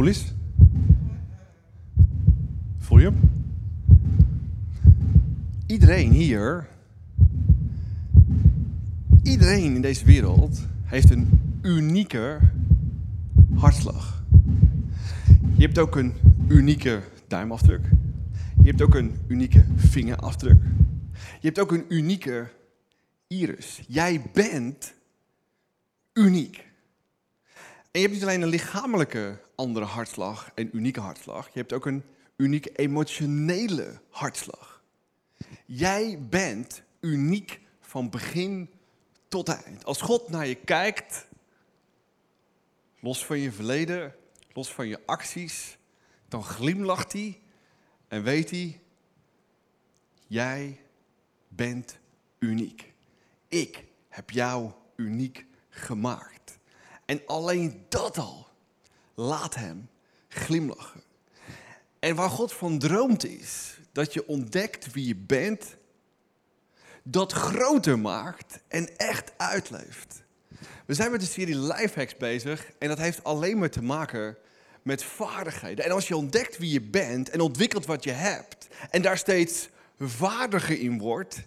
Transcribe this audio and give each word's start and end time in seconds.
Voel. 0.00 0.12
Voel 2.78 2.98
je? 2.98 3.12
Iedereen 5.66 6.10
hier, 6.10 6.68
iedereen 9.22 9.74
in 9.74 9.82
deze 9.82 10.04
wereld 10.04 10.66
heeft 10.84 11.10
een 11.10 11.40
unieke 11.62 12.38
hartslag. 13.54 14.24
Je 15.56 15.62
hebt 15.62 15.78
ook 15.78 15.96
een 15.96 16.12
unieke 16.48 17.02
duimafdruk. 17.26 17.88
Je 18.62 18.68
hebt 18.68 18.82
ook 18.82 18.94
een 18.94 19.16
unieke 19.26 19.64
vingerafdruk. 19.76 20.62
Je 21.12 21.46
hebt 21.46 21.58
ook 21.58 21.72
een 21.72 21.84
unieke 21.88 22.48
iris. 23.26 23.82
Jij 23.86 24.22
bent 24.32 24.94
uniek. 26.12 26.56
En 27.90 28.00
je 28.00 28.06
hebt 28.06 28.12
niet 28.12 28.22
alleen 28.22 28.42
een 28.42 28.48
lichamelijke 28.48 29.38
andere 29.60 29.84
hartslag 29.86 30.50
en 30.54 30.76
unieke 30.76 31.00
hartslag. 31.00 31.46
Je 31.46 31.58
hebt 31.58 31.72
ook 31.72 31.86
een 31.86 32.04
unieke 32.36 32.72
emotionele 32.72 34.00
hartslag. 34.08 34.82
Jij 35.64 36.18
bent 36.28 36.82
uniek 37.00 37.60
van 37.80 38.10
begin 38.10 38.70
tot 39.28 39.48
eind. 39.48 39.84
Als 39.84 40.00
God 40.00 40.28
naar 40.28 40.46
je 40.46 40.54
kijkt, 40.54 41.26
los 43.00 43.24
van 43.24 43.38
je 43.38 43.52
verleden, 43.52 44.14
los 44.52 44.72
van 44.72 44.88
je 44.88 45.00
acties, 45.06 45.78
dan 46.28 46.44
glimlacht 46.44 47.12
hij 47.12 47.40
en 48.08 48.22
weet 48.22 48.50
hij, 48.50 48.80
jij 50.26 50.80
bent 51.48 51.98
uniek. 52.38 52.92
Ik 53.48 53.84
heb 54.08 54.30
jou 54.30 54.72
uniek 54.96 55.46
gemaakt. 55.68 56.58
En 57.04 57.22
alleen 57.26 57.86
dat 57.88 58.18
al 58.18 58.49
laat 59.14 59.54
hem 59.54 59.88
glimlachen. 60.28 61.02
En 61.98 62.14
waar 62.14 62.30
God 62.30 62.52
van 62.52 62.78
droomt 62.78 63.24
is 63.24 63.78
dat 63.92 64.12
je 64.12 64.26
ontdekt 64.26 64.92
wie 64.92 65.06
je 65.06 65.16
bent, 65.16 65.76
dat 67.02 67.32
groter 67.32 67.98
maakt 67.98 68.58
en 68.68 68.96
echt 68.96 69.32
uitleeft. 69.36 70.22
We 70.86 70.94
zijn 70.94 71.10
met 71.10 71.20
de 71.20 71.26
serie 71.26 71.58
Lifehacks 71.58 72.16
bezig 72.16 72.70
en 72.78 72.88
dat 72.88 72.98
heeft 72.98 73.24
alleen 73.24 73.58
maar 73.58 73.70
te 73.70 73.82
maken 73.82 74.36
met 74.82 75.04
vaardigheden. 75.04 75.84
En 75.84 75.90
als 75.90 76.08
je 76.08 76.16
ontdekt 76.16 76.58
wie 76.58 76.72
je 76.72 76.80
bent 76.80 77.30
en 77.30 77.40
ontwikkelt 77.40 77.86
wat 77.86 78.04
je 78.04 78.10
hebt 78.10 78.68
en 78.90 79.02
daar 79.02 79.18
steeds 79.18 79.68
vaardiger 79.98 80.80
in 80.80 80.98
wordt, 80.98 81.42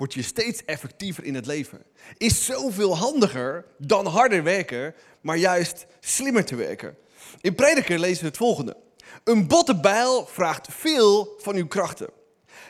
word 0.00 0.14
je 0.14 0.22
steeds 0.22 0.64
effectiever 0.64 1.24
in 1.24 1.34
het 1.34 1.46
leven. 1.46 1.82
Is 2.16 2.44
zoveel 2.44 2.96
handiger 2.96 3.64
dan 3.78 4.06
harder 4.06 4.42
werken, 4.42 4.94
maar 5.20 5.36
juist 5.36 5.86
slimmer 6.00 6.44
te 6.44 6.54
werken. 6.54 6.96
In 7.40 7.54
Prediker 7.54 7.98
lezen 7.98 8.20
we 8.20 8.28
het 8.28 8.36
volgende. 8.36 8.76
Een 9.24 9.46
botte 9.46 9.80
bijl 9.80 10.26
vraagt 10.26 10.68
veel 10.70 11.34
van 11.38 11.54
uw 11.54 11.66
krachten. 11.66 12.08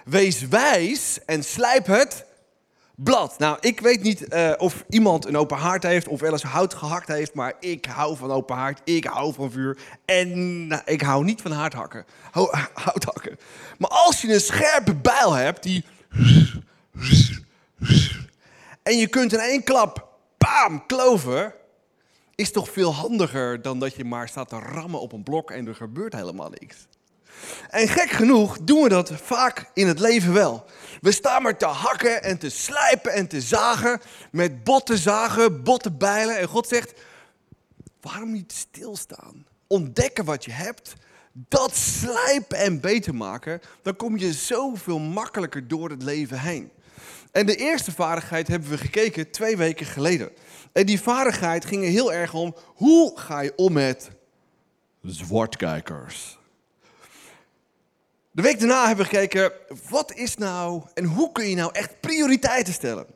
Wees 0.05 0.49
wijs 0.49 1.19
en 1.25 1.45
slijp 1.45 1.87
het 1.87 2.25
blad. 2.95 3.39
Nou, 3.39 3.59
ik 3.61 3.81
weet 3.81 4.03
niet 4.03 4.35
uh, 4.35 4.53
of 4.57 4.85
iemand 4.89 5.27
een 5.27 5.37
open 5.37 5.57
haard 5.57 5.83
heeft 5.83 6.09
of 6.09 6.21
wel 6.21 6.33
eens 6.33 6.43
hout 6.43 6.75
gehakt 6.75 7.09
heeft, 7.09 7.35
maar 7.35 7.55
ik 7.61 7.85
hou 7.85 8.17
van 8.17 8.31
open 8.31 8.57
haard, 8.57 8.81
ik 8.85 9.05
hou 9.05 9.35
van 9.35 9.51
vuur 9.51 9.79
en 10.05 10.67
nou, 10.67 10.83
ik 10.85 11.03
hou 11.03 11.25
niet 11.25 11.43
van 11.43 11.53
haardhakken, 11.53 12.05
houthakken. 12.85 13.39
Maar 13.79 13.91
als 13.91 14.21
je 14.21 14.33
een 14.33 14.41
scherpe 14.41 14.95
bijl 14.95 15.33
hebt 15.33 15.63
die 15.63 15.85
en 18.83 18.97
je 18.97 19.07
kunt 19.07 19.33
in 19.33 19.39
één 19.39 19.65
klap, 19.65 20.09
bam, 20.39 20.87
kloven, 20.87 21.55
is 22.35 22.53
toch 22.53 22.71
veel 22.71 22.95
handiger 22.95 23.63
dan 23.63 23.79
dat 23.79 23.95
je 23.95 24.05
maar 24.05 24.29
staat 24.29 24.49
te 24.49 24.59
rammen 24.59 25.01
op 25.01 25.13
een 25.13 25.23
blok 25.23 25.51
en 25.51 25.67
er 25.67 25.75
gebeurt 25.75 26.13
helemaal 26.13 26.51
niks. 26.51 26.87
En 27.69 27.89
gek 27.89 28.11
genoeg 28.11 28.59
doen 28.63 28.83
we 28.83 28.89
dat 28.89 29.13
vaak 29.13 29.71
in 29.75 29.87
het 29.87 29.99
leven 29.99 30.33
wel. 30.33 30.65
We 31.01 31.13
staan 31.13 31.43
maar 31.43 31.57
te 31.57 31.67
hakken 31.67 32.23
en 32.23 32.39
te 32.39 32.51
slijpen 32.51 33.13
en 33.13 33.29
te 33.29 33.41
zagen 33.41 34.01
met 34.31 34.65
botten 34.65 34.99
zagen, 34.99 35.63
botten 35.63 35.99
bijlen. 35.99 36.39
En 36.39 36.49
God 36.49 36.69
zegt, 36.69 36.93
waarom 38.01 38.33
niet 38.33 38.53
stilstaan? 38.53 39.47
Ontdekken 39.67 40.25
wat 40.25 40.45
je 40.45 40.53
hebt, 40.53 40.95
dat 41.33 41.77
slijpen 41.77 42.59
en 42.59 42.81
beter 42.81 43.15
maken, 43.15 43.61
dan 43.83 43.97
kom 43.97 44.17
je 44.17 44.33
zoveel 44.33 44.99
makkelijker 44.99 45.69
door 45.69 45.91
het 45.91 46.03
leven 46.03 46.41
heen. 46.41 46.71
En 47.33 47.47
de 47.47 47.57
eerste 47.57 47.93
vaardigheid 47.93 48.49
hebben 48.49 48.71
we 48.71 48.79
gekeken 48.79 49.31
twee 49.31 49.57
weken 49.57 49.87
geleden. 49.87 50.31
En 50.73 50.87
die 50.87 51.01
vaardigheid 51.01 51.65
ging 51.65 51.85
er 51.85 51.91
heel 51.91 52.13
erg 52.13 52.35
om, 52.35 52.55
hoe 52.65 53.19
ga 53.19 53.41
je 53.41 53.53
om 53.57 53.73
met 53.73 54.11
zwartkijkers? 55.03 56.39
De 58.31 58.43
week 58.43 58.59
daarna 58.59 58.87
hebben 58.87 59.05
we 59.05 59.11
gekeken, 59.11 59.53
wat 59.89 60.15
is 60.15 60.37
nou 60.37 60.83
en 60.95 61.05
hoe 61.05 61.33
kun 61.33 61.49
je 61.49 61.55
nou 61.55 61.71
echt 61.73 62.01
prioriteiten 62.01 62.73
stellen? 62.73 63.07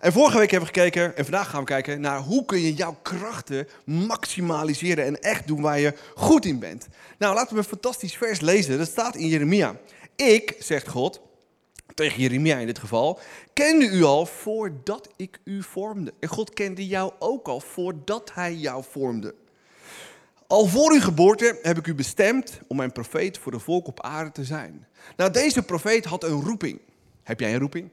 En 0.00 0.12
vorige 0.12 0.38
week 0.38 0.50
hebben 0.50 0.68
we 0.68 0.74
gekeken, 0.74 1.16
en 1.16 1.24
vandaag 1.24 1.50
gaan 1.50 1.60
we 1.60 1.66
kijken 1.66 2.00
naar 2.00 2.18
hoe 2.18 2.44
kun 2.44 2.60
je 2.60 2.74
jouw 2.74 2.96
krachten 3.02 3.68
maximaliseren 3.84 5.04
en 5.04 5.20
echt 5.20 5.46
doen 5.46 5.60
waar 5.60 5.78
je 5.78 5.94
goed 6.14 6.44
in 6.44 6.58
bent. 6.58 6.86
Nou, 7.18 7.34
laten 7.34 7.52
we 7.52 7.58
een 7.58 7.68
fantastisch 7.68 8.16
vers 8.16 8.40
lezen. 8.40 8.78
Dat 8.78 8.88
staat 8.88 9.16
in 9.16 9.28
Jeremia. 9.28 9.76
Ik, 10.16 10.54
zegt 10.58 10.88
God, 10.88 11.20
tegen 11.98 12.22
Jeremia 12.22 12.58
in 12.58 12.66
dit 12.66 12.78
geval, 12.78 13.20
kende 13.52 13.86
u 13.86 14.02
al 14.02 14.26
voordat 14.26 15.08
ik 15.16 15.38
u 15.44 15.62
vormde. 15.62 16.12
En 16.20 16.28
God 16.28 16.52
kende 16.52 16.86
jou 16.86 17.12
ook 17.18 17.48
al 17.48 17.60
voordat 17.60 18.30
hij 18.34 18.54
jou 18.54 18.84
vormde. 18.90 19.34
Al 20.46 20.66
voor 20.66 20.92
uw 20.92 21.00
geboorte 21.00 21.58
heb 21.62 21.78
ik 21.78 21.86
u 21.86 21.94
bestemd 21.94 22.60
om 22.66 22.76
mijn 22.76 22.92
profeet 22.92 23.38
voor 23.38 23.52
de 23.52 23.58
volk 23.58 23.86
op 23.86 24.02
aarde 24.02 24.32
te 24.32 24.44
zijn. 24.44 24.86
Nou, 25.16 25.30
deze 25.30 25.62
profeet 25.62 26.04
had 26.04 26.24
een 26.24 26.42
roeping. 26.42 26.80
Heb 27.22 27.40
jij 27.40 27.52
een 27.52 27.60
roeping? 27.60 27.90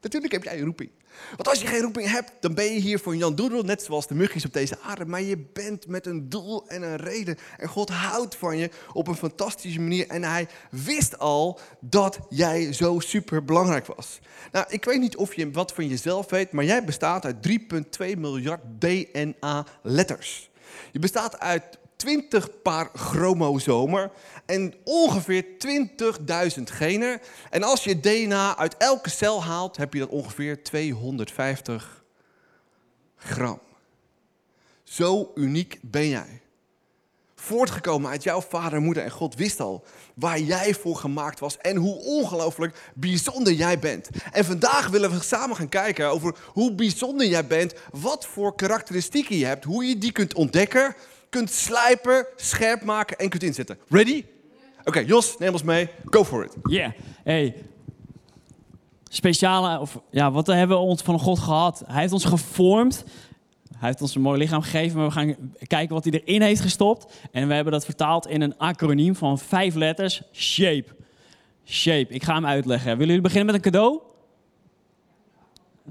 Natuurlijk 0.00 0.32
heb 0.32 0.42
jij 0.42 0.58
een 0.58 0.64
roeping. 0.64 0.90
Want 1.28 1.48
als 1.48 1.60
je 1.60 1.66
geen 1.66 1.80
roeping 1.80 2.10
hebt, 2.10 2.32
dan 2.40 2.54
ben 2.54 2.64
je 2.64 2.80
hier 2.80 2.98
voor 2.98 3.16
Jan 3.16 3.34
Doedel, 3.34 3.62
net 3.62 3.82
zoals 3.82 4.06
de 4.06 4.14
mugjes 4.14 4.44
op 4.44 4.52
deze 4.52 4.78
aarde. 4.80 5.04
Maar 5.04 5.22
je 5.22 5.38
bent 5.52 5.86
met 5.86 6.06
een 6.06 6.28
doel 6.28 6.68
en 6.68 6.82
een 6.82 6.96
reden. 6.96 7.36
En 7.56 7.68
God 7.68 7.90
houdt 7.90 8.36
van 8.36 8.56
je 8.56 8.70
op 8.92 9.08
een 9.08 9.16
fantastische 9.16 9.80
manier. 9.80 10.08
En 10.08 10.22
hij 10.22 10.48
wist 10.70 11.18
al 11.18 11.60
dat 11.80 12.18
jij 12.28 12.72
zo 12.72 12.98
super 12.98 13.44
belangrijk 13.44 13.86
was. 13.86 14.18
Nou, 14.52 14.66
ik 14.68 14.84
weet 14.84 15.00
niet 15.00 15.16
of 15.16 15.34
je 15.34 15.50
wat 15.50 15.72
van 15.72 15.88
jezelf 15.88 16.30
weet, 16.30 16.52
maar 16.52 16.64
jij 16.64 16.84
bestaat 16.84 17.24
uit 17.24 17.48
3,2 17.48 18.18
miljard 18.18 18.60
DNA-letters. 18.78 20.50
Je 20.92 20.98
bestaat 20.98 21.40
uit 21.40 21.78
20 21.96 22.62
paar 22.62 22.90
chromosomen 22.94 24.10
en 24.46 24.74
ongeveer 24.84 25.44
20.000 26.56 26.62
genen. 26.62 27.20
En 27.50 27.62
als 27.62 27.84
je 27.84 28.00
DNA 28.00 28.56
uit 28.56 28.76
elke 28.76 29.10
cel 29.10 29.44
haalt, 29.44 29.76
heb 29.76 29.92
je 29.92 29.98
dat 29.98 30.08
ongeveer 30.08 30.62
250 30.62 32.04
gram. 33.16 33.60
Zo 34.82 35.30
uniek 35.34 35.78
ben 35.82 36.08
jij. 36.08 36.40
Voortgekomen 37.34 38.10
uit 38.10 38.22
jouw 38.22 38.40
vader 38.40 38.80
moeder 38.80 39.02
en 39.02 39.10
God 39.10 39.34
wist 39.34 39.60
al 39.60 39.84
waar 40.14 40.38
jij 40.40 40.74
voor 40.74 40.96
gemaakt 40.96 41.40
was 41.40 41.58
en 41.58 41.76
hoe 41.76 41.94
ongelooflijk 41.94 42.92
bijzonder 42.94 43.52
jij 43.52 43.78
bent. 43.78 44.08
En 44.32 44.44
vandaag 44.44 44.88
willen 44.88 45.10
we 45.10 45.22
samen 45.22 45.56
gaan 45.56 45.68
kijken 45.68 46.10
over 46.10 46.34
hoe 46.46 46.74
bijzonder 46.74 47.26
jij 47.26 47.46
bent, 47.46 47.74
wat 47.92 48.26
voor 48.26 48.54
karakteristieken 48.54 49.36
je 49.36 49.44
hebt, 49.44 49.64
hoe 49.64 49.84
je 49.84 49.98
die 49.98 50.12
kunt 50.12 50.34
ontdekken 50.34 50.94
kunt 51.36 51.50
slijpen, 51.50 52.26
scherp 52.36 52.82
maken 52.82 53.18
en 53.18 53.28
kunt 53.28 53.42
inzetten. 53.42 53.78
Ready? 53.88 54.24
Oké, 54.84 55.00
Jos, 55.00 55.38
neem 55.38 55.52
ons 55.52 55.62
mee. 55.62 55.88
Go 56.04 56.24
for 56.24 56.44
it. 56.44 56.56
Yeah. 56.62 56.90
Hey. 57.24 57.54
Speciale, 59.08 59.80
of 59.80 60.00
ja, 60.10 60.30
wat 60.30 60.46
hebben 60.46 60.76
we 60.76 60.82
ons 60.82 61.02
van 61.02 61.18
God 61.18 61.38
gehad? 61.38 61.82
Hij 61.86 62.00
heeft 62.00 62.12
ons 62.12 62.24
gevormd. 62.24 63.04
Hij 63.76 63.88
heeft 63.88 64.00
ons 64.00 64.14
een 64.14 64.20
mooi 64.20 64.38
lichaam 64.38 64.62
gegeven, 64.62 64.96
maar 64.96 65.06
we 65.06 65.12
gaan 65.12 65.36
kijken 65.66 65.94
wat 65.94 66.04
hij 66.04 66.22
erin 66.24 66.42
heeft 66.42 66.60
gestopt. 66.60 67.12
En 67.32 67.48
we 67.48 67.54
hebben 67.54 67.72
dat 67.72 67.84
vertaald 67.84 68.26
in 68.26 68.40
een 68.40 68.58
acroniem 68.58 69.16
van 69.16 69.38
vijf 69.38 69.74
letters. 69.74 70.22
Shape. 70.32 70.86
Shape. 71.64 72.08
Ik 72.08 72.24
ga 72.24 72.34
hem 72.34 72.46
uitleggen. 72.46 72.90
Willen 72.90 73.06
jullie 73.06 73.20
beginnen 73.20 73.46
met 73.46 73.54
een 73.54 73.72
cadeau? 73.72 74.00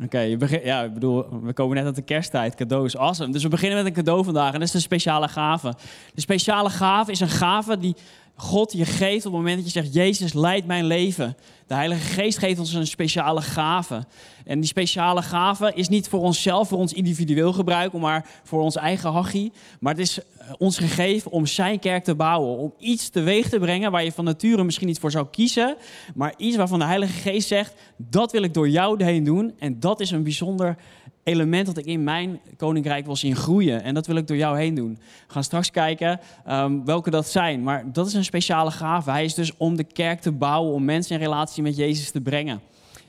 Oké, 0.04 0.20
ja, 0.64 0.82
ik 0.84 0.94
bedoel, 0.94 1.42
we 1.44 1.54
komen 1.54 1.76
net 1.76 1.86
uit 1.86 1.96
de 1.96 2.02
kersttijd. 2.02 2.56
Cadeau 2.56 2.86
is 2.86 2.98
awesome. 2.98 3.32
Dus 3.32 3.44
we 3.44 3.50
beginnen 3.50 3.78
met 3.78 3.88
een 3.88 3.94
cadeau 3.94 4.24
vandaag 4.24 4.54
en 4.54 4.60
dat 4.60 4.68
is 4.68 4.74
een 4.74 4.82
speciale 4.82 5.28
gave. 5.28 5.74
De 6.14 6.22
speciale 6.22 6.70
gave 6.70 7.12
is 7.12 7.20
een 7.20 7.30
gave 7.30 7.78
die 7.78 7.96
God 8.36 8.74
je 8.74 8.86
geeft 8.86 9.26
op 9.26 9.32
het 9.32 9.42
moment 9.42 9.56
dat 9.56 9.66
je 9.66 9.80
zegt, 9.82 9.94
Jezus 9.94 10.34
leidt 10.34 10.68
mijn 10.68 10.86
leven. 10.86 11.38
De 11.68 11.74
Heilige 11.74 12.14
Geest 12.14 12.38
geeft 12.38 12.60
ons 12.60 12.74
een 12.74 12.88
speciale 12.88 13.42
gave. 13.42 14.06
En 14.46 14.60
die 14.60 14.70
speciale 14.70 15.22
gave 15.22 15.72
is 15.76 15.90
niet 15.90 16.08
voor 16.08 16.20
onszelf, 16.20 16.68
voor 16.68 16.78
ons 16.78 16.94
individueel 16.94 17.54
gebruik, 17.54 17.94
maar 17.94 18.28
voor 18.44 18.62
ons 18.62 18.76
eigen 18.76 19.12
hachie. 19.12 19.52
Maar 19.80 19.94
het 19.94 20.02
is 20.02 20.20
eh, 20.20 20.54
ons 20.58 20.78
gegeven 20.78 21.32
om 21.32 21.46
zijn 21.46 21.80
kerk 21.80 22.04
te 22.04 22.16
bouwen. 22.16 22.58
Om 22.58 22.74
iets 22.80 23.10
teweeg 23.10 23.50
te 23.50 23.60
brengen 23.60 23.92
waar 23.92 24.04
je 24.04 24.12
van 24.12 24.26
nature 24.26 24.64
misschien 24.64 24.88
niet 24.88 25.00
voor 25.00 25.12
zou 25.12 25.28
kiezen. 25.32 25.76
Maar 26.16 26.34
iets 26.38 26.56
waarvan 26.56 26.80
de 26.80 26.86
Heilige 26.86 27.14
Geest 27.30 27.48
zegt, 27.48 27.74
dat 27.98 28.32
wil 28.32 28.44
ik 28.44 28.54
door 28.54 28.70
jou 28.70 29.04
heen 29.04 29.24
doen. 29.24 29.54
En 29.60 29.80
dat 29.80 30.00
is 30.00 30.12
een 30.12 30.24
bijzonder 30.24 30.78
element 31.26 31.66
dat 31.66 31.78
ik 31.78 31.86
in 31.86 32.04
mijn 32.04 32.40
koninkrijk 32.58 33.06
wil 33.06 33.16
zien 33.16 33.36
groeien. 33.36 33.84
En 33.84 33.94
dat 33.94 34.08
wil 34.08 34.16
ik 34.16 34.28
door 34.28 34.38
jou 34.38 34.58
heen 34.58 34.76
doen. 34.76 34.98
We 35.28 35.34
gaan 35.34 35.44
straks 35.44 35.72
kijken 35.72 36.20
um, 36.50 36.86
welke 36.86 37.10
dat 37.10 37.28
zijn. 37.28 37.64
Maar 37.64 37.92
dat 37.92 38.08
is 38.08 38.14
een 38.14 38.25
speciale 38.26 38.72
gave. 38.72 39.12
Hij 39.12 39.24
is 39.24 39.34
dus 39.34 39.58
om 39.58 39.76
de 39.76 39.84
kerk 39.84 40.22
te 40.22 40.32
bouwen, 40.32 40.74
om 40.74 40.86
mensen 40.86 41.16
in 41.16 41.22
relatie 41.22 41.64
met 41.64 41.76
Jezus 41.76 42.12
te 42.12 42.22
brengen. 42.22 42.62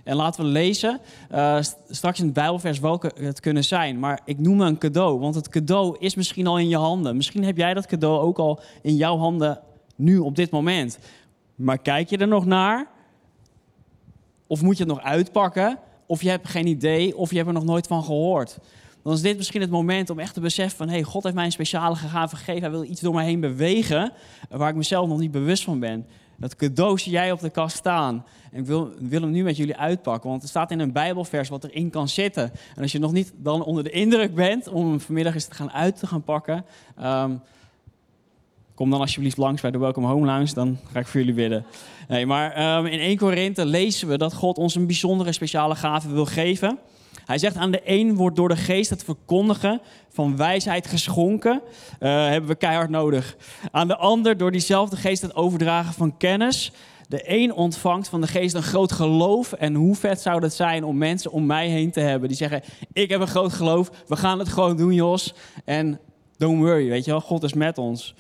En 0.05 0.17
laten 0.17 0.45
we 0.45 0.51
lezen 0.51 1.01
uh, 1.33 1.59
straks 1.89 2.19
in 2.19 2.25
het 2.25 2.35
Bijbelvers 2.35 2.79
welke 2.79 3.13
het 3.21 3.41
kunnen 3.41 3.65
zijn. 3.65 3.99
Maar 3.99 4.21
ik 4.25 4.39
noem 4.39 4.61
een 4.61 4.79
cadeau, 4.79 5.19
want 5.19 5.35
het 5.35 5.49
cadeau 5.49 5.97
is 5.99 6.15
misschien 6.15 6.47
al 6.47 6.59
in 6.59 6.69
je 6.69 6.77
handen. 6.77 7.17
Misschien 7.17 7.45
heb 7.45 7.57
jij 7.57 7.75
dat 7.75 7.87
cadeau 7.87 8.21
ook 8.21 8.39
al 8.39 8.61
in 8.83 8.97
jouw 8.97 9.17
handen 9.17 9.61
nu 9.97 10.19
op 10.19 10.37
dit 10.37 10.51
moment. 10.51 10.99
Maar 11.55 11.79
kijk 11.79 12.11
je 12.11 12.19
er 12.19 12.29
nog 12.29 12.47
naar? 12.47 12.87
Of 14.47 14.63
moet 14.63 14.77
je 14.77 14.85
het 14.85 14.93
nog 14.93 15.03
uitpakken? 15.03 15.79
of 16.07 16.23
je 16.23 16.29
hebt 16.29 16.49
geen 16.49 16.67
idee, 16.67 17.17
of 17.17 17.31
je 17.31 17.37
hebt 17.37 17.49
er 17.49 17.55
nog 17.55 17.65
nooit 17.65 17.87
van 17.87 18.05
gehoord. 18.05 18.59
Dan 19.07 19.15
is 19.15 19.23
dit 19.23 19.37
misschien 19.37 19.61
het 19.61 19.71
moment 19.71 20.11
om 20.11 20.19
echt 20.19 20.35
te 20.35 20.41
beseffen 20.41 20.77
van... 20.77 20.89
hé, 20.89 20.95
hey, 20.95 21.03
God 21.03 21.23
heeft 21.23 21.35
mij 21.35 21.45
een 21.45 21.53
speciale 21.53 21.95
gave 21.95 22.37
gegeven. 22.37 22.61
Hij 22.61 22.71
wil 22.71 22.85
iets 22.85 23.01
door 23.01 23.15
mij 23.15 23.25
heen 23.25 23.41
bewegen 23.41 24.13
waar 24.51 24.69
ik 24.69 24.75
mezelf 24.75 25.09
nog 25.09 25.19
niet 25.19 25.31
bewust 25.31 25.65
van 25.65 25.79
ben. 25.79 26.07
Dat 26.37 26.57
cadeau 26.57 26.99
jij 26.99 27.33
op 27.33 27.41
de 27.41 27.51
kast 27.51 27.77
staan. 27.77 28.25
En 28.53 28.61
ik 28.61 28.67
wil, 28.67 28.91
wil, 28.99 29.21
hem 29.21 29.31
nu 29.31 29.43
met 29.43 29.57
jullie 29.57 29.77
uitpakken, 29.77 30.31
want 30.31 30.43
er 30.43 30.49
staat 30.49 30.71
in 30.71 30.79
een 30.79 30.93
Bijbelvers 30.93 31.49
wat 31.49 31.65
erin 31.65 31.91
kan 31.91 32.09
zitten. 32.09 32.53
En 32.75 32.83
als 32.83 32.93
je 32.93 32.99
nog 32.99 33.13
niet 33.13 33.33
dan 33.37 33.65
onder 33.65 33.85
de 33.85 33.91
indruk 33.91 34.35
bent 34.35 34.69
om 34.69 34.89
hem 34.89 35.01
vanmiddag 35.01 35.35
eens 35.35 35.47
te 35.47 35.55
gaan 35.55 35.73
uit 35.73 35.99
te 35.99 36.07
gaan 36.07 36.23
pakken... 36.23 36.65
Um, 37.03 37.41
Kom 38.75 38.91
dan 38.91 39.01
alsjeblieft 39.01 39.37
langs 39.37 39.63
bij 39.63 39.71
de 39.71 39.79
Welcome 39.79 40.07
Home 40.07 40.27
Lounge, 40.27 40.55
dan 40.55 40.79
ga 40.93 40.99
ik 40.99 41.07
voor 41.07 41.21
jullie 41.21 41.35
bidden. 41.35 41.65
Nee, 42.09 42.27
maar 42.27 42.79
um, 42.79 42.87
in 42.87 42.99
1 42.99 43.17
Korinthe 43.17 43.67
lezen 43.67 44.09
we 44.09 44.19
dat 44.19 44.35
God 44.35 44.59
ons 44.59 44.75
een 44.75 44.87
bijzondere 44.87 45.33
speciale 45.33 45.75
gave 45.75 46.13
wil 46.13 46.27
geven. 46.27 46.79
Hij 47.27 47.39
zegt 47.39 47.57
aan 47.57 47.71
de 47.71 47.81
een 47.85 48.15
wordt 48.15 48.37
door 48.37 48.49
de 48.49 48.57
geest 48.57 48.91
het 48.91 49.05
verkondigen 49.05 49.81
van 50.09 50.37
wijsheid 50.37 50.87
geschonken. 50.87 51.61
Uh, 52.01 52.27
hebben 52.27 52.51
we 52.51 52.57
keihard 52.57 52.91
nodig. 52.91 53.37
Aan 53.71 53.89
de 53.89 53.97
ander 53.97 54.37
door 54.37 54.53
diezelfde 54.53 54.97
geest 54.97 55.23
het 55.23 55.35
overdragen 55.35 55.95
van 55.95 56.17
kennis. 56.17 56.73
De 57.09 57.23
een 57.25 57.53
ontvangt 57.53 58.09
van 58.09 58.21
de 58.21 58.27
geest 58.27 58.55
een 58.55 58.63
groot 58.63 58.93
geloof. 58.93 59.53
En 59.53 59.75
hoe 59.75 59.95
vet 59.95 60.21
zou 60.21 60.41
dat 60.41 60.55
zijn 60.55 60.85
om 60.85 60.99
mensen 60.99 61.31
om 61.31 61.47
mij 61.47 61.69
heen 61.69 61.91
te 61.91 62.01
hebben 62.01 62.29
die 62.29 62.37
zeggen: 62.37 62.63
Ik 62.93 63.09
heb 63.09 63.21
een 63.21 63.27
groot 63.27 63.53
geloof, 63.53 63.91
we 64.07 64.17
gaan 64.17 64.39
het 64.39 64.49
gewoon 64.49 64.77
doen, 64.77 64.93
Jos. 64.93 65.35
En 65.65 66.01
don't 66.37 66.59
worry, 66.59 66.89
weet 66.89 67.05
je 67.05 67.11
wel, 67.11 67.21
God 67.21 67.43
is 67.43 67.55
met 67.55 67.79
ons. 67.79 68.15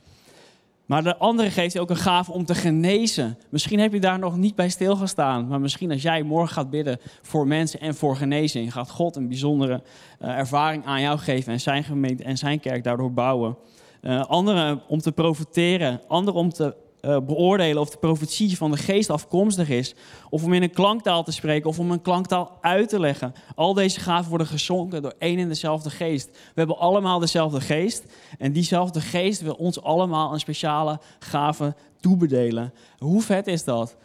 Maar 0.87 1.03
de 1.03 1.17
andere 1.17 1.50
geeft 1.50 1.73
je 1.73 1.81
ook 1.81 1.91
een 1.91 1.97
gave 1.97 2.33
om 2.33 2.44
te 2.44 2.55
genezen. 2.55 3.38
Misschien 3.50 3.79
heb 3.79 3.93
je 3.93 4.00
daar 4.00 4.19
nog 4.19 4.37
niet 4.37 4.55
bij 4.55 4.69
stilgestaan. 4.69 5.49
Maar 5.49 5.61
misschien 5.61 5.91
als 5.91 6.03
jij 6.03 6.23
morgen 6.23 6.55
gaat 6.55 6.71
bidden 6.71 6.99
voor 7.23 7.47
mensen 7.47 7.81
en 7.81 7.94
voor 7.94 8.17
genezing, 8.17 8.73
gaat 8.73 8.91
God 8.91 9.17
een 9.17 9.29
bijzondere 9.29 9.83
uh, 10.23 10.38
ervaring 10.38 10.85
aan 10.85 11.00
jou 11.00 11.19
geven 11.19 11.53
en 11.53 11.61
zijn 11.61 11.85
gemeente 11.85 12.25
en 12.25 12.38
zijn 12.38 12.61
kerk 12.61 12.85
daardoor 12.85 13.12
bouwen. 13.12 13.56
Uh, 14.03 14.25
anderen 14.25 14.83
om 14.88 14.99
te 14.99 15.12
profiteren, 15.12 16.00
anderen 16.09 16.41
om 16.41 16.50
te 16.50 16.75
uh, 17.03 17.17
beoordelen 17.21 17.83
of 17.83 17.91
de 17.91 17.99
profetie 17.99 18.57
van 18.57 18.71
de 18.71 18.77
geest 18.77 19.11
afkomstig 19.11 19.69
is. 19.69 19.95
Of 20.31 20.45
om 20.45 20.53
in 20.53 20.63
een 20.63 20.71
klanktaal 20.71 21.25
te 21.25 21.33
spreken 21.33 21.69
of 21.69 21.79
om 21.79 21.91
een 21.91 22.03
klanktaal 22.03 22.59
uit 22.61 22.89
te 22.89 23.01
leggen. 23.01 23.35
Al 23.55 23.75
deze 23.75 24.01
gaven 24.01 24.29
worden 24.29 24.47
gezonken 24.47 25.03
door 25.03 25.15
één 25.19 25.39
en 25.39 25.49
dezelfde 25.49 25.91
geest. 25.91 26.27
We 26.31 26.53
hebben 26.55 26.79
allemaal 26.79 27.19
dezelfde 27.19 27.61
geest. 27.61 28.05
En 28.39 28.53
diezelfde 28.53 29.01
geest 29.01 29.41
wil 29.41 29.55
ons 29.55 29.83
allemaal 29.83 30.33
een 30.33 30.41
speciale 30.41 31.01
gave 31.19 31.75
toebedelen. 32.01 32.73
Hoe 32.99 33.23
vet 33.23 33.47
is 33.47 33.65
dat? 33.65 33.97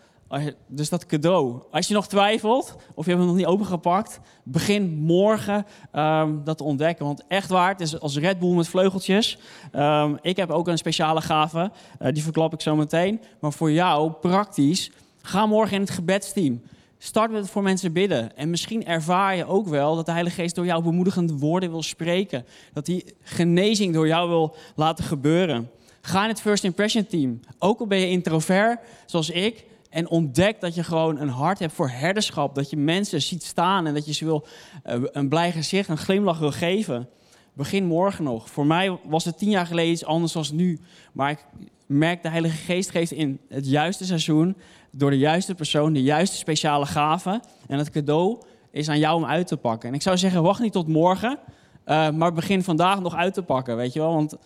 Dus 0.67 0.89
dat 0.89 1.05
cadeau. 1.05 1.61
Als 1.71 1.87
je 1.87 1.93
nog 1.93 2.07
twijfelt 2.07 2.75
of 2.95 3.05
je 3.05 3.11
hebt 3.11 3.23
hem 3.23 3.31
nog 3.31 3.35
niet 3.35 3.45
opengepakt, 3.45 4.19
begin 4.43 4.97
morgen 4.99 5.65
um, 5.93 6.43
dat 6.43 6.57
te 6.57 6.63
ontdekken. 6.63 7.05
Want 7.05 7.23
echt 7.27 7.49
waar, 7.49 7.69
het 7.69 7.81
is 7.81 7.99
als 7.99 8.17
Red 8.17 8.39
Bull 8.39 8.55
met 8.55 8.67
vleugeltjes. 8.67 9.37
Um, 9.75 10.17
ik 10.21 10.37
heb 10.37 10.49
ook 10.49 10.67
een 10.67 10.77
speciale 10.77 11.21
gave, 11.21 11.71
uh, 12.01 12.11
die 12.11 12.23
verklap 12.23 12.53
ik 12.53 12.61
zo 12.61 12.75
meteen. 12.75 13.21
Maar 13.39 13.53
voor 13.53 13.71
jou, 13.71 14.11
praktisch, 14.11 14.91
ga 15.21 15.45
morgen 15.45 15.75
in 15.75 15.81
het 15.81 15.89
gebedsteam. 15.89 16.61
Start 16.97 17.31
met 17.31 17.49
voor 17.49 17.63
mensen 17.63 17.93
bidden. 17.93 18.37
En 18.37 18.49
misschien 18.49 18.85
ervaar 18.85 19.35
je 19.35 19.45
ook 19.45 19.67
wel 19.67 19.95
dat 19.95 20.05
de 20.05 20.11
Heilige 20.11 20.41
Geest 20.41 20.55
door 20.55 20.65
jou 20.65 20.83
bemoedigende 20.83 21.33
woorden 21.37 21.71
wil 21.71 21.83
spreken. 21.83 22.45
Dat 22.73 22.87
hij 22.87 23.05
genezing 23.21 23.93
door 23.93 24.07
jou 24.07 24.29
wil 24.29 24.55
laten 24.75 25.03
gebeuren. 25.03 25.69
Ga 26.01 26.23
in 26.23 26.29
het 26.29 26.41
First 26.41 26.63
Impression 26.63 27.07
team. 27.07 27.39
Ook 27.59 27.79
al 27.79 27.87
ben 27.87 27.97
je 27.97 28.09
introvert, 28.09 28.79
zoals 29.05 29.29
ik, 29.29 29.65
en 29.91 30.09
ontdek 30.09 30.61
dat 30.61 30.75
je 30.75 30.83
gewoon 30.83 31.19
een 31.19 31.29
hart 31.29 31.59
hebt 31.59 31.73
voor 31.73 31.89
herderschap. 31.89 32.55
Dat 32.55 32.69
je 32.69 32.77
mensen 32.77 33.21
ziet 33.21 33.43
staan 33.43 33.87
en 33.87 33.93
dat 33.93 34.05
je 34.05 34.13
ze 34.13 34.25
wil 34.25 34.45
uh, 34.85 35.03
een 35.11 35.29
blij 35.29 35.51
gezicht, 35.51 35.89
een 35.89 35.97
glimlach 35.97 36.39
wil 36.39 36.51
geven. 36.51 37.09
Begin 37.53 37.85
morgen 37.85 38.23
nog. 38.23 38.49
Voor 38.49 38.65
mij 38.65 38.99
was 39.03 39.25
het 39.25 39.37
tien 39.37 39.49
jaar 39.49 39.65
geleden 39.65 39.91
iets 39.91 40.05
anders 40.05 40.31
dan 40.31 40.45
nu. 40.53 40.79
Maar 41.13 41.31
ik 41.31 41.45
merk 41.85 42.23
de 42.23 42.29
Heilige 42.29 42.57
Geest 42.57 42.89
geeft 42.89 43.11
in 43.11 43.39
het 43.49 43.67
juiste 43.67 44.05
seizoen, 44.05 44.57
door 44.91 45.09
de 45.09 45.17
juiste 45.17 45.55
persoon, 45.55 45.93
de 45.93 46.03
juiste 46.03 46.37
speciale 46.37 46.85
gave. 46.85 47.41
En 47.67 47.77
het 47.77 47.89
cadeau 47.89 48.41
is 48.71 48.89
aan 48.89 48.99
jou 48.99 49.15
om 49.15 49.25
uit 49.25 49.47
te 49.47 49.57
pakken. 49.57 49.89
En 49.89 49.95
ik 49.95 50.01
zou 50.01 50.17
zeggen, 50.17 50.43
wacht 50.43 50.61
niet 50.61 50.73
tot 50.73 50.87
morgen, 50.87 51.39
uh, 51.85 52.09
maar 52.09 52.33
begin 52.33 52.63
vandaag 52.63 53.01
nog 53.01 53.15
uit 53.15 53.33
te 53.33 53.43
pakken, 53.43 53.75
weet 53.75 53.93
je 53.93 53.99
wel. 53.99 54.13
Want 54.13 54.37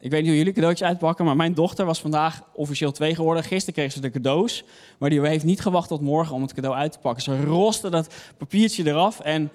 ik 0.00 0.10
weet 0.10 0.20
niet 0.20 0.28
hoe 0.28 0.38
jullie 0.38 0.52
cadeautjes 0.52 0.88
uitpakken, 0.88 1.24
maar 1.24 1.36
mijn 1.36 1.54
dochter 1.54 1.84
was 1.84 2.00
vandaag 2.00 2.42
officieel 2.54 2.92
twee 2.92 3.14
geworden. 3.14 3.44
Gisteren 3.44 3.74
kreeg 3.74 3.92
ze 3.92 4.00
de 4.00 4.10
cadeaus, 4.10 4.64
maar 4.98 5.10
die 5.10 5.20
heeft 5.20 5.44
niet 5.44 5.60
gewacht 5.60 5.88
tot 5.88 6.00
morgen 6.00 6.34
om 6.34 6.42
het 6.42 6.52
cadeau 6.52 6.76
uit 6.76 6.92
te 6.92 6.98
pakken. 6.98 7.22
Ze 7.22 7.44
roste 7.44 7.90
dat 7.90 8.14
papiertje 8.38 8.86
eraf 8.86 9.20
en 9.20 9.50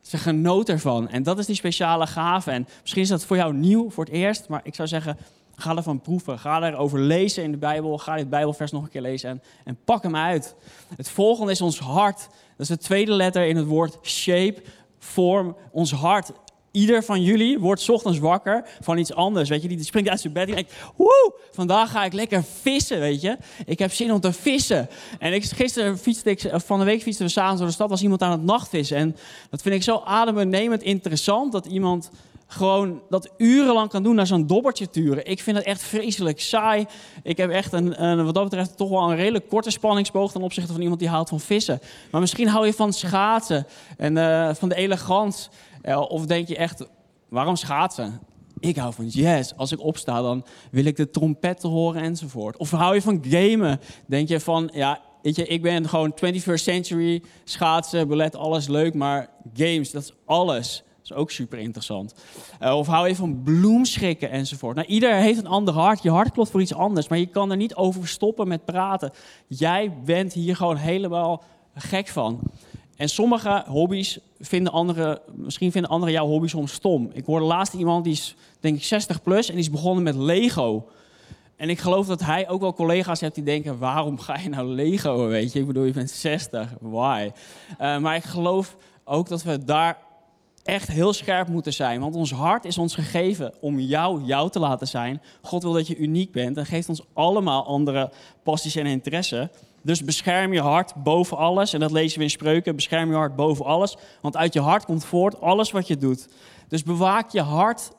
ze 0.00 0.18
genoot 0.18 0.68
ervan. 0.68 1.08
En 1.08 1.22
dat 1.22 1.38
is 1.38 1.46
die 1.46 1.54
speciale 1.54 2.06
gave. 2.06 2.50
En 2.50 2.68
misschien 2.80 3.02
is 3.02 3.08
dat 3.08 3.24
voor 3.24 3.36
jou 3.36 3.54
nieuw, 3.54 3.90
voor 3.90 4.04
het 4.04 4.12
eerst, 4.12 4.48
maar 4.48 4.60
ik 4.62 4.74
zou 4.74 4.88
zeggen, 4.88 5.16
ga 5.56 5.76
ervan 5.76 6.00
proeven. 6.00 6.38
Ga 6.38 6.62
erover 6.62 7.00
lezen 7.00 7.42
in 7.42 7.50
de 7.50 7.56
Bijbel. 7.56 7.98
Ga 7.98 8.16
dit 8.16 8.30
Bijbelvers 8.30 8.72
nog 8.72 8.82
een 8.82 8.88
keer 8.88 9.00
lezen 9.00 9.30
en, 9.30 9.42
en 9.64 9.78
pak 9.84 10.02
hem 10.02 10.16
uit. 10.16 10.54
Het 10.96 11.08
volgende 11.08 11.52
is 11.52 11.60
ons 11.60 11.78
hart. 11.78 12.18
Dat 12.18 12.30
is 12.58 12.68
de 12.68 12.78
tweede 12.78 13.12
letter 13.12 13.46
in 13.46 13.56
het 13.56 13.66
woord 13.66 13.98
shape, 14.02 14.62
vorm. 14.98 15.56
Ons 15.70 15.92
hart 15.92 16.32
Ieder 16.76 17.04
van 17.04 17.22
jullie 17.22 17.58
wordt 17.58 17.88
ochtends 17.88 18.18
wakker 18.18 18.64
van 18.80 18.98
iets 18.98 19.14
anders. 19.14 19.48
Weet 19.48 19.62
je, 19.62 19.68
die 19.68 19.84
springt 19.84 20.08
uit 20.08 20.20
zijn 20.20 20.32
bed 20.32 20.48
en 20.48 20.54
denkt: 20.54 20.74
Woe, 20.96 21.34
vandaag 21.52 21.90
ga 21.90 22.04
ik 22.04 22.12
lekker 22.12 22.44
vissen. 22.60 23.00
Weet 23.00 23.20
je, 23.20 23.36
ik 23.66 23.78
heb 23.78 23.92
zin 23.92 24.12
om 24.12 24.20
te 24.20 24.32
vissen. 24.32 24.88
En 25.18 25.32
ik, 25.32 25.44
gisteren 25.44 25.98
fietste 25.98 26.30
ik, 26.30 26.50
van 26.52 26.78
de 26.78 26.84
week 26.84 27.02
fietsten 27.02 27.26
we 27.26 27.32
samen 27.32 27.56
door 27.56 27.66
de 27.66 27.72
stad, 27.72 27.88
was 27.88 28.02
iemand 28.02 28.22
aan 28.22 28.30
het 28.30 28.42
nachtvissen. 28.42 28.96
En 28.96 29.16
dat 29.50 29.62
vind 29.62 29.74
ik 29.74 29.82
zo 29.82 30.02
adembenemend 30.04 30.82
interessant 30.82 31.52
dat 31.52 31.66
iemand 31.66 32.10
gewoon 32.46 33.02
dat 33.08 33.30
urenlang 33.36 33.90
kan 33.90 34.02
doen 34.02 34.14
naar 34.14 34.26
zo'n 34.26 34.46
dobbertje 34.46 34.90
turen. 34.90 35.26
Ik 35.26 35.40
vind 35.40 35.56
het 35.56 35.66
echt 35.66 35.82
vreselijk 35.82 36.40
saai. 36.40 36.86
Ik 37.22 37.36
heb 37.36 37.50
echt 37.50 37.72
een, 37.72 38.04
een, 38.04 38.24
wat 38.24 38.34
dat 38.34 38.44
betreft 38.44 38.76
toch 38.76 38.88
wel 38.88 39.10
een 39.10 39.16
redelijk 39.16 39.48
korte 39.48 39.70
spanningsboog 39.70 40.32
ten 40.32 40.42
opzichte 40.42 40.72
van 40.72 40.80
iemand 40.80 41.00
die 41.00 41.08
houdt 41.08 41.28
van 41.28 41.40
vissen. 41.40 41.80
Maar 42.10 42.20
misschien 42.20 42.48
hou 42.48 42.66
je 42.66 42.72
van 42.72 42.92
schaatsen 42.92 43.66
en 43.96 44.16
uh, 44.16 44.54
van 44.54 44.68
de 44.68 44.74
elegant. 44.74 45.50
Uh, 45.82 46.00
of 46.08 46.26
denk 46.26 46.48
je 46.48 46.56
echt, 46.56 46.86
waarom 47.28 47.56
schaatsen? 47.56 48.20
Ik 48.58 48.76
hou 48.76 48.92
van 48.92 49.06
jazz. 49.06 49.52
Als 49.56 49.72
ik 49.72 49.80
opsta, 49.80 50.22
dan 50.22 50.44
wil 50.70 50.84
ik 50.84 50.96
de 50.96 51.10
trompetten 51.10 51.68
horen 51.68 52.02
enzovoort. 52.02 52.56
Of 52.56 52.70
hou 52.70 52.94
je 52.94 53.02
van 53.02 53.24
gamen? 53.28 53.80
Denk 54.06 54.28
je 54.28 54.40
van, 54.40 54.70
ja, 54.72 55.00
weet 55.22 55.36
je, 55.36 55.46
ik 55.46 55.62
ben 55.62 55.88
gewoon 55.88 56.14
21st 56.24 56.54
century, 56.54 57.22
schaatsen, 57.44 58.08
ballet, 58.08 58.36
alles 58.36 58.68
leuk, 58.68 58.94
maar 58.94 59.28
games, 59.54 59.90
dat 59.90 60.02
is 60.02 60.12
alles 60.24 60.84
is 61.10 61.16
ook 61.16 61.30
super 61.30 61.58
interessant. 61.58 62.14
Uh, 62.62 62.76
of 62.76 62.86
hou 62.86 63.08
je 63.08 63.16
van 63.16 63.42
bloemschikken 63.42 64.30
enzovoort. 64.30 64.76
Nou, 64.76 64.88
ieder 64.88 65.14
heeft 65.14 65.38
een 65.38 65.46
ander 65.46 65.74
hart. 65.74 66.02
Je 66.02 66.10
hart 66.10 66.32
klopt 66.32 66.50
voor 66.50 66.60
iets 66.60 66.74
anders, 66.74 67.08
maar 67.08 67.18
je 67.18 67.26
kan 67.26 67.50
er 67.50 67.56
niet 67.56 67.74
over 67.74 68.08
stoppen 68.08 68.48
met 68.48 68.64
praten. 68.64 69.12
Jij 69.46 69.92
bent 70.04 70.32
hier 70.32 70.56
gewoon 70.56 70.76
helemaal 70.76 71.42
gek 71.74 72.08
van. 72.08 72.40
En 72.96 73.08
sommige 73.08 73.64
hobby's 73.66 74.18
vinden 74.40 74.72
anderen, 74.72 75.20
misschien 75.34 75.72
vinden 75.72 75.90
anderen 75.90 76.14
jouw 76.14 76.26
hobby 76.26 76.46
soms 76.46 76.72
stom. 76.72 77.10
Ik 77.12 77.24
hoorde 77.24 77.44
laatst 77.44 77.74
iemand 77.74 78.04
die 78.04 78.12
is, 78.12 78.36
denk 78.60 78.76
ik, 78.76 78.84
60 78.84 79.22
plus 79.22 79.46
en 79.48 79.54
die 79.54 79.62
is 79.62 79.70
begonnen 79.70 80.02
met 80.02 80.14
Lego. 80.14 80.88
En 81.56 81.70
ik 81.70 81.78
geloof 81.78 82.06
dat 82.06 82.20
hij 82.20 82.48
ook 82.48 82.60
wel 82.60 82.74
collega's 82.74 83.20
heeft 83.20 83.34
die 83.34 83.44
denken: 83.44 83.78
waarom 83.78 84.18
ga 84.18 84.38
je 84.38 84.48
nou 84.48 84.66
Lego? 84.66 85.26
Weet 85.26 85.52
je, 85.52 85.58
ik 85.60 85.66
bedoel, 85.66 85.84
je 85.84 85.92
bent 85.92 86.10
60, 86.10 86.74
why? 86.80 87.30
Uh, 87.80 87.98
maar 87.98 88.16
ik 88.16 88.24
geloof 88.24 88.76
ook 89.04 89.28
dat 89.28 89.42
we 89.42 89.64
daar 89.64 89.98
echt 90.66 90.88
heel 90.88 91.12
scherp 91.12 91.48
moeten 91.48 91.72
zijn. 91.72 92.00
Want 92.00 92.14
ons 92.14 92.32
hart 92.32 92.64
is 92.64 92.78
ons 92.78 92.94
gegeven 92.94 93.54
om 93.60 93.78
jou, 93.78 94.24
jou 94.24 94.50
te 94.50 94.58
laten 94.58 94.88
zijn. 94.88 95.22
God 95.42 95.62
wil 95.62 95.72
dat 95.72 95.86
je 95.86 95.96
uniek 95.96 96.32
bent 96.32 96.56
en 96.56 96.66
geeft 96.66 96.88
ons 96.88 97.02
allemaal 97.12 97.66
andere 97.66 98.10
passies 98.42 98.76
en 98.76 98.86
interesse. 98.86 99.50
Dus 99.82 100.04
bescherm 100.04 100.52
je 100.52 100.60
hart 100.60 100.94
boven 100.94 101.36
alles. 101.36 101.72
En 101.72 101.80
dat 101.80 101.90
lezen 101.90 102.18
we 102.18 102.24
in 102.24 102.30
spreuken. 102.30 102.76
Bescherm 102.76 103.10
je 103.10 103.16
hart 103.16 103.36
boven 103.36 103.64
alles. 103.64 103.96
Want 104.20 104.36
uit 104.36 104.52
je 104.52 104.60
hart 104.60 104.84
komt 104.84 105.04
voort 105.04 105.40
alles 105.40 105.70
wat 105.70 105.86
je 105.86 105.96
doet. 105.96 106.28
Dus 106.68 106.82
bewaak 106.82 107.30
je 107.30 107.40
hart. 107.40 107.90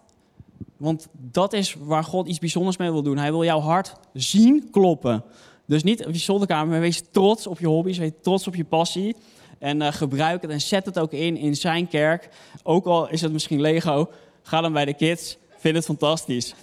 Want 0.78 1.08
dat 1.12 1.54
is 1.54 1.76
waar 1.80 2.04
God 2.04 2.28
iets 2.28 2.40
bijzonders 2.40 2.78
mee 2.78 2.92
wil 2.92 3.04
doen. 3.04 3.18
Hij 3.18 3.32
wil 3.32 3.44
jouw 3.44 3.60
hart 3.60 3.96
zien 4.14 4.68
kloppen. 4.72 5.24
Dus 5.66 5.84
niet 5.84 6.06
op 6.06 6.14
je 6.14 6.20
zolderkamer, 6.20 6.68
maar 6.68 6.80
wees 6.80 7.04
trots 7.12 7.48
op 7.48 7.60
je 7.60 7.68
hobby's. 7.68 7.98
Wees 7.98 8.12
trots 8.22 8.48
op 8.48 8.56
je 8.56 8.66
passie. 8.66 9.16
En 9.60 9.82
uh, 9.82 9.88
gebruik 9.92 10.42
het 10.42 10.52
en 10.52 10.62
zet 10.62 10.86
het 10.86 11.00
ook 11.00 11.12
in 11.12 11.38
in 11.38 11.56
zijn 11.56 11.88
kerk. 11.88 12.30
Ook 12.64 12.86
al 12.86 13.10
is 13.10 13.22
het 13.22 13.32
misschien 13.32 13.62
Lego, 13.62 14.10
ga 14.44 14.62
dan 14.62 14.74
bij 14.74 14.86
de 14.86 14.94
kids. 14.94 15.38
Vind 15.58 15.76
het 15.76 15.86
fantastisch. 15.86 16.56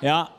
Ja, 0.00 0.30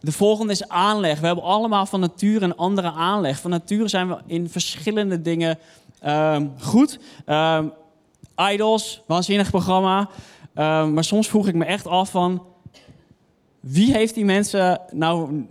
de 0.00 0.12
volgende 0.12 0.52
is 0.52 0.68
aanleg. 0.68 1.20
We 1.20 1.26
hebben 1.26 1.44
allemaal 1.44 1.86
van 1.86 2.00
nature 2.00 2.44
een 2.44 2.56
andere 2.56 2.92
aanleg. 2.92 3.40
Van 3.40 3.50
nature 3.50 3.88
zijn 3.88 4.08
we 4.08 4.18
in 4.26 4.48
verschillende 4.48 5.22
dingen 5.22 5.58
um, 6.06 6.52
goed. 6.60 6.98
Um, 7.26 7.72
Idols, 8.52 9.02
waanzinnig 9.06 9.50
programma. 9.50 10.08
Um, 10.54 10.92
maar 10.92 11.04
soms 11.04 11.28
vroeg 11.28 11.48
ik 11.48 11.54
me 11.54 11.64
echt 11.64 11.86
af 11.86 12.10
van... 12.10 12.46
Wie 13.60 13.92
heeft 13.92 14.14
die 14.14 14.24
mensen 14.24 14.80
nou 14.90 15.46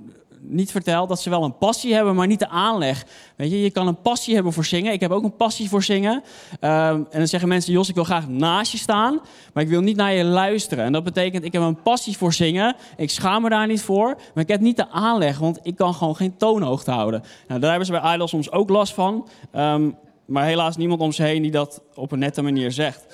niet 0.45 0.71
verteld 0.71 1.09
dat 1.09 1.21
ze 1.21 1.29
wel 1.29 1.43
een 1.43 1.57
passie 1.57 1.93
hebben, 1.93 2.15
maar 2.15 2.27
niet 2.27 2.39
de 2.39 2.47
aanleg. 2.47 3.05
Weet 3.35 3.51
je, 3.51 3.61
je 3.61 3.71
kan 3.71 3.87
een 3.87 4.01
passie 4.01 4.33
hebben 4.33 4.53
voor 4.53 4.65
zingen. 4.65 4.93
Ik 4.93 4.99
heb 4.99 5.11
ook 5.11 5.23
een 5.23 5.35
passie 5.35 5.69
voor 5.69 5.83
zingen. 5.83 6.13
Um, 6.13 6.21
en 6.61 7.07
dan 7.11 7.27
zeggen 7.27 7.49
mensen, 7.49 7.73
Jos, 7.73 7.89
ik 7.89 7.95
wil 7.95 8.03
graag 8.03 8.27
naast 8.27 8.71
je 8.71 8.77
staan, 8.77 9.19
maar 9.53 9.63
ik 9.63 9.69
wil 9.69 9.81
niet 9.81 9.95
naar 9.95 10.13
je 10.13 10.23
luisteren. 10.23 10.85
En 10.85 10.91
dat 10.91 11.03
betekent, 11.03 11.43
ik 11.43 11.53
heb 11.53 11.61
een 11.61 11.81
passie 11.81 12.17
voor 12.17 12.33
zingen. 12.33 12.75
Ik 12.97 13.09
schaam 13.09 13.41
me 13.41 13.49
daar 13.49 13.67
niet 13.67 13.81
voor, 13.81 14.17
maar 14.33 14.43
ik 14.43 14.49
heb 14.49 14.59
niet 14.59 14.77
de 14.77 14.89
aanleg, 14.89 15.37
want 15.37 15.59
ik 15.63 15.75
kan 15.75 15.93
gewoon 15.93 16.15
geen 16.15 16.37
toonhoogte 16.37 16.91
houden. 16.91 17.23
Nou, 17.47 17.59
daar 17.59 17.69
hebben 17.69 17.87
ze 17.87 17.99
bij 18.01 18.13
Idol 18.13 18.27
soms 18.27 18.51
ook 18.51 18.69
last 18.69 18.93
van. 18.93 19.27
Um, 19.55 19.95
maar 20.25 20.45
helaas 20.45 20.77
niemand 20.77 21.01
om 21.01 21.11
ze 21.11 21.23
heen 21.23 21.41
die 21.41 21.51
dat 21.51 21.81
op 21.95 22.11
een 22.11 22.19
nette 22.19 22.41
manier 22.41 22.71
zegt. 22.71 23.05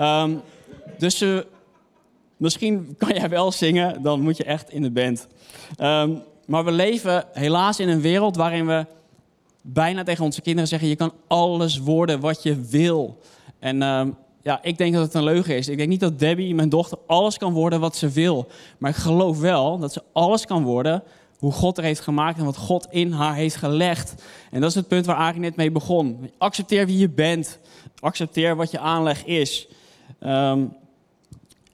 Um, 0.00 0.40
dus 0.98 1.22
uh, 1.22 1.38
misschien 2.36 2.94
kan 2.98 3.14
jij 3.14 3.28
wel 3.28 3.52
zingen, 3.52 4.02
dan 4.02 4.20
moet 4.20 4.36
je 4.36 4.44
echt 4.44 4.70
in 4.70 4.82
de 4.82 4.90
band. 4.90 5.26
Maar 6.46 6.64
we 6.64 6.72
leven 6.72 7.24
helaas 7.32 7.80
in 7.80 7.88
een 7.88 8.00
wereld 8.00 8.36
waarin 8.36 8.66
we 8.66 8.86
bijna 9.62 10.02
tegen 10.02 10.24
onze 10.24 10.40
kinderen 10.40 10.68
zeggen: 10.68 10.88
je 10.88 10.96
kan 10.96 11.12
alles 11.26 11.78
worden 11.78 12.20
wat 12.20 12.42
je 12.42 12.60
wil. 12.60 13.18
En 13.58 13.76
uh, 13.76 14.02
ja, 14.42 14.62
ik 14.62 14.78
denk 14.78 14.94
dat 14.94 15.02
het 15.02 15.14
een 15.14 15.24
leugen 15.24 15.56
is. 15.56 15.68
Ik 15.68 15.76
denk 15.76 15.88
niet 15.88 16.00
dat 16.00 16.18
Debbie, 16.18 16.54
mijn 16.54 16.68
dochter, 16.68 16.98
alles 17.06 17.38
kan 17.38 17.52
worden 17.52 17.80
wat 17.80 17.96
ze 17.96 18.08
wil. 18.08 18.46
Maar 18.78 18.90
ik 18.90 18.96
geloof 18.96 19.40
wel 19.40 19.78
dat 19.78 19.92
ze 19.92 20.02
alles 20.12 20.46
kan 20.46 20.62
worden 20.62 21.02
hoe 21.38 21.52
God 21.52 21.78
er 21.78 21.84
heeft 21.84 22.00
gemaakt 22.00 22.38
en 22.38 22.44
wat 22.44 22.56
God 22.56 22.86
in 22.90 23.12
haar 23.12 23.34
heeft 23.34 23.56
gelegd. 23.56 24.14
En 24.50 24.60
dat 24.60 24.70
is 24.70 24.76
het 24.76 24.88
punt 24.88 25.06
waar 25.06 25.16
Arie 25.16 25.40
net 25.40 25.56
mee 25.56 25.70
begon. 25.70 26.30
Accepteer 26.38 26.86
wie 26.86 26.98
je 26.98 27.08
bent. 27.08 27.58
Accepteer 28.00 28.56
wat 28.56 28.70
je 28.70 28.78
aanleg 28.78 29.24
is. 29.24 29.68
Um, 30.20 30.76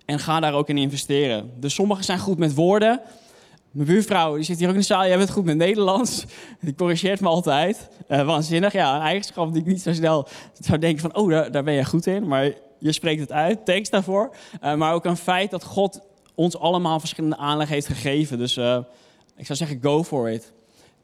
en 0.05 0.19
ga 0.19 0.41
daar 0.41 0.55
ook 0.55 0.69
in 0.69 0.79
investeren. 0.79 1.50
Dus 1.61 1.75
sommigen 1.75 2.05
zijn 2.05 2.19
goed 2.19 2.38
met 2.38 2.55
woorden. 2.55 3.00
Mijn 3.73 3.87
buurvrouw, 3.87 4.35
die 4.35 4.45
zit 4.45 4.59
hier 4.59 4.69
ook 4.69 4.75
in 4.75 4.81
de 4.81 4.87
zaal. 4.87 5.07
Jij 5.07 5.17
bent 5.17 5.31
goed 5.31 5.45
met 5.45 5.57
Nederlands. 5.57 6.25
Die 6.61 6.75
corrigeert 6.75 7.21
me 7.21 7.29
altijd. 7.29 7.88
Uh, 8.09 8.26
waanzinnig. 8.26 8.73
Ja, 8.73 8.95
een 8.97 9.02
eigenschap 9.02 9.52
die 9.52 9.61
ik 9.61 9.67
niet 9.67 9.83
zo 9.83 9.93
snel 9.93 10.29
zou 10.61 10.79
denken 10.79 11.00
van... 11.00 11.14
oh, 11.14 11.31
daar, 11.31 11.50
daar 11.52 11.62
ben 11.62 11.75
je 11.75 11.85
goed 11.85 12.07
in. 12.07 12.26
Maar 12.26 12.52
je 12.79 12.93
spreekt 12.93 13.21
het 13.21 13.33
uit. 13.33 13.64
Thanks 13.64 13.91
daarvoor. 13.91 14.35
Uh, 14.64 14.75
maar 14.75 14.95
ook 14.95 15.05
een 15.05 15.17
feit 15.17 15.50
dat 15.50 15.64
God 15.64 16.00
ons 16.35 16.59
allemaal 16.59 17.00
verschillende 17.00 17.37
aanleg 17.37 17.69
heeft 17.69 17.87
gegeven. 17.87 18.38
Dus 18.38 18.57
uh, 18.57 18.79
ik 19.37 19.47
zou 19.47 19.59
zeggen, 19.59 19.79
go 19.83 20.05
for 20.05 20.31
it. 20.31 20.52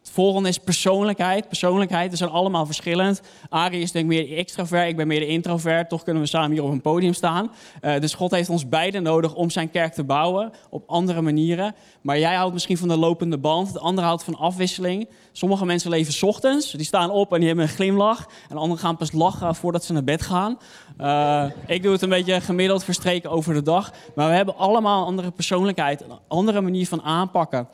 Het 0.08 0.16
volgende 0.16 0.48
is 0.48 0.58
persoonlijkheid. 0.58 1.48
Persoonlijkheid, 1.48 2.18
zijn 2.18 2.30
allemaal 2.30 2.66
verschillend. 2.66 3.20
Arie 3.48 3.82
is 3.82 3.92
denk 3.92 4.04
ik 4.04 4.10
meer 4.10 4.28
de 4.28 4.34
extrovert, 4.34 4.88
ik 4.88 4.96
ben 4.96 5.06
meer 5.06 5.20
de 5.20 5.26
introvert. 5.26 5.88
Toch 5.88 6.02
kunnen 6.02 6.22
we 6.22 6.28
samen 6.28 6.50
hier 6.50 6.62
op 6.62 6.70
een 6.70 6.80
podium 6.80 7.12
staan. 7.12 7.50
Uh, 7.82 8.00
dus 8.00 8.14
God 8.14 8.30
heeft 8.30 8.48
ons 8.48 8.68
beiden 8.68 9.02
nodig 9.02 9.34
om 9.34 9.50
zijn 9.50 9.70
kerk 9.70 9.92
te 9.92 10.04
bouwen 10.04 10.52
op 10.70 10.82
andere 10.86 11.20
manieren. 11.20 11.74
Maar 12.00 12.18
jij 12.18 12.34
houdt 12.34 12.52
misschien 12.52 12.78
van 12.78 12.88
de 12.88 12.96
lopende 12.96 13.38
band, 13.38 13.72
de 13.72 13.78
ander 13.78 14.04
houdt 14.04 14.24
van 14.24 14.34
afwisseling. 14.34 15.08
Sommige 15.32 15.64
mensen 15.64 15.90
leven 15.90 16.28
ochtends, 16.28 16.70
die 16.70 16.86
staan 16.86 17.10
op 17.10 17.32
en 17.32 17.38
die 17.38 17.46
hebben 17.46 17.64
een 17.64 17.70
glimlach. 17.70 18.28
En 18.48 18.56
anderen 18.56 18.82
gaan 18.82 18.96
pas 18.96 19.12
lachen 19.12 19.54
voordat 19.54 19.84
ze 19.84 19.92
naar 19.92 20.04
bed 20.04 20.22
gaan. 20.22 20.58
Uh, 21.00 21.44
ik 21.66 21.82
doe 21.82 21.92
het 21.92 22.02
een 22.02 22.08
beetje 22.08 22.40
gemiddeld 22.40 22.84
verstreken 22.84 23.30
over 23.30 23.54
de 23.54 23.62
dag. 23.62 23.92
Maar 24.14 24.28
we 24.28 24.34
hebben 24.34 24.56
allemaal 24.56 25.00
een 25.00 25.06
andere 25.06 25.30
persoonlijkheid, 25.30 26.00
een 26.00 26.18
andere 26.28 26.60
manier 26.60 26.86
van 26.86 27.02
aanpakken. 27.02 27.68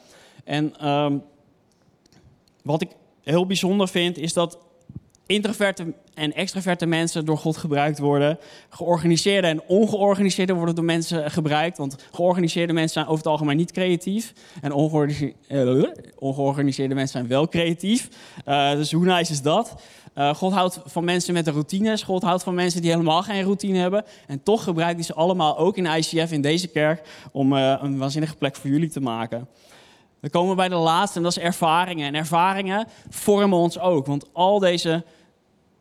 En... 0.44 0.88
Um, 0.88 1.22
wat 2.64 2.82
ik 2.82 2.90
heel 3.22 3.46
bijzonder 3.46 3.88
vind, 3.88 4.18
is 4.18 4.32
dat 4.32 4.58
introverte 5.26 5.94
en 6.14 6.34
extraverte 6.34 6.86
mensen 6.86 7.24
door 7.24 7.38
God 7.38 7.56
gebruikt 7.56 7.98
worden. 7.98 8.38
Georganiseerde 8.68 9.46
en 9.46 9.62
ongeorganiseerde 9.66 10.52
worden 10.52 10.74
door 10.74 10.84
mensen 10.84 11.30
gebruikt. 11.30 11.78
Want 11.78 11.96
georganiseerde 12.12 12.72
mensen 12.72 12.92
zijn 12.92 13.04
over 13.04 13.18
het 13.18 13.26
algemeen 13.26 13.56
niet 13.56 13.72
creatief. 13.72 14.32
En 14.60 14.72
ongeorganiseerde 16.18 16.94
mensen 16.94 17.12
zijn 17.12 17.26
wel 17.26 17.48
creatief. 17.48 18.08
Uh, 18.46 18.70
dus 18.70 18.92
hoe 18.92 19.04
nice 19.04 19.32
is 19.32 19.42
dat? 19.42 19.82
Uh, 20.18 20.34
God 20.34 20.52
houdt 20.52 20.80
van 20.84 21.04
mensen 21.04 21.34
met 21.34 21.48
routines. 21.48 22.02
God 22.02 22.22
houdt 22.22 22.42
van 22.42 22.54
mensen 22.54 22.80
die 22.80 22.90
helemaal 22.90 23.22
geen 23.22 23.42
routine 23.42 23.78
hebben. 23.78 24.04
En 24.26 24.42
toch 24.42 24.64
gebruikt 24.64 24.94
hij 24.94 25.04
ze 25.04 25.14
allemaal, 25.14 25.58
ook 25.58 25.76
in 25.76 25.86
ICF, 25.86 26.32
in 26.32 26.40
deze 26.40 26.68
kerk, 26.68 27.08
om 27.32 27.52
een 27.52 27.98
waanzinnige 27.98 28.36
plek 28.36 28.56
voor 28.56 28.70
jullie 28.70 28.90
te 28.90 29.00
maken. 29.00 29.48
Dan 30.24 30.32
komen 30.32 30.50
we 30.50 30.56
bij 30.56 30.68
de 30.68 30.74
laatste 30.74 31.16
en 31.16 31.22
dat 31.22 31.36
is 31.36 31.42
ervaringen. 31.42 32.06
En 32.06 32.14
ervaringen 32.14 32.86
vormen 33.08 33.58
ons 33.58 33.78
ook. 33.78 34.06
Want 34.06 34.26
al 34.32 34.58
deze 34.58 35.04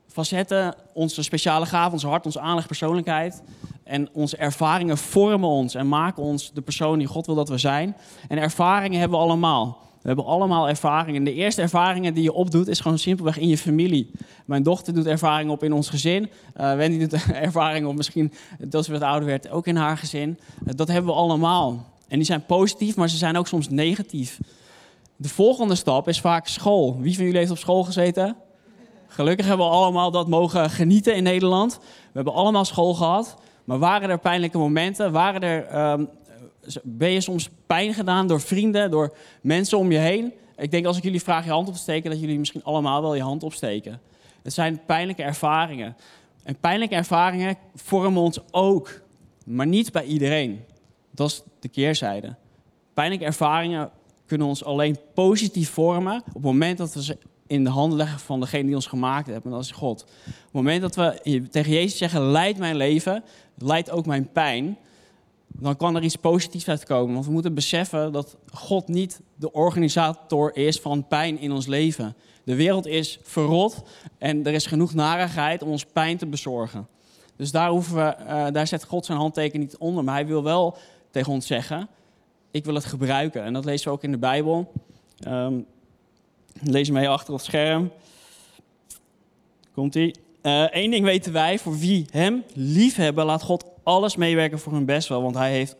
facetten, 0.07 0.75
onze 0.93 1.23
speciale 1.23 1.65
gaven, 1.65 1.93
ons 1.93 2.03
hart, 2.03 2.25
onze 2.25 2.39
aanleg, 2.39 2.67
persoonlijkheid 2.67 3.43
en 3.83 4.09
onze 4.13 4.37
ervaringen 4.37 4.97
vormen 4.97 5.49
ons 5.49 5.75
en 5.75 5.87
maken 5.87 6.23
ons 6.23 6.51
de 6.53 6.61
persoon 6.61 6.97
die 6.97 7.07
God 7.07 7.25
wil 7.25 7.35
dat 7.35 7.49
we 7.49 7.57
zijn. 7.57 7.95
En 8.27 8.37
ervaringen 8.37 8.99
hebben 8.99 9.17
we 9.17 9.23
allemaal. 9.23 9.77
We 10.01 10.07
hebben 10.07 10.25
allemaal 10.25 10.69
ervaringen. 10.69 11.23
De 11.23 11.33
eerste 11.33 11.61
ervaringen 11.61 12.13
die 12.13 12.23
je 12.23 12.33
opdoet 12.33 12.67
is 12.67 12.79
gewoon 12.79 12.97
simpelweg 12.97 13.37
in 13.37 13.47
je 13.47 13.57
familie. 13.57 14.11
Mijn 14.45 14.63
dochter 14.63 14.93
doet 14.93 15.05
ervaringen 15.05 15.53
op 15.53 15.63
in 15.63 15.73
ons 15.73 15.89
gezin. 15.89 16.29
Uh, 16.57 16.75
Wendy 16.75 17.07
doet 17.07 17.25
ervaringen 17.47 17.89
op 17.89 17.95
misschien, 17.95 18.33
dat 18.59 18.85
ze 18.85 18.91
wat 18.91 19.01
ouder 19.01 19.27
werd, 19.27 19.49
ook 19.49 19.67
in 19.67 19.75
haar 19.75 19.97
gezin. 19.97 20.39
Uh, 20.65 20.73
dat 20.75 20.87
hebben 20.87 21.11
we 21.11 21.17
allemaal. 21.17 21.92
En 22.13 22.19
die 22.19 22.27
zijn 22.27 22.45
positief, 22.45 22.95
maar 22.95 23.09
ze 23.09 23.17
zijn 23.17 23.37
ook 23.37 23.47
soms 23.47 23.69
negatief. 23.69 24.39
De 25.15 25.29
volgende 25.29 25.75
stap 25.75 26.07
is 26.07 26.19
vaak 26.19 26.47
school. 26.47 26.99
Wie 26.99 27.15
van 27.15 27.23
jullie 27.23 27.39
heeft 27.39 27.51
op 27.51 27.57
school 27.57 27.83
gezeten? 27.83 28.35
Gelukkig 29.07 29.45
hebben 29.47 29.65
we 29.65 29.71
allemaal 29.71 30.11
dat 30.11 30.27
mogen 30.27 30.69
genieten 30.69 31.15
in 31.15 31.23
Nederland. 31.23 31.79
We 31.81 32.11
hebben 32.13 32.33
allemaal 32.33 32.65
school 32.65 32.93
gehad. 32.93 33.35
Maar 33.63 33.79
waren 33.79 34.09
er 34.09 34.19
pijnlijke 34.19 34.57
momenten? 34.57 35.11
Waren 35.11 35.41
er, 35.41 35.91
um, 35.91 36.09
ben 36.83 37.09
je 37.09 37.21
soms 37.21 37.49
pijn 37.67 37.93
gedaan 37.93 38.27
door 38.27 38.41
vrienden, 38.41 38.91
door 38.91 39.15
mensen 39.41 39.77
om 39.77 39.91
je 39.91 39.97
heen? 39.97 40.33
Ik 40.57 40.71
denk 40.71 40.85
als 40.85 40.97
ik 40.97 41.03
jullie 41.03 41.23
vraag 41.23 41.45
je 41.45 41.51
hand 41.51 41.67
op 41.67 41.73
te 41.73 41.79
steken, 41.79 42.09
dat 42.09 42.19
jullie 42.19 42.39
misschien 42.39 42.63
allemaal 42.63 43.01
wel 43.01 43.15
je 43.15 43.21
hand 43.21 43.43
opsteken. 43.43 44.01
Het 44.43 44.53
zijn 44.53 44.81
pijnlijke 44.85 45.23
ervaringen. 45.23 45.95
En 46.43 46.57
pijnlijke 46.59 46.95
ervaringen 46.95 47.57
vormen 47.75 48.21
ons 48.21 48.39
ook, 48.51 49.01
maar 49.45 49.67
niet 49.67 49.91
bij 49.91 50.03
iedereen. 50.03 50.63
Dat 51.15 51.29
is 51.29 51.43
de 51.59 51.67
keerzijde. 51.67 52.35
Pijnlijke 52.93 53.25
ervaringen 53.25 53.91
kunnen 54.25 54.47
ons 54.47 54.63
alleen 54.63 54.97
positief 55.13 55.69
vormen 55.69 56.23
op 56.27 56.33
het 56.33 56.43
moment 56.43 56.77
dat 56.77 56.93
we 56.93 57.03
ze 57.03 57.17
in 57.47 57.63
de 57.63 57.69
handen 57.69 57.97
leggen 57.97 58.19
van 58.19 58.39
degene 58.39 58.65
die 58.65 58.75
ons 58.75 58.87
gemaakt 58.87 59.27
heeft, 59.27 59.45
en 59.45 59.51
dat 59.51 59.63
is 59.63 59.71
God. 59.71 60.03
Op 60.03 60.09
het 60.25 60.51
moment 60.51 60.81
dat 60.81 60.95
we 60.95 61.41
tegen 61.51 61.71
Jezus 61.71 61.97
zeggen, 61.97 62.21
leid 62.21 62.57
mijn 62.57 62.75
leven, 62.75 63.23
leid 63.57 63.91
ook 63.91 64.05
mijn 64.05 64.31
pijn, 64.31 64.77
dan 65.47 65.75
kan 65.77 65.95
er 65.95 66.03
iets 66.03 66.15
positiefs 66.15 66.69
uitkomen. 66.69 67.13
Want 67.13 67.25
we 67.25 67.31
moeten 67.31 67.53
beseffen 67.53 68.11
dat 68.11 68.37
God 68.51 68.87
niet 68.87 69.21
de 69.35 69.51
organisator 69.51 70.55
is 70.55 70.79
van 70.79 71.07
pijn 71.07 71.39
in 71.39 71.51
ons 71.51 71.65
leven. 71.65 72.15
De 72.43 72.55
wereld 72.55 72.85
is 72.85 73.19
verrot 73.23 73.83
en 74.17 74.45
er 74.45 74.53
is 74.53 74.65
genoeg 74.65 74.93
narigheid 74.93 75.61
om 75.61 75.69
ons 75.69 75.85
pijn 75.85 76.17
te 76.17 76.27
bezorgen. 76.27 76.87
Dus 77.35 77.51
daar, 77.51 77.69
hoeven 77.69 77.95
we, 77.95 78.15
uh, 78.19 78.45
daar 78.51 78.67
zet 78.67 78.83
God 78.83 79.05
zijn 79.05 79.17
handteken 79.17 79.59
niet 79.59 79.77
onder. 79.77 80.03
Maar 80.03 80.13
hij 80.13 80.27
wil 80.27 80.43
wel 80.43 80.77
tegen 81.13 81.31
ons 81.31 81.47
zeggen: 81.47 81.87
Ik 82.51 82.65
wil 82.65 82.75
het 82.75 82.85
gebruiken. 82.85 83.43
En 83.43 83.53
dat 83.53 83.65
lezen 83.65 83.87
we 83.87 83.93
ook 83.93 84.03
in 84.03 84.11
de 84.11 84.17
Bijbel. 84.17 84.71
Um, 85.27 85.65
lees 86.61 86.89
mee 86.89 87.09
achter 87.09 87.33
het 87.33 87.43
scherm. 87.43 87.91
Komt-ie. 89.73 90.15
Eén 90.41 90.85
uh, 90.85 90.91
ding 90.91 91.05
weten 91.05 91.33
wij: 91.33 91.59
voor 91.59 91.77
wie 91.77 92.05
hem 92.11 92.43
lief 92.53 92.95
hebben, 92.95 93.25
laat 93.25 93.41
God 93.41 93.65
alles 93.83 94.15
meewerken 94.15 94.59
voor 94.59 94.73
hun 94.73 94.85
best 94.85 95.07
wel. 95.07 95.21
Want 95.21 95.35
hij 95.35 95.51
heeft 95.51 95.75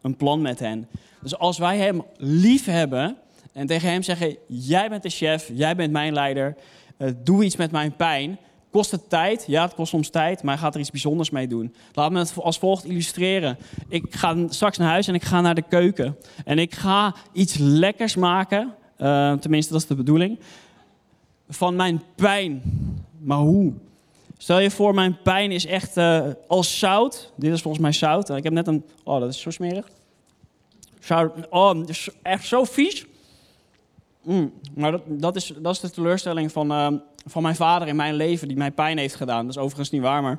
een 0.00 0.16
plan 0.16 0.42
met 0.42 0.58
hen. 0.58 0.88
Dus 1.20 1.38
als 1.38 1.58
wij 1.58 1.78
hem 1.78 2.02
lief 2.16 2.64
hebben 2.64 3.16
en 3.52 3.66
tegen 3.66 3.90
hem 3.90 4.02
zeggen: 4.02 4.36
Jij 4.46 4.88
bent 4.88 5.02
de 5.02 5.08
chef, 5.08 5.50
jij 5.52 5.76
bent 5.76 5.92
mijn 5.92 6.12
leider, 6.12 6.56
uh, 6.98 7.10
doe 7.24 7.44
iets 7.44 7.56
met 7.56 7.70
mijn 7.70 7.96
pijn 7.96 8.38
Kost 8.74 8.90
het 8.90 9.08
tijd? 9.08 9.44
Ja, 9.46 9.62
het 9.62 9.74
kost 9.74 9.90
soms 9.90 10.08
tijd, 10.08 10.42
maar 10.42 10.54
hij 10.54 10.62
gaat 10.62 10.74
er 10.74 10.80
iets 10.80 10.90
bijzonders 10.90 11.30
mee 11.30 11.46
doen. 11.46 11.74
Laat 11.92 12.10
me 12.10 12.18
het 12.18 12.34
als 12.36 12.58
volgt 12.58 12.84
illustreren. 12.84 13.58
Ik 13.88 14.04
ga 14.10 14.36
straks 14.48 14.78
naar 14.78 14.88
huis 14.88 15.08
en 15.08 15.14
ik 15.14 15.22
ga 15.22 15.40
naar 15.40 15.54
de 15.54 15.62
keuken. 15.62 16.16
En 16.44 16.58
ik 16.58 16.74
ga 16.74 17.14
iets 17.32 17.56
lekkers 17.58 18.16
maken, 18.16 18.74
uh, 18.98 19.32
tenminste 19.32 19.72
dat 19.72 19.82
is 19.82 19.88
de 19.88 19.94
bedoeling, 19.94 20.38
van 21.48 21.76
mijn 21.76 22.02
pijn. 22.14 22.62
Maar 23.18 23.38
hoe? 23.38 23.72
Stel 24.38 24.58
je 24.58 24.70
voor, 24.70 24.94
mijn 24.94 25.16
pijn 25.22 25.52
is 25.52 25.66
echt 25.66 25.96
uh, 25.96 26.26
als 26.46 26.78
zout. 26.78 27.32
Dit 27.36 27.52
is 27.52 27.62
volgens 27.62 27.82
mij 27.82 27.92
zout. 27.92 28.30
Ik 28.30 28.44
heb 28.44 28.52
net 28.52 28.66
een... 28.66 28.84
Oh, 29.04 29.20
dat 29.20 29.28
is 29.28 29.40
zo 29.40 29.50
smerig. 29.50 29.88
Zout. 31.00 31.48
Oh, 31.50 31.84
echt 32.22 32.46
zo 32.46 32.64
vies. 32.64 33.06
Mm, 34.24 34.52
maar 34.74 35.00
dat, 35.06 35.36
is, 35.36 35.52
dat 35.58 35.74
is 35.74 35.80
de 35.80 35.90
teleurstelling 35.90 36.52
van, 36.52 36.72
uh, 36.72 36.88
van 37.26 37.42
mijn 37.42 37.56
vader 37.56 37.88
in 37.88 37.96
mijn 37.96 38.14
leven, 38.14 38.48
die 38.48 38.56
mij 38.56 38.70
pijn 38.70 38.98
heeft 38.98 39.14
gedaan. 39.14 39.46
Dat 39.46 39.56
is 39.56 39.60
overigens 39.60 39.90
niet 39.90 40.02
waar, 40.02 40.22
maar 40.22 40.38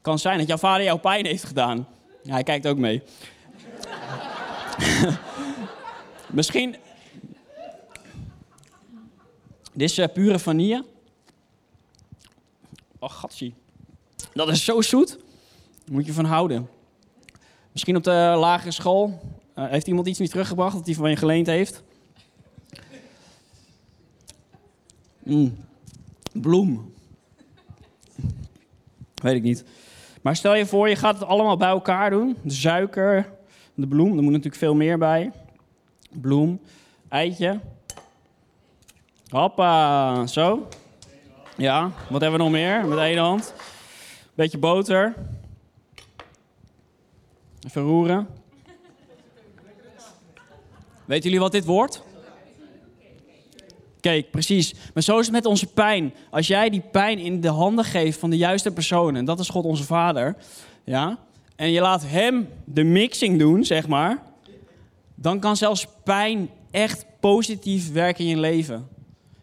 kan 0.00 0.18
zijn 0.18 0.38
dat 0.38 0.46
jouw 0.46 0.56
vader 0.56 0.84
jou 0.84 0.98
pijn 0.98 1.26
heeft 1.26 1.44
gedaan. 1.44 1.88
Ja, 2.22 2.32
hij 2.32 2.42
kijkt 2.42 2.66
ook 2.66 2.78
mee. 2.78 3.02
Misschien. 6.30 6.76
Dit 9.72 9.90
is 9.90 9.98
uh, 9.98 10.06
pure 10.12 10.38
vanille. 10.38 10.84
Oh, 12.98 13.10
gatsie. 13.10 13.54
Dat 14.34 14.48
is 14.48 14.64
zo 14.64 14.80
zoet. 14.80 15.08
Daar 15.84 15.94
moet 15.94 16.06
je 16.06 16.12
van 16.12 16.24
houden. 16.24 16.68
Misschien 17.72 17.96
op 17.96 18.04
de 18.04 18.34
lagere 18.38 18.70
school. 18.70 19.20
Uh, 19.58 19.68
heeft 19.68 19.86
iemand 19.86 20.06
iets 20.06 20.18
niet 20.18 20.30
teruggebracht 20.30 20.76
dat 20.76 20.86
hij 20.86 20.94
van 20.94 21.10
je 21.10 21.16
geleend 21.16 21.46
heeft? 21.46 21.82
Mm. 25.22 25.56
Bloem. 26.32 26.92
Weet 29.14 29.34
ik 29.34 29.42
niet. 29.42 29.64
Maar 30.22 30.36
stel 30.36 30.54
je 30.54 30.66
voor, 30.66 30.88
je 30.88 30.96
gaat 30.96 31.18
het 31.18 31.28
allemaal 31.28 31.56
bij 31.56 31.68
elkaar 31.68 32.10
doen. 32.10 32.36
De 32.42 32.52
suiker, 32.52 33.32
de 33.74 33.86
bloem, 33.86 34.16
er 34.16 34.22
moet 34.22 34.32
natuurlijk 34.32 34.56
veel 34.56 34.74
meer 34.74 34.98
bij. 34.98 35.32
Bloem, 36.10 36.60
eitje. 37.08 37.60
Hoppa, 39.28 40.26
zo. 40.26 40.68
Ja, 41.56 41.90
wat 42.08 42.20
hebben 42.20 42.38
we 42.38 42.44
nog 42.44 42.54
meer? 42.54 42.86
Met 42.86 42.98
één 42.98 43.18
hand. 43.18 43.54
Beetje 44.34 44.58
boter. 44.58 45.14
Even 47.66 47.82
roeren. 47.82 48.28
Weten 51.04 51.24
jullie 51.24 51.40
wat 51.40 51.52
dit 51.52 51.64
wordt? 51.64 52.02
Kijk, 54.02 54.30
precies. 54.30 54.74
Maar 54.94 55.02
zo 55.02 55.18
is 55.18 55.26
het 55.26 55.34
met 55.34 55.46
onze 55.46 55.66
pijn. 55.66 56.14
Als 56.30 56.46
jij 56.46 56.70
die 56.70 56.82
pijn 56.90 57.18
in 57.18 57.40
de 57.40 57.48
handen 57.48 57.84
geeft 57.84 58.18
van 58.18 58.30
de 58.30 58.36
juiste 58.36 58.70
persoon, 58.70 59.16
en 59.16 59.24
dat 59.24 59.40
is 59.40 59.48
God 59.48 59.64
onze 59.64 59.84
Vader, 59.84 60.36
ja, 60.84 61.18
en 61.56 61.70
je 61.70 61.80
laat 61.80 62.02
Hem 62.06 62.48
de 62.64 62.82
mixing 62.82 63.38
doen, 63.38 63.64
zeg 63.64 63.88
maar, 63.88 64.22
dan 65.14 65.38
kan 65.38 65.56
zelfs 65.56 65.86
pijn 66.04 66.50
echt 66.70 67.06
positief 67.20 67.92
werken 67.92 68.24
in 68.24 68.30
je 68.30 68.40
leven. 68.40 68.88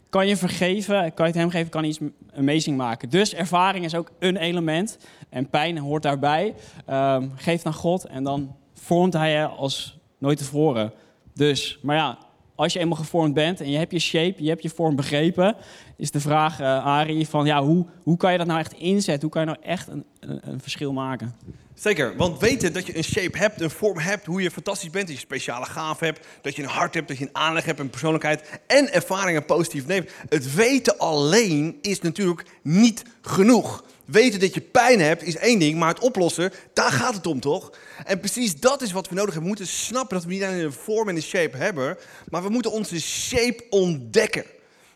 Kan 0.09 0.27
je 0.27 0.37
vergeven, 0.37 1.13
kan 1.13 1.25
je 1.25 1.31
het 1.31 1.41
Hem 1.41 1.49
geven, 1.49 1.69
kan 1.69 1.83
iets 1.83 1.99
amazing 2.35 2.77
maken. 2.77 3.09
Dus 3.09 3.33
ervaring 3.33 3.85
is 3.85 3.95
ook 3.95 4.11
een 4.19 4.37
element 4.37 4.97
en 5.29 5.49
pijn 5.49 5.77
hoort 5.77 6.03
daarbij. 6.03 6.53
Um, 6.89 7.31
geef 7.35 7.65
aan 7.65 7.73
God 7.73 8.05
en 8.05 8.23
dan 8.23 8.55
vormt 8.73 9.13
Hij 9.13 9.31
je 9.31 9.45
als 9.45 9.99
nooit 10.17 10.37
tevoren. 10.37 10.93
Dus, 11.33 11.79
maar 11.81 11.95
ja, 11.95 12.17
als 12.59 12.73
je 12.73 12.79
eenmaal 12.79 12.97
gevormd 12.97 13.33
bent 13.33 13.61
en 13.61 13.71
je 13.71 13.77
hebt 13.77 13.91
je 13.91 13.99
shape, 13.99 14.43
je 14.43 14.49
hebt 14.49 14.63
je 14.63 14.69
vorm 14.69 14.95
begrepen, 14.95 15.55
is 15.97 16.11
de 16.11 16.19
vraag, 16.19 16.59
uh, 16.59 17.25
van 17.25 17.45
ja, 17.45 17.63
hoe, 17.63 17.85
hoe 18.03 18.17
kan 18.17 18.31
je 18.31 18.37
dat 18.37 18.47
nou 18.47 18.59
echt 18.59 18.73
inzetten? 18.73 19.21
Hoe 19.21 19.31
kan 19.31 19.41
je 19.41 19.47
nou 19.47 19.59
echt 19.61 19.87
een, 19.87 20.05
een, 20.19 20.59
verschil 20.61 20.93
maken? 20.93 21.35
Zeker, 21.73 22.15
want 22.17 22.39
weten 22.39 22.73
dat 22.73 22.87
je 22.87 22.97
een 22.97 23.03
shape 23.03 23.37
hebt, 23.37 23.61
een 23.61 23.69
vorm 23.69 23.97
hebt, 23.97 24.25
hoe 24.25 24.41
je 24.41 24.51
fantastisch 24.51 24.89
bent, 24.89 25.07
dat 25.07 25.15
je 25.15 25.21
speciale 25.21 25.65
gaven 25.65 26.05
hebt, 26.05 26.27
dat 26.41 26.55
je 26.55 26.63
een 26.63 26.69
hart 26.69 26.93
hebt, 26.93 27.07
dat 27.07 27.17
je 27.17 27.25
een 27.25 27.35
aanleg 27.35 27.65
hebt, 27.65 27.79
een 27.79 27.89
persoonlijkheid 27.89 28.61
en 28.67 28.93
ervaringen 28.93 29.45
positief 29.45 29.87
neemt. 29.87 30.09
Het 30.29 30.55
weten 30.55 30.97
alleen 30.97 31.77
is 31.81 32.01
natuurlijk 32.01 32.45
niet 32.63 33.03
genoeg. 33.21 33.83
Weten 34.11 34.39
dat 34.39 34.53
je 34.53 34.61
pijn 34.61 34.99
hebt 34.99 35.23
is 35.23 35.35
één 35.35 35.59
ding, 35.59 35.79
maar 35.79 35.89
het 35.89 35.99
oplossen, 35.99 36.51
daar 36.73 36.91
gaat 36.91 37.15
het 37.15 37.27
om 37.27 37.39
toch? 37.39 37.71
En 38.05 38.19
precies 38.19 38.59
dat 38.59 38.81
is 38.81 38.91
wat 38.91 39.09
we 39.09 39.15
nodig 39.15 39.33
hebben. 39.33 39.51
We 39.51 39.57
moeten 39.57 39.75
snappen 39.75 40.17
dat 40.17 40.25
we 40.25 40.33
niet 40.33 40.43
alleen 40.43 40.63
een 40.63 40.73
vorm 40.73 41.09
en 41.09 41.15
een 41.15 41.21
shape 41.21 41.57
hebben, 41.57 41.97
maar 42.29 42.43
we 42.43 42.49
moeten 42.49 42.71
onze 42.71 43.01
shape 43.01 43.63
ontdekken. 43.69 44.45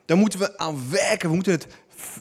Daar 0.06 0.18
moeten 0.18 0.40
we 0.40 0.58
aan 0.58 0.90
werken. 0.90 1.30
We 1.30 1.36
moeten 1.36 1.54
het 1.54 1.68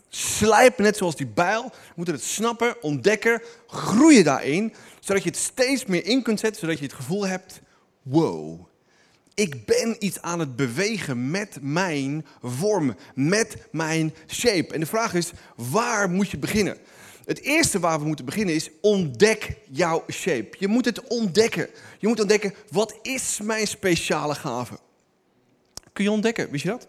slijpen, 0.08 0.84
net 0.84 0.96
zoals 0.96 1.16
die 1.16 1.26
bijl. 1.26 1.62
We 1.62 1.92
moeten 1.94 2.14
het 2.14 2.24
snappen, 2.24 2.82
ontdekken, 2.82 3.42
groeien 3.66 4.24
daarin, 4.24 4.74
zodat 5.00 5.22
je 5.22 5.28
het 5.28 5.38
steeds 5.38 5.86
meer 5.86 6.04
in 6.04 6.22
kunt 6.22 6.40
zetten, 6.40 6.60
zodat 6.60 6.78
je 6.78 6.84
het 6.84 6.94
gevoel 6.94 7.26
hebt: 7.26 7.60
wow, 8.02 8.66
ik 9.34 9.66
ben 9.66 9.96
iets 9.98 10.20
aan 10.20 10.38
het 10.38 10.56
bewegen 10.56 11.30
met 11.30 11.58
mijn 11.60 12.26
vorm, 12.42 12.96
met 13.14 13.56
mijn 13.70 14.14
shape. 14.28 14.74
En 14.74 14.80
de 14.80 14.86
vraag 14.86 15.14
is, 15.14 15.32
waar 15.56 16.10
moet 16.10 16.30
je 16.30 16.38
beginnen? 16.38 16.78
Het 17.24 17.40
eerste 17.40 17.80
waar 17.80 17.98
we 17.98 18.06
moeten 18.06 18.24
beginnen 18.24 18.54
is 18.54 18.70
ontdek 18.80 19.56
jouw 19.70 20.04
shape. 20.10 20.56
Je 20.58 20.68
moet 20.68 20.84
het 20.84 21.06
ontdekken. 21.06 21.68
Je 21.98 22.06
moet 22.08 22.20
ontdekken, 22.20 22.54
wat 22.70 22.98
is 23.02 23.40
mijn 23.42 23.66
speciale 23.66 24.34
gave? 24.34 24.78
Kun 25.92 26.04
je 26.04 26.10
ontdekken, 26.10 26.50
wist 26.50 26.62
je 26.62 26.68
dat? 26.68 26.88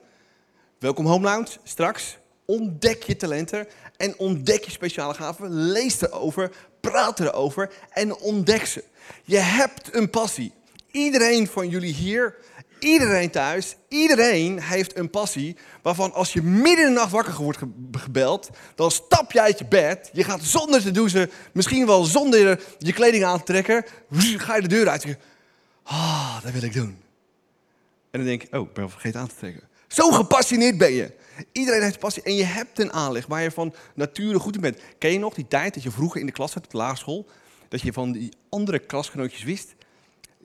Welkom 0.80 1.06
Home 1.06 1.26
Lounge, 1.26 1.58
straks. 1.64 2.18
Ontdek 2.46 3.04
je 3.04 3.16
talenten 3.16 3.68
en 3.98 4.18
ontdek 4.18 4.64
je 4.64 4.72
speciale 4.72 5.14
gaven. 5.14 5.54
Lees 5.54 6.02
erover, 6.02 6.52
praat 6.82 7.20
erover 7.20 7.74
en 7.90 8.16
ontdek 8.16 8.66
ze. 8.66 8.84
Je 9.24 9.38
hebt 9.38 9.96
een 9.96 10.10
passie. 10.10 10.54
Iedereen 10.94 11.48
van 11.48 11.70
jullie 11.70 11.94
hier, 11.94 12.36
iedereen 12.80 13.30
thuis, 13.30 13.76
iedereen 13.88 14.62
heeft 14.62 14.98
een 14.98 15.10
passie 15.10 15.58
waarvan 15.82 16.14
als 16.14 16.34
je 16.34 16.42
midden 16.42 16.86
in 16.86 16.94
de 16.94 17.00
nacht 17.00 17.12
wakker 17.12 17.34
wordt 17.36 17.60
gebeld, 17.92 18.50
dan 18.76 18.92
stap 18.92 19.32
je 19.32 19.42
uit 19.42 19.60
je 19.60 19.66
bed, 19.66 20.10
je 20.14 20.24
gaat 20.24 20.44
zonder 20.44 20.82
te 20.82 20.92
douchen, 20.92 21.32
misschien 21.54 21.86
wel 21.86 22.04
zonder 22.04 22.60
je 22.78 22.94
kleding 22.94 23.24
aan 23.24 23.38
te 23.38 23.44
trekken, 23.44 23.86
ga 24.38 24.56
je 24.56 24.62
de 24.62 24.68
deur 24.68 24.90
uit. 24.90 25.18
Ah, 25.84 26.44
dat 26.44 26.52
wil 26.52 26.64
ik 26.64 26.74
doen. 26.74 26.98
En 28.12 28.20
dan 28.20 28.24
denk 28.26 28.42
je, 28.42 28.58
oh, 28.58 28.68
ik 28.68 28.74
ben 28.74 28.90
vergeten 28.90 29.20
aan 29.20 29.28
te 29.28 29.36
trekken. 29.36 29.64
Zo 29.88 30.12
gepassioneerd 30.12 30.78
ben 30.78 30.92
je. 30.92 31.12
Iedereen 31.52 31.82
heeft 31.82 32.00
passie 32.00 32.24
en 32.24 32.36
je 32.36 32.44
hebt 32.44 32.80
een 32.80 32.94
aanleg 32.94 33.26
waar 33.26 33.42
je 33.42 33.52
van 33.52 33.74
nature 33.96 34.40
goed 34.40 34.56
in 34.56 34.62
bent. 34.62 34.80
Ken 34.98 35.12
je 35.12 35.20
nog 35.20 35.34
die 35.34 35.48
tijd 35.48 35.74
dat 35.74 35.84
je 35.84 35.92
vroeger 35.92 36.20
in 36.20 36.26
de 36.26 36.32
klas 36.32 36.52
zat 36.52 36.64
op 36.64 36.72
de 36.72 36.78
laagschool, 36.78 37.28
dat 37.68 37.82
je 37.82 37.94
van 37.94 38.12
die 38.12 38.32
andere 38.50 38.80
klasgenootjes 38.80 39.44
wist, 39.44 39.74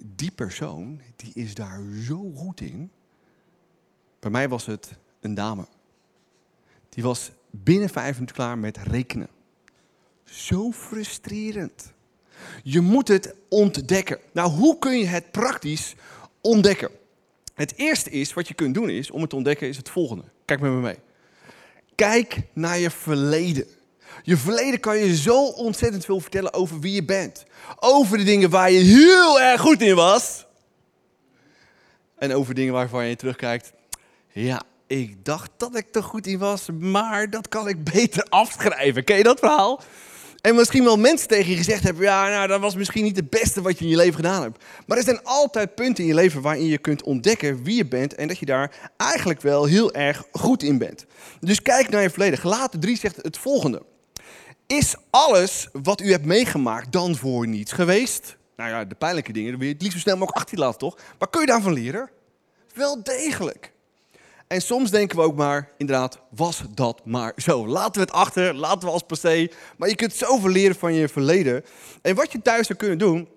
die 0.04 0.30
persoon 0.30 1.00
die 1.16 1.32
is 1.34 1.54
daar 1.54 1.80
zo 2.04 2.32
goed 2.34 2.60
in. 2.60 2.90
Bij 4.20 4.30
mij 4.30 4.48
was 4.48 4.66
het 4.66 4.90
een 5.20 5.34
dame. 5.34 5.66
Die 6.88 7.02
was 7.02 7.30
binnen 7.50 7.88
vijf 7.88 8.14
minuten 8.14 8.36
klaar 8.36 8.58
met 8.58 8.76
rekenen. 8.76 9.28
Zo 10.24 10.72
frustrerend. 10.72 11.92
Je 12.62 12.80
moet 12.80 13.08
het 13.08 13.34
ontdekken. 13.48 14.18
Nou, 14.32 14.50
hoe 14.50 14.78
kun 14.78 14.98
je 14.98 15.06
het 15.06 15.30
praktisch 15.30 15.94
ontdekken? 16.40 16.90
Het 17.54 17.74
eerste 17.76 18.10
is, 18.10 18.34
wat 18.34 18.48
je 18.48 18.54
kunt 18.54 18.74
doen 18.74 18.88
is, 18.88 19.10
om 19.10 19.20
het 19.20 19.30
te 19.30 19.36
ontdekken, 19.36 19.68
is 19.68 19.76
het 19.76 19.88
volgende. 19.88 20.24
Kijk 20.44 20.60
met 20.60 20.70
me 20.70 20.80
mee. 20.80 20.98
Kijk 21.94 22.42
naar 22.52 22.78
je 22.78 22.90
verleden. 22.90 23.66
Je 24.22 24.36
verleden 24.36 24.80
kan 24.80 24.98
je 24.98 25.16
zo 25.16 25.44
ontzettend 25.44 26.04
veel 26.04 26.20
vertellen 26.20 26.52
over 26.52 26.80
wie 26.80 26.94
je 26.94 27.04
bent. 27.04 27.44
Over 27.78 28.18
de 28.18 28.24
dingen 28.24 28.50
waar 28.50 28.70
je 28.70 28.78
heel 28.78 29.40
erg 29.40 29.60
goed 29.60 29.82
in 29.82 29.94
was. 29.94 30.46
En 32.18 32.34
over 32.34 32.54
dingen 32.54 32.72
waarvan 32.72 33.06
je 33.06 33.16
terugkijkt. 33.16 33.72
Ja, 34.32 34.62
ik 34.86 35.24
dacht 35.24 35.50
dat 35.56 35.76
ik 35.76 35.94
er 35.94 36.02
goed 36.02 36.26
in 36.26 36.38
was, 36.38 36.68
maar 36.78 37.30
dat 37.30 37.48
kan 37.48 37.68
ik 37.68 37.84
beter 37.84 38.22
afschrijven. 38.42 39.04
Ken 39.04 39.16
je 39.16 39.22
dat 39.22 39.38
verhaal? 39.38 39.80
En 40.40 40.54
misschien 40.54 40.84
wel 40.84 40.96
mensen 40.96 41.28
tegen 41.28 41.50
je 41.50 41.56
gezegd 41.56 41.82
hebben: 41.82 42.02
ja, 42.02 42.28
nou, 42.28 42.48
dat 42.48 42.60
was 42.60 42.76
misschien 42.76 43.04
niet 43.04 43.16
het 43.16 43.30
beste 43.30 43.62
wat 43.62 43.78
je 43.78 43.84
in 43.84 43.90
je 43.90 43.96
leven 43.96 44.14
gedaan 44.14 44.42
hebt. 44.42 44.64
Maar 44.86 44.96
er 44.96 45.04
zijn 45.04 45.24
altijd 45.24 45.74
punten 45.74 46.04
in 46.04 46.08
je 46.08 46.14
leven 46.14 46.42
waarin 46.42 46.66
je 46.66 46.78
kunt 46.78 47.02
ontdekken 47.02 47.62
wie 47.62 47.76
je 47.76 47.86
bent 47.86 48.14
en 48.14 48.28
dat 48.28 48.38
je 48.38 48.46
daar 48.46 48.90
eigenlijk 48.96 49.40
wel 49.40 49.64
heel 49.64 49.92
erg 49.94 50.24
goed 50.32 50.62
in 50.62 50.78
bent. 50.78 51.06
Dus 51.40 51.62
kijk 51.62 51.88
naar 51.88 52.02
je 52.02 52.10
verleden. 52.10 52.38
Gelaten 52.38 52.80
3 52.80 52.96
zegt 52.96 53.16
het 53.16 53.38
volgende: 53.38 53.82
Is 54.68 54.94
alles 55.10 55.68
wat 55.72 56.00
u 56.00 56.10
hebt 56.10 56.24
meegemaakt 56.24 56.92
dan 56.92 57.16
voor 57.16 57.46
niets 57.46 57.72
geweest? 57.72 58.36
Nou 58.56 58.70
ja, 58.70 58.84
de 58.84 58.94
pijnlijke 58.94 59.32
dingen, 59.32 59.50
dan 59.50 59.58
wil 59.58 59.68
je 59.68 59.74
het 59.74 59.82
liefst 59.82 59.96
zo 59.96 60.02
snel 60.02 60.16
mogelijk 60.16 60.42
achter 60.42 60.58
laten, 60.58 60.78
toch? 60.78 60.96
Maar 61.18 61.28
kun 61.28 61.40
je 61.40 61.46
daarvan 61.46 61.72
leren? 61.72 62.10
Wel 62.74 63.02
degelijk. 63.02 63.72
En 64.46 64.62
soms 64.62 64.90
denken 64.90 65.16
we 65.16 65.22
ook 65.22 65.36
maar, 65.36 65.70
inderdaad, 65.76 66.20
was 66.30 66.62
dat 66.74 67.00
maar 67.04 67.32
zo. 67.36 67.66
Laten 67.66 67.92
we 67.92 68.00
het 68.00 68.12
achter, 68.12 68.54
laten 68.54 68.88
we 68.88 68.94
als 68.94 69.02
passé. 69.02 69.48
Maar 69.76 69.88
je 69.88 69.94
kunt 69.94 70.14
zoveel 70.14 70.50
leren 70.50 70.76
van 70.76 70.94
je 70.94 71.08
verleden. 71.08 71.64
En 72.02 72.14
wat 72.14 72.32
je 72.32 72.42
thuis 72.42 72.66
zou 72.66 72.78
kunnen 72.78 72.98
doen, 72.98 73.28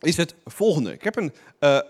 is 0.00 0.16
het 0.16 0.34
volgende. 0.44 0.92
Ik 0.92 1.04
heb 1.04 1.16
een 1.16 1.34
uh, 1.60 1.80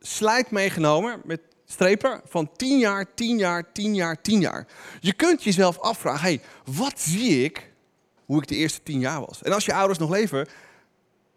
slide 0.00 0.46
meegenomen 0.48 1.20
met 1.24 1.40
strepen 1.64 2.20
van 2.24 2.50
10 2.56 2.78
jaar, 2.78 3.14
10 3.14 3.38
jaar, 3.38 3.72
10 3.72 3.94
jaar, 3.94 4.22
10 4.22 4.40
jaar. 4.40 4.66
Je 5.00 5.12
kunt 5.12 5.42
jezelf 5.42 5.78
afvragen, 5.78 6.22
hey, 6.22 6.40
wat 6.64 7.00
zie 7.00 7.44
ik 7.44 7.70
hoe 8.26 8.42
ik 8.42 8.48
de 8.48 8.56
eerste 8.56 8.82
10 8.82 9.00
jaar 9.00 9.20
was? 9.20 9.42
En 9.42 9.52
als 9.52 9.64
je 9.64 9.74
ouders 9.74 9.98
nog 9.98 10.10
leven, 10.10 10.48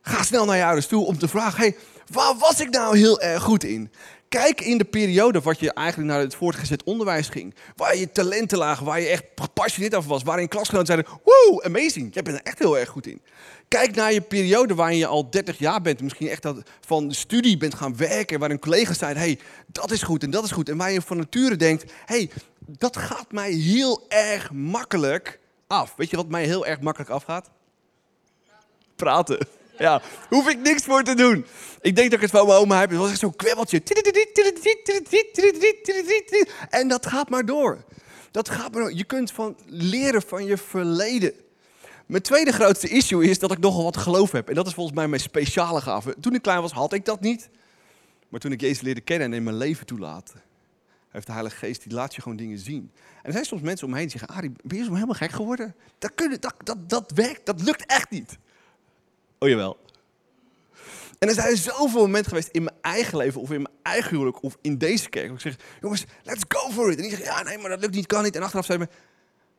ga 0.02 0.24
snel 0.24 0.45
naar 0.45 0.58
je 0.58 0.63
ouders 0.63 0.88
toe 0.88 1.06
om 1.06 1.17
te 1.17 1.28
vragen, 1.28 1.60
hey, 1.60 1.76
waar 2.12 2.36
was 2.38 2.60
ik 2.60 2.69
nou 2.69 2.98
heel 2.98 3.21
erg 3.21 3.43
goed 3.43 3.63
in? 3.63 3.91
Kijk 4.30 4.62
in 4.62 4.78
de 4.78 4.84
periode 4.84 5.41
wat 5.41 5.60
je 5.60 5.74
eigenlijk 5.74 6.10
naar 6.10 6.19
het 6.19 6.36
voortgezet 6.36 6.84
onderwijs 6.84 7.30
ging. 7.30 7.56
Waar 7.76 7.98
je 7.98 8.12
talenten 8.12 8.58
lagen, 8.58 8.86
waar 8.86 9.00
je 9.00 9.08
echt 9.08 9.24
gepassioneerd 9.36 9.95
over 9.95 10.10
was. 10.10 10.24
Waarin 10.24 10.48
klasgenoten 10.48 10.88
zeiden, 10.88 11.12
wow, 11.24 11.62
amazing, 11.65 12.13
jij 12.13 12.24
bent 12.24 12.38
er 12.38 12.43
echt 12.43 12.60
heel 12.60 12.78
erg 12.78 12.89
goed 12.89 13.08
in. 13.08 13.21
Kijk 13.67 13.95
naar 13.95 14.13
je 14.13 14.21
periode 14.21 14.76
waarin 14.76 14.98
je 14.98 15.08
al 15.08 15.30
30 15.30 15.58
jaar 15.58 15.82
bent. 15.82 16.02
Misschien 16.02 16.28
echt 16.28 16.48
van 16.86 17.12
studie 17.12 17.58
bent 17.58 17.76
gaan 17.76 17.98
werken. 17.98 18.39
Waarin 18.39 18.60
collega's 18.60 18.98
zeiden, 18.98 19.21
hey, 19.21 19.39
dat 19.67 19.91
is 19.91 20.04
goed 20.04 20.24
en 20.24 20.30
dat 20.30 20.43
is 20.43 20.52
goed. 20.52 20.69
En 20.69 20.78
waar 20.78 20.91
je 20.91 21.02
van 21.02 21.17
nature 21.17 21.56
denkt, 21.56 21.91
hey, 22.06 22.30
dat 22.67 22.98
gaat 22.98 23.32
mij 23.32 23.52
heel 23.52 24.06
erg 24.08 24.52
makkelijk 24.52 25.39
af. 25.67 25.93
Weet 25.95 26.10
je 26.10 26.15
wat 26.15 26.28
mij 26.28 26.45
heel 26.45 26.65
erg 26.65 26.80
makkelijk 26.80 27.12
afgaat? 27.12 27.49
Praten. 28.95 29.47
Ja, 29.78 30.01
hoef 30.30 30.49
ik 30.49 30.60
niks 30.60 30.84
voor 30.84 31.04
te 31.04 31.15
doen. 31.15 31.45
Ik 31.82 31.95
denk 31.95 32.10
dat 32.12 32.19
ik 32.19 32.21
het 32.21 32.32
van 32.32 32.47
mijn 32.47 32.60
oma 32.60 32.80
heb. 32.80 32.89
Het 32.89 32.99
was 32.99 33.10
echt 33.10 33.19
zo'n 33.19 33.36
kwebbeltje. 33.36 33.82
En 36.69 36.88
dat 36.88 37.06
gaat 37.06 37.30
maar 37.30 37.45
door. 37.45 37.84
Dat 38.32 38.49
gaat 38.49 38.73
maar. 38.73 38.91
Je 38.91 39.04
kunt 39.04 39.32
van 39.32 39.58
leren 39.65 40.21
van 40.21 40.45
je 40.45 40.58
verleden. 40.58 41.34
Mijn 42.06 42.23
tweede 42.23 42.51
grootste 42.51 42.88
issue 42.88 43.30
is 43.30 43.39
dat 43.39 43.51
ik 43.51 43.60
nogal 43.60 43.84
wat 43.84 43.97
geloof 43.97 44.32
heb. 44.32 44.49
En 44.49 44.56
dat 44.56 44.67
is 44.67 44.73
volgens 44.73 44.95
mij 44.95 45.08
mijn 45.08 45.21
speciale 45.21 45.82
gave. 45.82 46.15
Toen 46.19 46.36
ik 46.36 46.41
klein 46.41 46.62
was, 46.62 46.71
had 46.71 46.93
ik 46.93 47.06
dat 47.06 47.21
niet. 47.21 47.49
Maar 48.30 48.39
toen 48.39 48.51
ik 48.51 48.62
Jezus 48.62 48.82
leerde 48.82 49.01
kennen 49.01 49.28
en 49.28 49.34
in 49.34 49.43
mijn 49.43 49.58
leven 49.58 49.86
toelaat, 49.86 50.34
heeft 51.15 51.28
de 51.28 51.34
Heilige 51.34 51.56
Geest, 51.56 51.84
die 51.84 51.93
laat 51.93 52.15
je 52.15 52.21
gewoon 52.21 52.38
dingen 52.38 52.60
zien. 52.60 52.91
En 52.93 53.21
er 53.23 53.32
zijn 53.32 53.45
soms 53.45 53.62
mensen 53.62 53.86
om 53.86 53.91
me 53.91 53.99
heen 53.99 54.08
die 54.08 54.19
zeggen, 54.19 54.38
Arie, 54.38 54.51
ben 54.63 54.78
je 54.78 54.84
zo 54.84 54.93
helemaal 54.93 55.15
gek 55.15 55.32
geworden? 55.32 55.75
Dat, 55.97 56.15
kunnen, 56.15 56.41
dat, 56.41 56.56
dat, 56.63 56.89
dat 56.89 57.12
werkt, 57.12 57.45
dat 57.45 57.62
lukt 57.62 57.86
echt 57.86 58.10
niet. 58.10 58.38
Oh 59.39 59.49
jawel. 59.49 59.78
En 61.19 61.28
er 61.28 61.34
zijn 61.34 61.58
zoveel 61.58 62.01
momenten 62.01 62.30
geweest 62.30 62.47
in 62.47 62.63
mijn 62.63 62.75
eigen 62.82 63.17
leven 63.17 63.41
of 63.41 63.51
in 63.51 63.62
mijn 63.62 63.75
eigen 63.82 64.10
huwelijk 64.10 64.43
of 64.43 64.58
in 64.62 64.78
deze 64.78 65.10
kerk. 65.10 65.25
Waar 65.25 65.36
ik 65.36 65.41
zeg, 65.41 65.56
jongens, 65.82 66.06
let's 66.23 66.43
go 66.47 66.71
for 66.71 66.91
it. 66.91 66.95
En 66.95 67.01
die 67.01 67.12
zeggen, 67.12 67.28
ja 67.28 67.43
nee, 67.43 67.58
maar 67.58 67.69
dat 67.69 67.80
lukt 67.80 67.95
niet, 67.95 68.06
kan 68.06 68.23
niet. 68.23 68.36
En 68.36 68.41
achteraf 68.41 68.65
zei 68.65 68.78
me, 68.78 68.88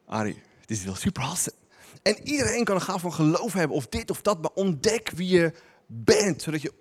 Arie, 0.06 0.42
dit 0.66 0.76
is 0.76 0.84
wel 0.84 0.94
super 0.94 1.22
awesome. 1.22 1.56
En 2.02 2.16
iedereen 2.22 2.64
kan 2.64 2.74
een 2.74 2.82
gaaf 2.82 3.00
van 3.00 3.12
geloof 3.12 3.52
hebben 3.52 3.76
of 3.76 3.86
dit 3.86 4.10
of 4.10 4.22
dat. 4.22 4.42
Maar 4.42 4.50
ontdek 4.54 5.10
wie 5.10 5.28
je 5.28 5.52
bent. 5.86 6.42
Zodat 6.42 6.62
je 6.62 6.72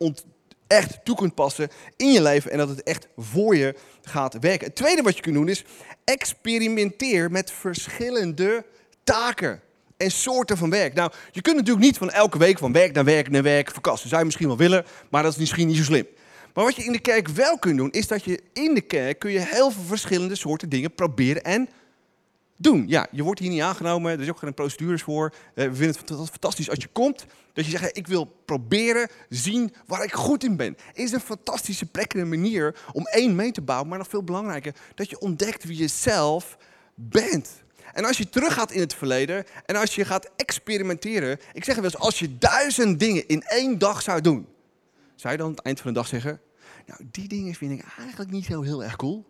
echt 0.67 0.99
toe 1.03 1.15
kunt 1.15 1.35
passen 1.35 1.69
in 1.97 2.11
je 2.11 2.21
leven. 2.21 2.51
En 2.51 2.57
dat 2.57 2.69
het 2.69 2.83
echt 2.83 3.07
voor 3.17 3.55
je 3.55 3.75
gaat 4.01 4.37
werken. 4.39 4.67
Het 4.67 4.75
tweede 4.75 5.01
wat 5.01 5.15
je 5.15 5.21
kunt 5.21 5.35
doen 5.35 5.49
is 5.49 5.63
experimenteer 6.03 7.31
met 7.31 7.51
verschillende 7.51 8.65
taken 9.03 9.61
en 9.97 10.11
soorten 10.11 10.57
van 10.57 10.69
werk. 10.69 10.93
Nou, 10.93 11.11
je 11.31 11.41
kunt 11.41 11.55
natuurlijk 11.55 11.85
niet 11.85 11.97
van 11.97 12.11
elke 12.11 12.37
week 12.37 12.57
van 12.57 12.71
werk 12.71 12.93
naar 12.93 13.03
werk 13.03 13.29
naar 13.29 13.43
werk 13.43 13.71
verkassen. 13.71 14.07
Zou 14.07 14.19
je 14.19 14.25
misschien 14.25 14.47
wel 14.47 14.57
willen, 14.57 14.85
maar 15.09 15.23
dat 15.23 15.31
is 15.31 15.39
misschien 15.39 15.67
niet 15.67 15.77
zo 15.77 15.83
slim. 15.83 16.07
Maar 16.53 16.63
wat 16.63 16.75
je 16.75 16.83
in 16.83 16.91
de 16.91 16.99
kerk 16.99 17.27
wel 17.27 17.59
kunt 17.59 17.77
doen, 17.77 17.91
is 17.91 18.07
dat 18.07 18.23
je 18.23 18.41
in 18.53 18.73
de 18.73 18.81
kerk 18.81 19.19
kun 19.19 19.31
je 19.31 19.39
heel 19.39 19.71
veel 19.71 19.83
verschillende 19.83 20.35
soorten 20.35 20.69
dingen 20.69 20.95
proberen 20.95 21.43
en 21.43 21.69
doen. 22.57 22.87
Ja, 22.87 23.07
je 23.11 23.23
wordt 23.23 23.39
hier 23.39 23.49
niet 23.49 23.61
aangenomen, 23.61 24.11
er 24.11 24.21
is 24.21 24.29
ook 24.29 24.39
geen 24.39 24.53
procedures 24.53 25.03
voor. 25.03 25.33
Eh, 25.55 25.67
we 25.67 25.75
vinden 25.75 25.95
het 26.17 26.29
fantastisch 26.29 26.69
als 26.69 26.79
je 26.81 26.89
komt, 26.91 27.25
dat 27.53 27.65
je 27.65 27.71
zegt, 27.71 27.97
ik 27.97 28.07
wil 28.07 28.25
proberen 28.45 29.09
zien 29.29 29.73
waar 29.85 30.03
ik 30.03 30.13
goed 30.13 30.43
in 30.43 30.55
ben. 30.55 30.77
Is 30.93 31.11
een 31.11 31.19
fantastische 31.19 31.85
plek 31.85 32.13
en 32.13 32.19
een 32.19 32.29
manier 32.29 32.75
om 32.91 33.05
één 33.05 33.35
mee 33.35 33.51
te 33.51 33.61
bouwen, 33.61 33.89
maar 33.89 33.97
nog 33.97 34.07
veel 34.07 34.23
belangrijker, 34.23 34.75
dat 34.95 35.09
je 35.09 35.19
ontdekt 35.19 35.63
wie 35.63 35.77
je 35.77 35.87
zelf 35.87 36.57
bent. 36.95 37.63
En 37.93 38.05
als 38.05 38.17
je 38.17 38.29
teruggaat 38.29 38.71
in 38.71 38.79
het 38.79 38.93
verleden 38.93 39.45
en 39.65 39.75
als 39.75 39.95
je 39.95 40.05
gaat 40.05 40.29
experimenteren, 40.35 41.39
ik 41.53 41.63
zeg 41.63 41.75
wel 41.75 41.83
eens, 41.83 41.97
als 41.97 42.19
je 42.19 42.37
duizend 42.37 42.99
dingen 42.99 43.27
in 43.27 43.41
één 43.41 43.77
dag 43.77 44.01
zou 44.01 44.21
doen, 44.21 44.47
zou 45.15 45.33
je 45.33 45.39
dan 45.39 45.47
aan 45.47 45.55
het 45.55 45.65
eind 45.65 45.81
van 45.81 45.93
de 45.93 45.99
dag 45.99 46.07
zeggen, 46.07 46.41
nou 46.85 46.99
die 47.11 47.27
dingen 47.27 47.53
vind 47.53 47.71
ik 47.71 47.85
eigenlijk 47.97 48.31
niet 48.31 48.45
zo 48.45 48.61
heel 48.61 48.83
erg 48.83 48.95
cool. 48.95 49.25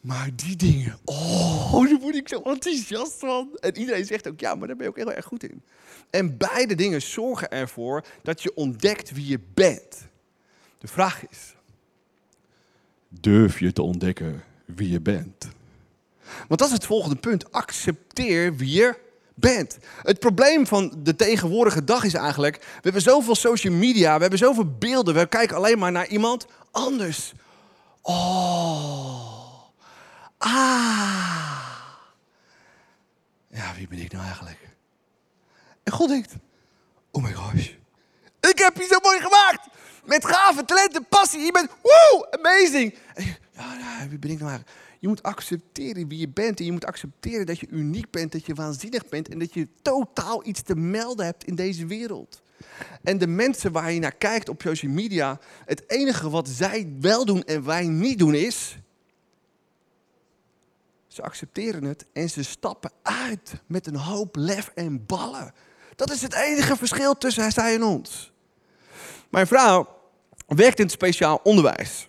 Maar 0.00 0.30
die 0.34 0.56
dingen, 0.56 0.98
oh, 1.04 1.72
daar 1.72 1.98
word 2.00 2.14
ik 2.14 2.28
zo 2.28 2.42
enthousiast 2.42 3.18
van. 3.18 3.56
En 3.60 3.78
iedereen 3.78 4.04
zegt 4.04 4.28
ook, 4.28 4.40
ja, 4.40 4.54
maar 4.54 4.66
daar 4.66 4.76
ben 4.76 4.84
je 4.84 4.90
ook 4.90 4.96
heel 4.96 5.12
erg 5.12 5.24
goed 5.24 5.42
in. 5.42 5.62
En 6.10 6.36
beide 6.36 6.74
dingen 6.74 7.02
zorgen 7.02 7.50
ervoor 7.50 8.04
dat 8.22 8.42
je 8.42 8.54
ontdekt 8.54 9.10
wie 9.10 9.26
je 9.26 9.40
bent. 9.54 10.06
De 10.78 10.88
vraag 10.88 11.28
is, 11.28 11.54
durf 13.08 13.58
je 13.58 13.72
te 13.72 13.82
ontdekken 13.82 14.44
wie 14.64 14.90
je 14.90 15.00
bent? 15.00 15.48
Want 16.48 16.60
dat 16.60 16.68
is 16.68 16.74
het 16.74 16.86
volgende 16.86 17.16
punt. 17.16 17.52
Accepteer 17.52 18.56
wie 18.56 18.72
je 18.72 18.94
bent. 19.34 19.78
Het 20.02 20.18
probleem 20.18 20.66
van 20.66 20.92
de 20.98 21.16
tegenwoordige 21.16 21.84
dag 21.84 22.04
is 22.04 22.14
eigenlijk, 22.14 22.56
we 22.56 22.80
hebben 22.80 23.02
zoveel 23.02 23.34
social 23.34 23.74
media, 23.74 24.14
we 24.14 24.20
hebben 24.20 24.38
zoveel 24.38 24.76
beelden, 24.78 25.14
we 25.14 25.26
kijken 25.26 25.56
alleen 25.56 25.78
maar 25.78 25.92
naar 25.92 26.08
iemand 26.08 26.46
anders. 26.70 27.32
Oh. 28.02 29.37
Ah. 30.38 31.58
Ja, 33.50 33.74
wie 33.76 33.88
ben 33.88 33.98
ik 33.98 34.12
nou 34.12 34.24
eigenlijk? 34.24 34.68
En 35.82 35.92
God 35.92 36.08
denkt, 36.08 36.34
oh 37.10 37.22
my 37.22 37.32
gosh, 37.32 37.68
ik 38.40 38.58
heb 38.58 38.76
je 38.76 38.86
zo 38.90 38.98
mooi 39.02 39.20
gemaakt. 39.20 39.66
Met 40.04 40.24
gave 40.24 40.64
talenten, 40.64 41.06
passie. 41.08 41.40
Je 41.40 41.52
bent, 41.52 41.70
woe, 41.82 42.26
amazing. 42.30 42.94
ja, 43.52 44.06
wie 44.08 44.18
ben 44.18 44.30
ik 44.30 44.38
nou 44.38 44.50
eigenlijk? 44.50 44.70
Je 44.98 45.08
moet 45.08 45.22
accepteren 45.22 46.08
wie 46.08 46.18
je 46.18 46.28
bent. 46.28 46.58
En 46.58 46.64
je 46.64 46.72
moet 46.72 46.84
accepteren 46.84 47.46
dat 47.46 47.58
je 47.58 47.68
uniek 47.70 48.10
bent, 48.10 48.32
dat 48.32 48.46
je 48.46 48.54
waanzinnig 48.54 49.08
bent. 49.08 49.28
En 49.28 49.38
dat 49.38 49.54
je 49.54 49.68
totaal 49.82 50.46
iets 50.46 50.62
te 50.62 50.74
melden 50.74 51.26
hebt 51.26 51.44
in 51.44 51.54
deze 51.54 51.86
wereld. 51.86 52.42
En 53.02 53.18
de 53.18 53.26
mensen 53.26 53.72
waar 53.72 53.92
je 53.92 54.00
naar 54.00 54.14
kijkt 54.14 54.48
op 54.48 54.62
social 54.62 54.92
media, 54.92 55.40
het 55.64 55.90
enige 55.90 56.30
wat 56.30 56.48
zij 56.48 56.92
wel 57.00 57.24
doen 57.24 57.42
en 57.42 57.64
wij 57.64 57.86
niet 57.86 58.18
doen 58.18 58.34
is. 58.34 58.78
Ze 61.18 61.24
accepteren 61.24 61.84
het 61.84 62.06
en 62.12 62.30
ze 62.30 62.42
stappen 62.42 62.90
uit 63.02 63.52
met 63.66 63.86
een 63.86 63.96
hoop 63.96 64.36
lef 64.36 64.70
en 64.74 65.06
ballen. 65.06 65.52
Dat 65.96 66.10
is 66.10 66.22
het 66.22 66.34
enige 66.34 66.76
verschil 66.76 67.18
tussen 67.18 67.52
zij 67.52 67.74
en 67.74 67.82
ons. 67.82 68.32
Mijn 69.30 69.46
vrouw 69.46 69.88
werkt 70.46 70.78
in 70.78 70.84
het 70.84 70.94
speciaal 70.94 71.40
onderwijs. 71.42 72.08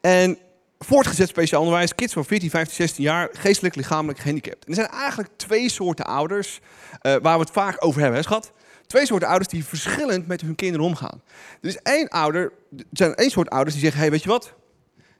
En 0.00 0.38
voortgezet 0.78 1.28
speciaal 1.28 1.60
onderwijs, 1.60 1.94
kids 1.94 2.12
van 2.12 2.24
14, 2.24 2.50
15, 2.50 2.74
16 2.74 3.04
jaar, 3.04 3.28
geestelijk, 3.32 3.74
lichamelijk 3.74 4.18
gehandicapt. 4.18 4.68
Er 4.68 4.74
zijn 4.74 4.88
eigenlijk 4.88 5.30
twee 5.36 5.68
soorten 5.68 6.04
ouders 6.04 6.60
uh, 6.60 7.16
waar 7.22 7.34
we 7.34 7.44
het 7.44 7.50
vaak 7.50 7.84
over 7.84 8.00
hebben, 8.00 8.18
hè, 8.18 8.24
schat? 8.24 8.52
Twee 8.86 9.06
soorten 9.06 9.28
ouders 9.28 9.48
die 9.48 9.64
verschillend 9.64 10.26
met 10.26 10.40
hun 10.40 10.54
kinderen 10.54 10.86
omgaan. 10.86 11.22
Er 11.60 11.68
is 11.68 11.78
één 11.82 12.08
ouder, 12.08 12.52
er 12.76 12.84
zijn 12.92 13.14
één 13.14 13.30
soort 13.30 13.50
ouders 13.50 13.74
die 13.74 13.84
zeggen, 13.84 14.00
hey, 14.00 14.10
weet 14.10 14.22
je 14.22 14.28
wat? 14.28 14.54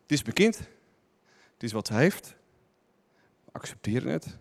Dit 0.06 0.18
is 0.18 0.22
mijn 0.22 0.34
kind. 0.34 0.56
Dit 0.56 1.62
is 1.68 1.72
wat 1.72 1.86
ze 1.86 1.94
heeft. 1.94 2.34
Accepteren 3.54 4.12
het. 4.12 4.36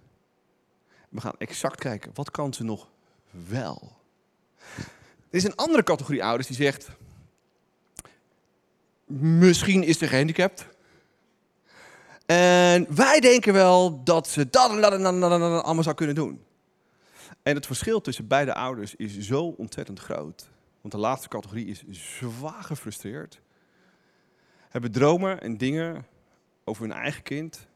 We 1.10 1.22
gaan 1.22 1.36
exact 1.38 1.80
kijken, 1.80 2.12
wat 2.14 2.32
kan 2.32 2.54
ze 2.54 2.64
nog 2.64 2.90
wel? 3.30 3.98
Er 5.30 5.40
is 5.40 5.44
een 5.44 5.56
andere 5.56 5.84
categorie 5.84 6.24
ouders 6.24 6.48
die 6.48 6.56
zegt, 6.56 6.90
misschien 9.06 9.84
is 9.84 9.98
ze 9.98 10.08
gehandicapt. 10.08 10.66
En 12.26 12.96
wij 12.96 13.20
denken 13.20 13.54
wel 13.54 14.04
dat 14.04 14.28
ze 14.28 14.50
dat 14.50 14.72
en 14.72 14.82
dat 14.82 14.94
en 14.94 15.04
dat, 15.04 15.30
dat 15.30 15.64
allemaal 15.64 15.84
zou 15.84 15.96
kunnen 15.96 16.16
doen. 16.16 16.44
En 17.44 17.56
het 17.56 17.66
verschil 17.66 18.02
tussen 18.02 18.28
beide 18.28 18.54
ouders 18.54 18.96
is 18.96 19.20
zo 19.20 19.44
ontzettend 19.44 20.00
groot. 20.00 20.50
Want 20.82 20.94
de 20.94 21.00
laatste 21.00 21.28
categorie 21.28 21.66
is 21.66 21.84
zwaar 21.90 22.64
gefrustreerd. 22.64 23.42
Hebben 24.70 24.92
dromen 24.92 25.42
en 25.42 25.58
dingen 25.58 26.06
over 26.64 26.84
hun 26.84 26.92
eigen 26.92 27.24
kind. 27.24 27.68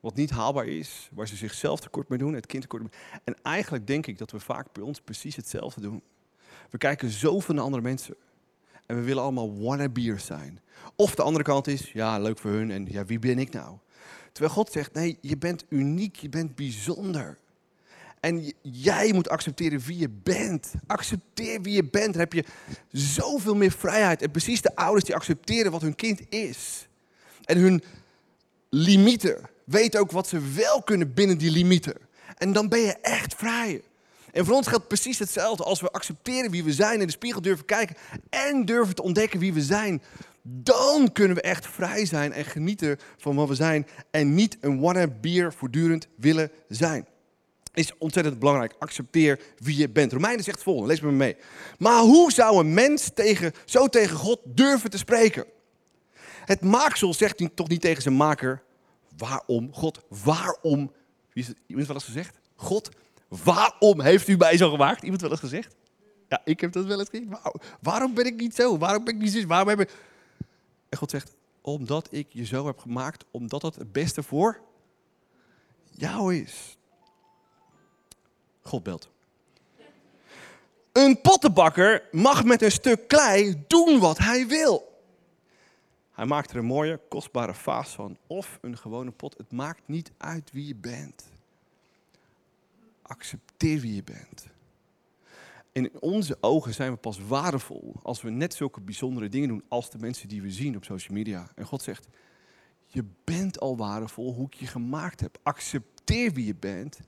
Wat 0.00 0.14
niet 0.14 0.30
haalbaar 0.30 0.66
is, 0.66 1.08
waar 1.12 1.28
ze 1.28 1.36
zichzelf 1.36 1.80
tekort 1.80 2.08
mee 2.08 2.18
doen, 2.18 2.34
het 2.34 2.46
kind 2.46 2.62
tekort 2.62 2.82
mee. 2.82 2.92
En 3.24 3.34
eigenlijk 3.42 3.86
denk 3.86 4.06
ik 4.06 4.18
dat 4.18 4.30
we 4.30 4.40
vaak 4.40 4.72
bij 4.72 4.82
ons 4.82 5.00
precies 5.00 5.36
hetzelfde 5.36 5.80
doen. 5.80 6.02
We 6.70 6.78
kijken 6.78 7.10
zoveel 7.10 7.54
naar 7.54 7.64
andere 7.64 7.82
mensen. 7.82 8.14
En 8.86 8.96
we 8.96 9.02
willen 9.02 9.22
allemaal 9.22 9.60
wannabeers 9.60 10.26
zijn. 10.26 10.60
Of 10.96 11.14
de 11.14 11.22
andere 11.22 11.44
kant 11.44 11.66
is, 11.66 11.92
ja, 11.92 12.18
leuk 12.18 12.38
voor 12.38 12.50
hun 12.50 12.70
en 12.70 12.86
ja, 12.90 13.04
wie 13.04 13.18
ben 13.18 13.38
ik 13.38 13.52
nou? 13.52 13.76
Terwijl 14.32 14.54
God 14.54 14.72
zegt, 14.72 14.92
nee, 14.92 15.18
je 15.20 15.36
bent 15.36 15.64
uniek, 15.68 16.16
je 16.16 16.28
bent 16.28 16.54
bijzonder. 16.54 17.38
En 18.20 18.52
jij 18.62 19.12
moet 19.12 19.28
accepteren 19.28 19.80
wie 19.80 19.98
je 19.98 20.08
bent. 20.08 20.72
Accepteer 20.86 21.62
wie 21.62 21.74
je 21.74 21.84
bent. 21.84 22.12
Dan 22.12 22.20
heb 22.20 22.32
je 22.32 22.44
zoveel 22.92 23.54
meer 23.54 23.70
vrijheid. 23.70 24.22
En 24.22 24.30
precies 24.30 24.62
de 24.62 24.76
ouders 24.76 25.04
die 25.04 25.14
accepteren 25.14 25.72
wat 25.72 25.82
hun 25.82 25.94
kind 25.94 26.20
is. 26.28 26.88
En 27.44 27.58
hun 27.58 27.82
limieten. 28.68 29.48
Weten 29.70 30.00
ook 30.00 30.10
wat 30.10 30.28
ze 30.28 30.40
wel 30.54 30.82
kunnen 30.82 31.14
binnen 31.14 31.38
die 31.38 31.50
limieten. 31.50 31.94
En 32.36 32.52
dan 32.52 32.68
ben 32.68 32.80
je 32.80 32.96
echt 33.02 33.34
vrij. 33.34 33.82
En 34.32 34.44
voor 34.44 34.54
ons 34.54 34.66
geldt 34.66 34.88
precies 34.88 35.18
hetzelfde. 35.18 35.64
Als 35.64 35.80
we 35.80 35.90
accepteren 35.90 36.50
wie 36.50 36.64
we 36.64 36.72
zijn, 36.72 37.00
in 37.00 37.06
de 37.06 37.12
spiegel 37.12 37.40
durven 37.40 37.64
kijken 37.64 37.96
en 38.30 38.64
durven 38.64 38.94
te 38.94 39.02
ontdekken 39.02 39.40
wie 39.40 39.52
we 39.52 39.60
zijn, 39.60 40.02
dan 40.42 41.12
kunnen 41.12 41.36
we 41.36 41.42
echt 41.42 41.66
vrij 41.66 42.06
zijn 42.06 42.32
en 42.32 42.44
genieten 42.44 42.98
van 43.16 43.36
wat 43.36 43.48
we 43.48 43.54
zijn. 43.54 43.86
En 44.10 44.34
niet 44.34 44.56
een 44.60 44.80
wannabe 44.80 45.52
voortdurend 45.56 46.08
willen 46.16 46.50
zijn. 46.68 47.06
Is 47.74 47.98
ontzettend 47.98 48.38
belangrijk. 48.38 48.74
Accepteer 48.78 49.40
wie 49.58 49.76
je 49.76 49.88
bent. 49.88 50.12
Romeinen 50.12 50.44
zegt 50.44 50.56
het 50.56 50.64
volgende, 50.64 50.88
lees 50.88 51.00
me 51.00 51.12
mee. 51.12 51.36
Maar 51.78 52.00
hoe 52.00 52.32
zou 52.32 52.58
een 52.58 52.74
mens 52.74 53.10
tegen, 53.14 53.52
zo 53.64 53.86
tegen 53.86 54.16
God 54.16 54.40
durven 54.44 54.90
te 54.90 54.98
spreken? 54.98 55.44
Het 56.44 56.60
maaksel 56.60 57.14
zegt 57.14 57.42
toch 57.54 57.68
niet 57.68 57.80
tegen 57.80 58.02
zijn 58.02 58.16
maker, 58.16 58.62
waarom 59.20 59.74
God, 59.74 60.00
waarom, 60.08 60.92
wie 61.32 61.42
is 61.42 61.48
het, 61.48 61.56
iemand 61.66 61.86
wel 61.86 61.96
eens 61.96 62.04
gezegd? 62.04 62.38
God, 62.54 62.88
waarom 63.28 64.00
heeft 64.00 64.28
u 64.28 64.36
mij 64.36 64.56
zo 64.56 64.70
gemaakt? 64.70 65.02
Iemand 65.02 65.20
wel 65.20 65.30
eens 65.30 65.40
gezegd? 65.40 65.76
Ja, 66.28 66.40
ik 66.44 66.60
heb 66.60 66.72
dat 66.72 66.84
wel 66.84 66.98
eens 66.98 67.08
gezegd. 67.08 67.40
Waarom 67.80 68.14
ben 68.14 68.26
ik 68.26 68.36
niet 68.36 68.54
zo? 68.54 68.78
Waarom 68.78 69.04
ben 69.04 69.14
ik 69.14 69.20
niet 69.20 69.32
zo? 69.32 69.46
Waarom 69.46 69.68
heb 69.68 69.80
ik... 69.80 69.90
En 70.88 70.98
God 70.98 71.10
zegt, 71.10 71.34
omdat 71.60 72.08
ik 72.10 72.26
je 72.30 72.44
zo 72.44 72.66
heb 72.66 72.78
gemaakt, 72.78 73.24
omdat 73.30 73.60
dat 73.60 73.74
het 73.74 73.92
beste 73.92 74.22
voor 74.22 74.60
jou 75.90 76.34
is. 76.34 76.76
God 78.62 78.82
belt. 78.82 79.08
Een 80.92 81.20
pottenbakker 81.20 82.08
mag 82.10 82.44
met 82.44 82.62
een 82.62 82.72
stuk 82.72 83.08
klei 83.08 83.64
doen 83.66 83.98
wat 83.98 84.18
hij 84.18 84.46
wil. 84.46 84.89
Hij 86.20 86.28
maakt 86.28 86.50
er 86.50 86.56
een 86.56 86.64
mooie, 86.64 87.00
kostbare 87.08 87.54
vaas 87.54 87.94
van 87.94 88.18
of 88.26 88.58
een 88.60 88.78
gewone 88.78 89.10
pot. 89.10 89.36
Het 89.38 89.52
maakt 89.52 89.82
niet 89.86 90.12
uit 90.16 90.52
wie 90.52 90.66
je 90.66 90.74
bent. 90.74 91.30
Accepteer 93.02 93.80
wie 93.80 93.94
je 93.94 94.04
bent. 94.04 94.46
in 95.72 96.00
onze 96.00 96.36
ogen 96.40 96.74
zijn 96.74 96.92
we 96.92 96.96
pas 96.96 97.18
waardevol 97.18 97.94
als 98.02 98.22
we 98.22 98.30
net 98.30 98.54
zulke 98.54 98.80
bijzondere 98.80 99.28
dingen 99.28 99.48
doen 99.48 99.64
als 99.68 99.90
de 99.90 99.98
mensen 99.98 100.28
die 100.28 100.42
we 100.42 100.50
zien 100.50 100.76
op 100.76 100.84
social 100.84 101.16
media. 101.16 101.50
En 101.54 101.64
God 101.64 101.82
zegt, 101.82 102.06
je 102.86 103.04
bent 103.24 103.60
al 103.60 103.76
waardevol 103.76 104.34
hoe 104.34 104.46
ik 104.46 104.54
je 104.54 104.66
gemaakt 104.66 105.20
heb. 105.20 105.38
Accepteer 105.42 106.32
wie 106.32 106.46
je 106.46 106.56
bent 106.56 107.00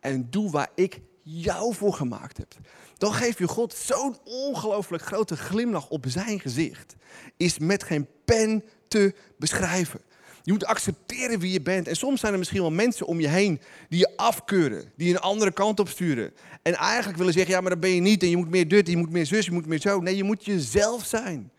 en 0.00 0.30
doe 0.30 0.50
waar 0.50 0.70
ik 0.74 1.00
jou 1.22 1.74
voor 1.74 1.94
gemaakt 1.94 2.36
heb. 2.36 2.54
Dan 2.98 3.12
geef 3.12 3.38
je 3.38 3.48
God 3.48 3.74
zo'n 3.74 4.16
ongelooflijk 4.24 5.02
grote 5.02 5.36
glimlach 5.36 5.88
op 5.88 6.04
zijn 6.08 6.40
gezicht. 6.40 6.94
Is 7.36 7.58
met 7.58 7.82
geen 7.82 8.06
pen 8.24 8.64
te 8.88 9.14
beschrijven. 9.38 10.00
Je 10.42 10.52
moet 10.52 10.64
accepteren 10.64 11.38
wie 11.38 11.52
je 11.52 11.60
bent. 11.60 11.88
En 11.88 11.96
soms 11.96 12.20
zijn 12.20 12.32
er 12.32 12.38
misschien 12.38 12.60
wel 12.60 12.70
mensen 12.70 13.06
om 13.06 13.20
je 13.20 13.28
heen 13.28 13.60
die 13.88 13.98
je 13.98 14.12
afkeuren, 14.16 14.92
die 14.96 15.08
je 15.08 15.14
een 15.14 15.20
andere 15.20 15.52
kant 15.52 15.80
op 15.80 15.88
sturen. 15.88 16.32
En 16.62 16.74
eigenlijk 16.74 17.18
willen 17.18 17.32
zeggen, 17.32 17.52
ja, 17.52 17.60
maar 17.60 17.70
dat 17.70 17.80
ben 17.80 17.90
je 17.90 18.00
niet. 18.00 18.22
En 18.22 18.30
je 18.30 18.36
moet 18.36 18.50
meer 18.50 18.68
dit, 18.68 18.88
je 18.88 18.96
moet 18.96 19.10
meer 19.10 19.26
zus, 19.26 19.44
je 19.44 19.52
moet 19.52 19.66
meer 19.66 19.80
zo. 19.80 20.00
Nee, 20.00 20.16
je 20.16 20.24
moet 20.24 20.44
jezelf 20.44 21.04
zijn. 21.04 21.50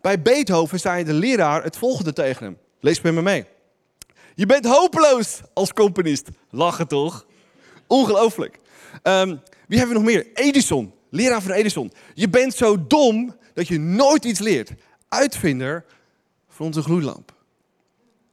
Bij 0.00 0.22
Beethoven 0.22 0.80
zei 0.80 1.04
de 1.04 1.12
leraar 1.12 1.62
het 1.62 1.76
volgende 1.76 2.12
tegen 2.12 2.44
hem. 2.44 2.58
Lees 2.80 3.00
met 3.00 3.14
me 3.14 3.22
mee. 3.22 3.44
Je 4.34 4.46
bent 4.46 4.66
hopeloos 4.66 5.40
als 5.54 5.72
componist. 5.72 6.28
Lachen 6.50 6.88
toch? 6.88 7.26
Ongelooflijk. 7.86 8.58
Um, 9.02 9.40
wie 9.68 9.78
hebben 9.78 9.96
we 9.96 10.02
nog 10.02 10.12
meer? 10.12 10.26
Edison, 10.34 10.92
leraar 11.08 11.42
van 11.42 11.50
Edison. 11.50 11.92
Je 12.14 12.28
bent 12.28 12.54
zo 12.54 12.86
dom 12.86 13.36
dat 13.54 13.68
je 13.68 13.78
nooit 13.78 14.24
iets 14.24 14.40
leert. 14.40 14.72
Uitvinder 15.08 15.84
van 16.48 16.66
onze 16.66 16.82
gloeilamp. 16.82 17.34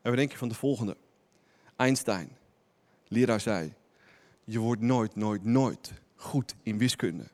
En 0.02 0.12
we 0.12 0.18
denken 0.18 0.38
van 0.38 0.48
de 0.48 0.56
volgende? 0.56 0.98
Einstein, 1.76 2.30
leraar 3.08 3.40
zei, 3.40 3.74
je 4.44 4.60
wordt 4.60 4.82
nooit, 4.82 5.16
nooit, 5.16 5.44
nooit 5.44 5.92
goed 6.16 6.56
in 6.64 6.78
wiskunde. 6.78 7.28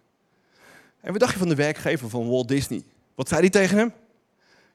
En 1.01 1.11
wat 1.11 1.19
dacht 1.19 1.33
je 1.33 1.39
van 1.39 1.49
de 1.49 1.55
werkgever 1.55 2.09
van 2.09 2.29
Walt 2.29 2.47
Disney? 2.47 2.83
Wat 3.15 3.27
zei 3.27 3.41
hij 3.41 3.49
tegen 3.49 3.77
hem? 3.77 3.93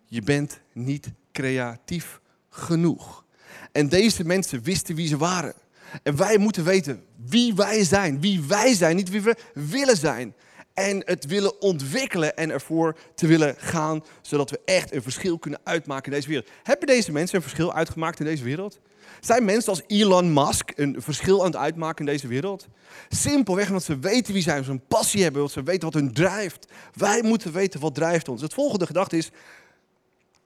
Je 0.05 0.23
bent 0.23 0.61
niet 0.73 1.11
creatief 1.33 2.21
genoeg. 2.49 3.25
En 3.73 3.89
deze 3.89 4.25
mensen 4.25 4.63
wisten 4.63 4.95
wie 4.95 5.09
ze 5.09 5.17
waren. 5.17 5.55
En 6.03 6.17
wij 6.17 6.39
moeten 6.39 6.65
weten 6.65 7.05
wie 7.27 7.55
wij 7.55 7.85
zijn. 7.85 8.21
Wie 8.21 8.45
wij 8.49 8.75
zijn, 8.75 8.97
niet 8.97 9.11
wie 9.11 9.23
we 9.23 9.37
willen 9.55 9.97
zijn. 9.97 10.35
En 10.75 11.03
het 11.05 11.27
willen 11.27 11.61
ontwikkelen 11.61 12.37
en 12.37 12.51
ervoor 12.51 12.97
te 13.15 13.27
willen 13.27 13.55
gaan, 13.59 14.05
zodat 14.23 14.51
we 14.51 14.61
echt 14.65 14.95
een 14.95 15.03
verschil 15.03 15.39
kunnen 15.39 15.61
uitmaken 15.65 16.13
in 16.13 16.19
deze 16.19 16.29
wereld. 16.29 16.49
Hebben 16.63 16.87
deze 16.87 17.13
mensen 17.13 17.37
een 17.37 17.43
verschil 17.43 17.75
uitgemaakt 17.75 18.21
in 18.21 18.27
deze 18.27 18.45
wereld? 18.45 18.81
Zijn 19.21 19.45
mensen 19.45 19.71
als 19.71 19.83
Elon 19.87 20.33
Musk 20.33 20.73
een 20.77 20.97
verschil 20.99 21.41
aan 21.41 21.47
het 21.47 21.57
uitmaken 21.57 22.07
in 22.07 22.13
deze 22.13 22.27
wereld? 22.27 22.67
Simpelweg 23.09 23.69
omdat 23.69 23.83
ze 23.83 23.99
weten 23.99 24.33
wie 24.33 24.43
zijn, 24.43 24.65
ze 24.65 24.71
een 24.71 24.87
passie 24.87 25.23
hebben, 25.23 25.51
ze 25.51 25.63
weten 25.63 25.91
wat 25.91 26.01
hun 26.01 26.13
drijft. 26.13 26.67
Wij 26.95 27.23
moeten 27.23 27.53
weten 27.53 27.81
wat 27.81 27.95
drijft 27.95 28.29
ons. 28.29 28.43
Het 28.43 28.55
volgende 28.55 28.87
gedachte 28.87 29.17
is, 29.17 29.31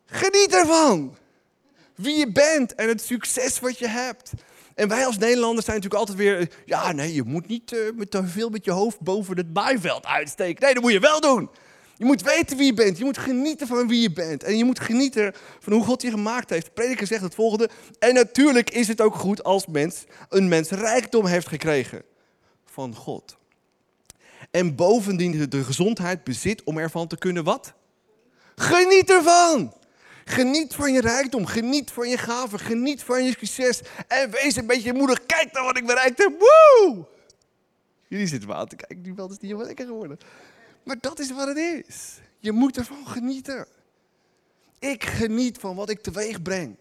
geniet 0.06 0.54
ervan. 0.54 1.16
Wie 1.94 2.18
je 2.18 2.32
bent 2.32 2.74
en 2.74 2.88
het 2.88 3.02
succes 3.02 3.60
wat 3.60 3.78
je 3.78 3.88
hebt. 3.88 4.32
En 4.74 4.88
wij 4.88 5.06
als 5.06 5.18
Nederlanders 5.18 5.66
zijn 5.66 5.76
natuurlijk 5.76 6.08
altijd 6.08 6.18
weer... 6.18 6.50
Ja, 6.64 6.92
nee, 6.92 7.14
je 7.14 7.22
moet 7.22 7.46
niet 7.46 7.72
uh, 7.72 7.80
met 7.94 8.10
te 8.10 8.26
veel 8.26 8.48
met 8.48 8.64
je 8.64 8.70
hoofd 8.70 9.00
boven 9.00 9.36
het 9.36 9.54
maaiveld 9.54 10.06
uitsteken. 10.06 10.64
Nee, 10.64 10.74
dat 10.74 10.82
moet 10.82 10.92
je 10.92 11.00
wel 11.00 11.20
doen. 11.20 11.50
Je 11.96 12.04
moet 12.04 12.22
weten 12.22 12.56
wie 12.56 12.66
je 12.66 12.74
bent. 12.74 12.98
Je 12.98 13.04
moet 13.04 13.18
genieten 13.18 13.66
van 13.66 13.88
wie 13.88 14.00
je 14.00 14.12
bent. 14.12 14.42
En 14.42 14.56
je 14.56 14.64
moet 14.64 14.80
genieten 14.80 15.34
van 15.60 15.72
hoe 15.72 15.84
God 15.84 16.02
je 16.02 16.10
gemaakt 16.10 16.50
heeft. 16.50 16.74
Prediker 16.74 17.06
zegt 17.06 17.22
het 17.22 17.34
volgende. 17.34 17.68
En 17.98 18.14
natuurlijk 18.14 18.70
is 18.70 18.88
het 18.88 19.00
ook 19.00 19.14
goed 19.14 19.44
als 19.44 19.66
mens 19.66 20.04
een 20.28 20.48
mens 20.48 20.70
rijkdom 20.70 21.26
heeft 21.26 21.48
gekregen 21.48 22.02
van 22.64 22.94
God. 22.94 23.36
En 24.50 24.74
bovendien 24.74 25.50
de 25.50 25.64
gezondheid 25.64 26.24
bezit 26.24 26.64
om 26.64 26.78
ervan 26.78 27.06
te 27.06 27.18
kunnen 27.18 27.44
wat? 27.44 27.72
Geniet 28.54 29.10
ervan. 29.10 29.72
Geniet 30.24 30.74
van 30.74 30.92
je 30.92 31.00
rijkdom, 31.00 31.46
geniet 31.46 31.90
van 31.90 32.08
je 32.08 32.18
gaven, 32.18 32.58
geniet 32.58 33.02
van 33.02 33.24
je 33.24 33.34
succes. 33.38 33.82
En 34.08 34.30
wees 34.30 34.56
een 34.56 34.66
beetje 34.66 34.92
moedig. 34.92 35.26
Kijk 35.26 35.52
naar 35.52 35.64
wat 35.64 35.76
ik 35.76 35.86
bereikt 35.86 36.18
heb. 36.18 36.32
Woe! 36.38 37.06
Jullie 38.08 38.26
zitten 38.26 38.48
wel 38.48 38.58
aan 38.58 38.68
die 38.96 39.14
veld 39.14 39.30
is 39.30 39.36
niet 39.36 39.42
helemaal 39.42 39.66
lekker 39.66 39.86
geworden. 39.86 40.18
Maar 40.84 40.96
dat 41.00 41.18
is 41.18 41.30
wat 41.30 41.48
het 41.48 41.56
is. 41.56 42.18
Je 42.38 42.52
moet 42.52 42.76
ervan 42.76 43.06
genieten. 43.06 43.66
Ik 44.78 45.04
geniet 45.04 45.58
van 45.58 45.76
wat 45.76 45.90
ik 45.90 46.00
teweeg 46.00 46.42
breng. 46.42 46.76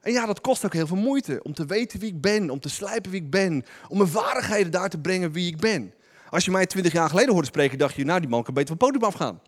En 0.00 0.12
ja, 0.12 0.26
dat 0.26 0.40
kost 0.40 0.64
ook 0.64 0.72
heel 0.72 0.86
veel 0.86 0.96
moeite 0.96 1.40
om 1.42 1.54
te 1.54 1.66
weten 1.66 2.00
wie 2.00 2.08
ik 2.08 2.20
ben, 2.20 2.50
om 2.50 2.60
te 2.60 2.68
slijpen 2.68 3.10
wie 3.10 3.22
ik 3.22 3.30
ben, 3.30 3.64
om 3.88 3.98
mijn 3.98 4.10
vaardigheden 4.10 4.72
daar 4.72 4.88
te 4.88 4.98
brengen 4.98 5.32
wie 5.32 5.46
ik 5.46 5.56
ben. 5.56 5.94
Als 6.30 6.44
je 6.44 6.50
mij 6.50 6.66
twintig 6.66 6.92
jaar 6.92 7.08
geleden 7.08 7.32
hoorde 7.32 7.46
spreken, 7.46 7.78
dacht 7.78 7.94
je, 7.94 8.04
nou 8.04 8.20
die 8.20 8.28
man 8.28 8.42
kan 8.42 8.54
beter 8.54 8.76
van 8.76 8.76
het 8.76 8.86
podium 8.86 9.12
afgaan. 9.12 9.40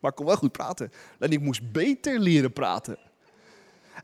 Maar 0.00 0.10
ik 0.10 0.16
kon 0.16 0.26
wel 0.26 0.36
goed 0.36 0.52
praten. 0.52 0.92
En 1.18 1.30
ik 1.30 1.40
moest 1.40 1.72
beter 1.72 2.18
leren 2.18 2.52
praten. 2.52 2.98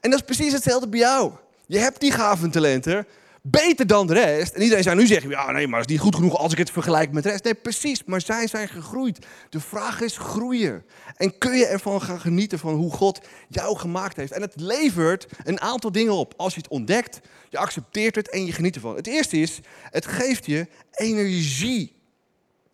En 0.00 0.10
dat 0.10 0.18
is 0.18 0.24
precies 0.24 0.52
hetzelfde 0.52 0.88
bij 0.88 0.98
jou. 0.98 1.32
Je 1.66 1.78
hebt 1.78 2.00
die 2.00 2.12
gaven 2.12 2.50
talenten, 2.50 3.06
beter 3.42 3.86
dan 3.86 4.06
de 4.06 4.14
rest. 4.14 4.54
En 4.54 4.62
iedereen 4.62 4.82
zou 4.82 4.96
nu 4.96 5.06
zeggen, 5.06 5.30
ja 5.30 5.50
nee, 5.50 5.68
maar 5.68 5.80
het 5.80 5.88
is 5.88 5.94
niet 5.94 6.04
goed 6.04 6.14
genoeg 6.14 6.36
als 6.36 6.52
ik 6.52 6.58
het 6.58 6.70
vergelijk 6.70 7.12
met 7.12 7.22
de 7.22 7.28
rest. 7.28 7.44
Nee, 7.44 7.54
precies, 7.54 8.04
maar 8.04 8.20
zij 8.20 8.46
zijn 8.46 8.68
gegroeid. 8.68 9.26
De 9.48 9.60
vraag 9.60 10.00
is 10.00 10.16
groeien. 10.16 10.84
En 11.16 11.38
kun 11.38 11.56
je 11.56 11.66
ervan 11.66 12.02
gaan 12.02 12.20
genieten 12.20 12.58
van 12.58 12.74
hoe 12.74 12.92
God 12.92 13.20
jou 13.48 13.78
gemaakt 13.78 14.16
heeft. 14.16 14.32
En 14.32 14.42
het 14.42 14.54
levert 14.56 15.26
een 15.44 15.60
aantal 15.60 15.92
dingen 15.92 16.12
op. 16.12 16.34
Als 16.36 16.54
je 16.54 16.60
het 16.60 16.70
ontdekt, 16.70 17.20
je 17.48 17.58
accepteert 17.58 18.14
het 18.14 18.30
en 18.30 18.44
je 18.44 18.52
geniet 18.52 18.74
ervan. 18.74 18.96
Het 18.96 19.06
eerste 19.06 19.36
is, 19.36 19.60
het 19.90 20.06
geeft 20.06 20.46
je 20.46 20.66
energie. 20.92 21.96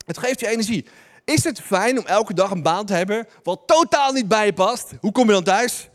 Het 0.06 0.18
geeft 0.18 0.40
je 0.40 0.48
energie. 0.48 0.86
Is 1.28 1.44
het 1.44 1.60
fijn 1.60 1.98
om 1.98 2.06
elke 2.06 2.34
dag 2.34 2.50
een 2.50 2.62
baan 2.62 2.86
te 2.86 2.92
hebben 2.92 3.26
wat 3.42 3.62
totaal 3.66 4.12
niet 4.12 4.28
bij 4.28 4.46
je 4.46 4.52
past? 4.52 4.92
Hoe 5.00 5.12
kom 5.12 5.26
je 5.26 5.32
dan 5.32 5.44
thuis? 5.44 5.88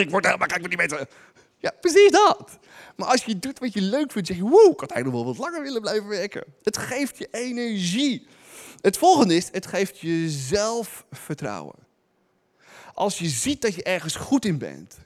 Ik 0.00 0.10
word 0.10 0.24
helemaal 0.24 0.46
kijk 0.46 0.60
met 0.60 0.68
die 0.68 0.76
mensen. 0.76 1.08
Ja, 1.58 1.72
precies 1.80 2.10
dat. 2.10 2.58
Maar 2.96 3.08
als 3.08 3.24
je 3.24 3.38
doet 3.38 3.58
wat 3.58 3.72
je 3.72 3.80
leuk 3.80 4.12
vindt, 4.12 4.28
zeg 4.28 4.36
je, 4.36 4.42
woe, 4.42 4.70
ik 4.72 4.80
had 4.80 4.90
eigenlijk 4.90 5.04
nog 5.04 5.12
wel 5.12 5.24
wat 5.24 5.38
langer 5.38 5.62
willen 5.62 5.80
blijven 5.80 6.08
werken. 6.08 6.44
Het 6.62 6.76
geeft 6.78 7.18
je 7.18 7.28
energie. 7.30 8.26
Het 8.80 8.98
volgende 8.98 9.36
is, 9.36 9.48
het 9.52 9.66
geeft 9.66 9.98
je 9.98 10.30
zelfvertrouwen. 10.30 11.76
Als 12.94 13.18
je 13.18 13.28
ziet 13.28 13.62
dat 13.62 13.74
je 13.74 13.82
ergens 13.82 14.16
goed 14.16 14.44
in 14.44 14.58
bent 14.58 14.98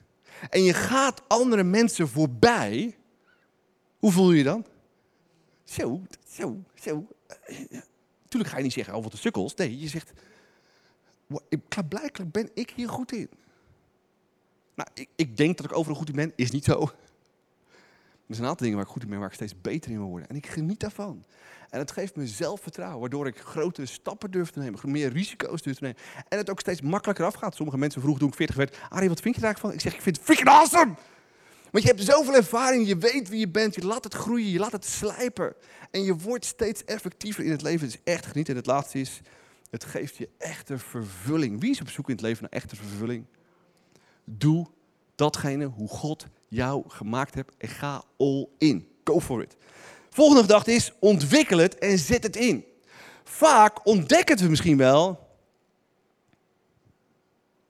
en 0.50 0.62
je 0.62 0.74
gaat 0.74 1.22
andere 1.26 1.62
mensen 1.62 2.08
voorbij, 2.08 2.96
hoe 3.98 4.12
voel 4.12 4.30
je 4.30 4.38
je 4.38 4.44
dan? 4.44 4.66
Zo, 5.64 6.00
zo, 6.26 6.56
zo. 6.74 7.06
Natuurlijk 8.34 8.50
ga 8.50 8.56
je 8.56 8.62
niet 8.62 8.86
zeggen, 8.86 9.02
wat 9.02 9.12
een 9.12 9.18
sukkels. 9.18 9.54
Nee, 9.54 9.78
je 9.78 9.88
zegt, 9.88 10.12
blijkbaar 11.88 12.28
ben 12.28 12.50
ik 12.54 12.70
hier 12.70 12.88
goed 12.88 13.12
in. 13.12 13.28
Nou, 14.74 14.88
ik, 14.94 15.08
ik, 15.16 15.36
denk 15.36 15.56
dat 15.56 15.66
ik 15.66 15.76
overal 15.76 15.96
goed 15.96 16.08
in 16.08 16.14
ben, 16.14 16.32
is 16.36 16.50
niet 16.50 16.64
zo. 16.64 16.80
Er 16.82 18.34
zijn 18.34 18.42
een 18.42 18.48
aantal 18.48 18.66
dingen 18.66 18.76
waar 18.76 18.86
ik 18.86 18.92
goed 18.92 19.02
in 19.02 19.08
ben, 19.08 19.18
waar 19.18 19.28
ik 19.28 19.34
steeds 19.34 19.60
beter 19.60 19.90
in 19.90 19.98
wil 19.98 20.08
worden. 20.08 20.28
En 20.28 20.36
ik 20.36 20.46
geniet 20.46 20.80
daarvan. 20.80 21.24
En 21.70 21.78
het 21.78 21.90
geeft 21.90 22.16
me 22.16 22.26
zelfvertrouwen, 22.26 23.00
waardoor 23.00 23.26
ik 23.26 23.38
grotere 23.38 23.86
stappen 23.86 24.30
durf 24.30 24.50
te 24.50 24.58
nemen, 24.58 24.80
meer 24.84 25.12
risico's 25.12 25.62
durf 25.62 25.76
te 25.76 25.82
nemen. 25.82 26.00
En 26.28 26.38
het 26.38 26.50
ook 26.50 26.60
steeds 26.60 26.80
makkelijker 26.80 27.24
afgaat. 27.24 27.54
Sommige 27.54 27.78
mensen 27.78 28.00
vroegen 28.00 28.20
toen 28.20 28.30
ik 28.30 28.36
40 28.36 28.56
werd, 28.56 28.78
Arie, 28.88 29.08
wat 29.08 29.20
vind 29.20 29.34
je 29.34 29.40
daar 29.40 29.58
van? 29.58 29.72
Ik 29.72 29.80
zeg, 29.80 29.94
ik 29.94 30.02
vind 30.02 30.16
het 30.16 30.24
freaking 30.24 30.48
awesome! 30.48 30.94
Want 31.74 31.86
je 31.86 31.92
hebt 31.92 32.04
zoveel 32.04 32.34
ervaring, 32.34 32.86
je 32.86 32.96
weet 32.96 33.28
wie 33.28 33.38
je 33.38 33.48
bent, 33.48 33.74
je 33.74 33.86
laat 33.86 34.04
het 34.04 34.14
groeien, 34.14 34.50
je 34.50 34.58
laat 34.58 34.72
het 34.72 34.84
slijpen. 34.84 35.54
En 35.90 36.02
je 36.02 36.16
wordt 36.16 36.44
steeds 36.44 36.84
effectiever 36.84 37.44
in 37.44 37.50
het 37.50 37.62
leven. 37.62 37.86
Het 37.86 37.94
is 37.94 38.12
echt 38.12 38.26
genieten. 38.26 38.52
En 38.52 38.58
het 38.58 38.68
laatste 38.68 39.00
is, 39.00 39.20
Het 39.70 39.84
geeft 39.84 40.16
je 40.16 40.28
echte 40.38 40.78
vervulling. 40.78 41.60
Wie 41.60 41.70
is 41.70 41.80
op 41.80 41.88
zoek 41.88 42.08
in 42.08 42.14
het 42.14 42.24
leven 42.24 42.42
naar 42.42 42.60
echte 42.60 42.76
vervulling? 42.76 43.24
Doe 44.24 44.66
datgene 45.14 45.64
hoe 45.64 45.88
God 45.88 46.26
jou 46.48 46.84
gemaakt 46.88 47.34
hebt 47.34 47.54
en 47.58 47.68
ga 47.68 48.02
all 48.16 48.48
in. 48.58 48.88
Go 49.04 49.20
for 49.20 49.42
it. 49.42 49.56
Volgende 50.10 50.42
gedachte 50.42 50.72
is 50.72 50.92
ontwikkel 51.00 51.58
het 51.58 51.78
en 51.78 51.98
zet 51.98 52.22
het 52.22 52.36
in. 52.36 52.64
Vaak 53.24 53.86
ontdekken 53.86 54.36
we 54.36 54.48
misschien 54.48 54.76
wel. 54.76 55.28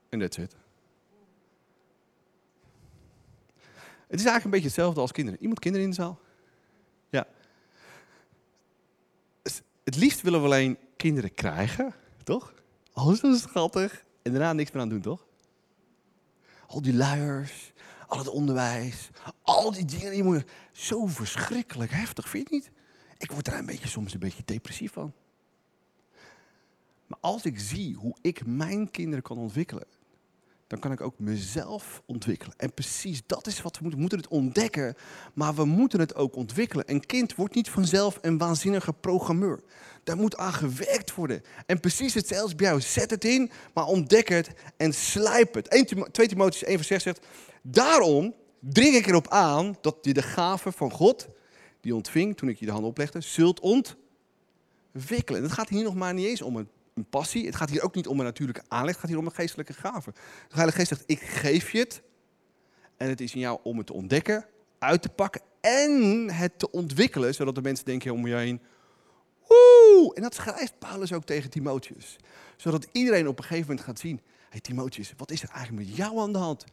En 0.09 0.19
that's 0.19 0.37
it. 0.37 0.64
Het 4.15 4.23
is 4.23 4.29
eigenlijk 4.29 4.45
een 4.45 4.63
beetje 4.63 4.77
hetzelfde 4.77 5.01
als 5.01 5.13
kinderen. 5.13 5.41
Iemand 5.41 5.59
kinderen 5.59 5.87
in 5.87 5.95
de 5.95 6.01
zaal? 6.01 6.21
Ja. 7.11 7.27
Het 9.85 9.97
liefst 9.97 10.21
willen 10.21 10.41
we 10.41 10.47
alleen 10.47 10.79
kinderen 10.97 11.35
krijgen, 11.35 11.95
toch? 12.23 12.55
Alles 12.93 13.21
is 13.21 13.41
schattig. 13.41 14.05
En 14.23 14.33
daarna 14.33 14.53
niks 14.53 14.71
meer 14.71 14.83
aan 14.83 14.89
doen, 14.89 15.01
toch? 15.01 15.27
Al 16.67 16.83
die 16.83 16.95
luiers, 16.95 17.73
al 18.07 18.19
het 18.19 18.29
onderwijs, 18.29 19.11
al 19.43 19.73
die 19.73 19.85
dingen. 19.85 20.11
Die 20.11 20.23
moet 20.23 20.45
zo 20.73 21.07
verschrikkelijk 21.07 21.91
heftig, 21.91 22.29
vind 22.29 22.49
je 22.49 22.55
niet? 22.55 22.71
Ik 23.19 23.31
word 23.31 23.45
daar 23.45 23.59
een 23.59 23.67
beetje, 23.67 23.89
soms 23.89 24.13
een 24.13 24.21
beetje 24.21 24.43
depressief 24.45 24.93
van. 24.93 25.13
Maar 27.07 27.19
als 27.21 27.45
ik 27.45 27.59
zie 27.59 27.95
hoe 27.95 28.17
ik 28.21 28.47
mijn 28.47 28.91
kinderen 28.91 29.23
kan 29.23 29.39
ontwikkelen, 29.39 29.87
dan 30.67 30.79
kan 30.79 30.93
ik 30.93 31.01
ook 31.01 31.19
mezelf 31.19 32.03
ontwikkelen. 32.07 32.55
En 32.57 32.75
precies 32.75 33.23
dat 33.27 33.47
is 33.47 33.63
wat 33.63 33.73
we 33.77 33.83
moeten. 33.83 34.01
We 34.01 34.01
moeten 34.01 34.19
het 34.19 34.29
ontdekken, 34.29 34.95
maar 35.35 35.55
we 35.55 35.65
moeten 35.65 36.01
het 36.01 36.15
ook 36.15 36.37
ontwikkelen. 36.37 36.91
Een 36.91 37.07
kind 37.07 37.35
wordt 37.35 37.55
niet 37.55 37.71
vanzelf 37.71 38.19
een 38.21 38.39
waanzinnige 38.39 38.93
programmeur. 38.93 39.61
Daar 40.05 40.17
moet 40.17 40.37
aan 40.37 40.53
gewerkt 40.53 41.15
worden. 41.15 41.43
En 41.67 41.81
precies 41.81 42.15
hetzelfde 42.15 42.57
bij 42.57 42.67
jou. 42.67 42.81
Zet 42.81 43.11
het 43.11 43.25
in, 43.25 43.51
maar 43.75 43.87
ontdek 43.87 44.29
het 44.29 44.51
en 44.77 44.93
slijp 44.93 45.55
het. 45.55 45.71
2 46.13 46.29
Timotheüs 46.29 46.67
1 46.67 46.77
vers 46.77 46.87
6 46.87 47.03
zegt, 47.03 47.27
daarom 47.63 48.35
dring 48.61 48.95
ik 48.95 49.07
erop 49.07 49.29
aan 49.29 49.77
dat 49.81 49.97
je 50.03 50.13
de 50.13 50.23
gave 50.23 50.73
van 50.73 50.91
God, 50.91 51.29
die 51.81 51.95
ontving 51.95 52.37
toen 52.37 52.49
ik 52.49 52.59
je 52.59 52.67
de 52.67 52.73
hand 52.73 52.85
oplegde, 52.85 53.21
zult 53.21 53.61
ontwikkelen. 53.61 55.41
En 55.41 55.43
het 55.43 55.53
gaat 55.53 55.69
hier 55.69 55.85
nog 55.85 55.95
maar 55.95 56.15
niet 56.15 56.27
eens 56.27 56.43
om 56.43 56.57
een 56.57 56.69
een 56.95 57.09
passie. 57.09 57.47
Het 57.47 57.57
gaat 57.57 57.71
hier 57.71 57.83
ook 57.83 57.95
niet 57.95 58.07
om 58.07 58.19
een 58.19 58.25
natuurlijke 58.25 58.63
aanleg, 58.69 58.91
het 58.91 59.01
gaat 59.01 59.11
hier 59.11 59.19
om 59.19 59.27
een 59.27 59.35
geestelijke 59.35 59.73
gave. 59.73 60.11
De 60.49 60.55
Heilige 60.55 60.79
Geest 60.79 60.89
zegt, 60.89 61.03
ik 61.07 61.21
geef 61.21 61.71
je 61.71 61.79
het. 61.79 62.03
En 62.97 63.09
het 63.09 63.21
is 63.21 63.35
in 63.35 63.41
jou 63.41 63.59
om 63.63 63.79
het 63.79 63.87
te 63.87 63.93
ontdekken, 63.93 64.47
uit 64.79 65.03
te 65.03 65.09
pakken 65.09 65.41
en 65.61 66.31
het 66.31 66.59
te 66.59 66.71
ontwikkelen, 66.71 67.35
zodat 67.35 67.55
de 67.55 67.63
mensen 67.63 67.85
denken 67.85 68.13
om 68.13 68.27
je 68.27 68.35
heen, 68.35 68.61
woe! 69.47 70.15
En 70.15 70.23
dat 70.23 70.35
schrijft 70.35 70.79
Paulus 70.79 71.13
ook 71.13 71.25
tegen 71.25 71.51
Timotheus. 71.51 72.17
Zodat 72.57 72.87
iedereen 72.93 73.29
op 73.29 73.39
een 73.39 73.45
gegeven 73.45 73.69
moment 73.69 73.87
gaat 73.87 73.99
zien, 73.99 74.21
hey 74.51 74.61
Timotheus, 74.61 75.15
wat 75.17 75.31
is 75.31 75.43
er 75.43 75.49
eigenlijk 75.49 75.87
met 75.87 75.97
jou 75.97 76.19
aan 76.19 76.33
de 76.33 76.39
hand? 76.39 76.65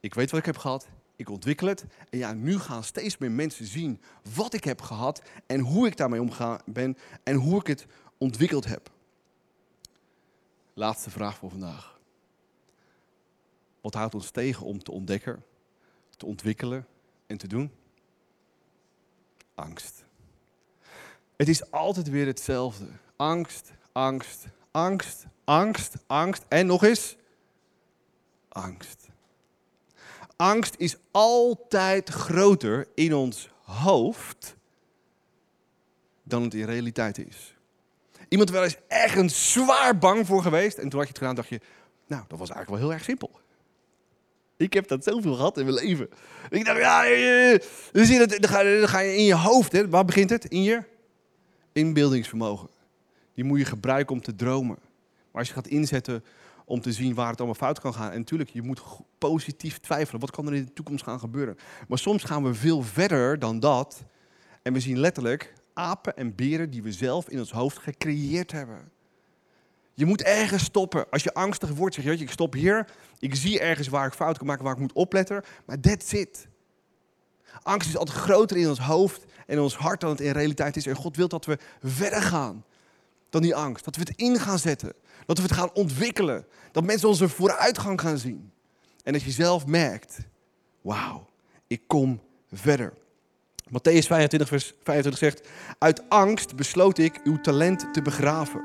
Ik 0.00 0.14
weet 0.14 0.30
wat 0.30 0.40
ik 0.40 0.46
heb 0.46 0.58
gehad, 0.58 0.88
ik 1.16 1.30
ontwikkel 1.30 1.66
het. 1.66 1.84
En 2.10 2.18
ja, 2.18 2.32
nu 2.32 2.58
gaan 2.58 2.84
steeds 2.84 3.18
meer 3.18 3.30
mensen 3.30 3.66
zien 3.66 4.00
wat 4.34 4.54
ik 4.54 4.64
heb 4.64 4.82
gehad 4.82 5.22
en 5.46 5.60
hoe 5.60 5.86
ik 5.86 5.96
daarmee 5.96 6.20
omgaan 6.20 6.58
ben 6.66 6.96
en 7.22 7.34
hoe 7.34 7.60
ik 7.60 7.66
het 7.66 7.86
ontwikkeld 8.18 8.64
heb. 8.64 8.94
Laatste 10.78 11.10
vraag 11.10 11.36
voor 11.36 11.50
vandaag. 11.50 11.98
Wat 13.80 13.94
houdt 13.94 14.14
ons 14.14 14.30
tegen 14.30 14.66
om 14.66 14.82
te 14.82 14.90
ontdekken, 14.92 15.44
te 16.16 16.26
ontwikkelen 16.26 16.86
en 17.26 17.36
te 17.36 17.48
doen? 17.48 17.72
Angst. 19.54 20.04
Het 21.36 21.48
is 21.48 21.70
altijd 21.70 22.08
weer 22.08 22.26
hetzelfde. 22.26 22.86
Angst, 23.16 23.72
angst, 23.92 24.44
angst, 24.70 25.26
angst, 25.44 25.96
angst 26.06 26.44
en 26.48 26.66
nog 26.66 26.82
eens 26.82 27.16
angst. 28.48 29.08
Angst 30.36 30.74
is 30.78 30.96
altijd 31.10 32.08
groter 32.08 32.88
in 32.94 33.14
ons 33.14 33.50
hoofd 33.62 34.56
dan 36.22 36.42
het 36.42 36.54
in 36.54 36.64
realiteit 36.64 37.18
is. 37.18 37.55
Iemand 38.28 38.50
wel 38.50 38.62
eens 38.62 38.76
echt 38.88 39.32
zwaar 39.32 39.98
bang 39.98 40.26
voor 40.26 40.42
geweest. 40.42 40.76
En 40.76 40.88
toen 40.88 40.98
had 40.98 41.08
je 41.08 41.08
het 41.08 41.18
gedaan, 41.18 41.34
dacht 41.34 41.48
je, 41.48 41.60
nou, 42.06 42.24
dat 42.28 42.38
was 42.38 42.50
eigenlijk 42.50 42.80
wel 42.80 42.88
heel 42.88 42.98
erg 42.98 43.04
simpel. 43.04 43.40
Ik 44.56 44.72
heb 44.72 44.88
dat 44.88 45.04
zoveel 45.04 45.34
gehad 45.34 45.58
in 45.58 45.64
mijn 45.64 45.76
leven. 45.76 46.08
Ik 46.50 46.64
dacht, 46.64 46.78
ja, 46.78 47.02
dan, 47.92 48.04
zie 48.04 48.20
je 48.20 48.26
dat, 48.26 48.40
dan 48.40 48.88
ga 48.88 48.98
je 48.98 49.16
in 49.16 49.24
je 49.24 49.34
hoofd, 49.34 49.72
hè. 49.72 49.88
waar 49.88 50.04
begint 50.04 50.30
het? 50.30 50.44
In 50.44 50.62
je 50.62 50.82
inbeeldingsvermogen. 51.72 52.68
Die 53.34 53.44
moet 53.44 53.58
je 53.58 53.64
gebruiken 53.64 54.14
om 54.14 54.22
te 54.22 54.34
dromen. 54.34 54.78
Maar 55.30 55.40
als 55.40 55.48
je 55.48 55.54
gaat 55.54 55.66
inzetten 55.66 56.24
om 56.64 56.80
te 56.80 56.92
zien 56.92 57.14
waar 57.14 57.28
het 57.28 57.38
allemaal 57.38 57.54
fout 57.54 57.80
kan 57.80 57.94
gaan. 57.94 58.10
En 58.10 58.18
natuurlijk, 58.18 58.50
je 58.50 58.62
moet 58.62 58.82
positief 59.18 59.78
twijfelen. 59.78 60.20
Wat 60.20 60.30
kan 60.30 60.46
er 60.46 60.54
in 60.54 60.64
de 60.64 60.72
toekomst 60.72 61.04
gaan 61.04 61.18
gebeuren? 61.18 61.56
Maar 61.88 61.98
soms 61.98 62.24
gaan 62.24 62.44
we 62.44 62.54
veel 62.54 62.82
verder 62.82 63.38
dan 63.38 63.60
dat. 63.60 64.04
En 64.62 64.72
we 64.72 64.80
zien 64.80 64.98
letterlijk 64.98 65.54
apen 65.76 66.16
en 66.16 66.34
beren 66.34 66.70
die 66.70 66.82
we 66.82 66.92
zelf 66.92 67.28
in 67.28 67.38
ons 67.38 67.52
hoofd 67.52 67.78
gecreëerd 67.78 68.52
hebben. 68.52 68.90
Je 69.94 70.04
moet 70.04 70.22
ergens 70.22 70.64
stoppen. 70.64 71.10
Als 71.10 71.22
je 71.22 71.34
angstig 71.34 71.70
wordt, 71.70 71.94
zeg 71.94 72.04
je, 72.04 72.16
ik 72.16 72.30
stop 72.30 72.52
hier. 72.52 72.88
Ik 73.18 73.34
zie 73.34 73.60
ergens 73.60 73.88
waar 73.88 74.06
ik 74.06 74.12
fout 74.12 74.38
kan 74.38 74.46
maken, 74.46 74.64
waar 74.64 74.72
ik 74.72 74.80
moet 74.80 74.92
opletten. 74.92 75.42
Maar 75.64 75.80
that's 75.80 76.12
it. 76.12 76.48
Angst 77.62 77.88
is 77.88 77.96
altijd 77.96 78.18
groter 78.18 78.56
in 78.56 78.68
ons 78.68 78.78
hoofd 78.78 79.24
en 79.46 79.60
ons 79.60 79.76
hart 79.76 80.00
dan 80.00 80.10
het 80.10 80.20
in 80.20 80.32
realiteit 80.32 80.76
is. 80.76 80.86
En 80.86 80.94
God 80.94 81.16
wil 81.16 81.28
dat 81.28 81.44
we 81.44 81.58
verder 81.82 82.22
gaan 82.22 82.64
dan 83.30 83.42
die 83.42 83.54
angst. 83.54 83.84
Dat 83.84 83.96
we 83.96 84.00
het 84.00 84.12
in 84.16 84.38
gaan 84.38 84.58
zetten. 84.58 84.92
Dat 85.26 85.36
we 85.36 85.42
het 85.42 85.52
gaan 85.52 85.74
ontwikkelen. 85.74 86.46
Dat 86.72 86.84
mensen 86.84 87.08
onze 87.08 87.28
vooruitgang 87.28 88.00
gaan 88.00 88.18
zien. 88.18 88.52
En 89.02 89.12
dat 89.12 89.22
je 89.22 89.30
zelf 89.30 89.66
merkt, 89.66 90.18
wauw, 90.80 91.28
ik 91.66 91.82
kom 91.86 92.20
verder. 92.52 92.92
Matthäus 93.70 94.06
25, 94.06 94.48
vers 94.48 94.72
25 94.82 95.18
zegt: 95.18 95.48
Uit 95.78 96.08
angst 96.08 96.56
besloot 96.56 96.98
ik 96.98 97.20
uw 97.24 97.40
talent 97.40 97.94
te 97.94 98.02
begraven. 98.02 98.64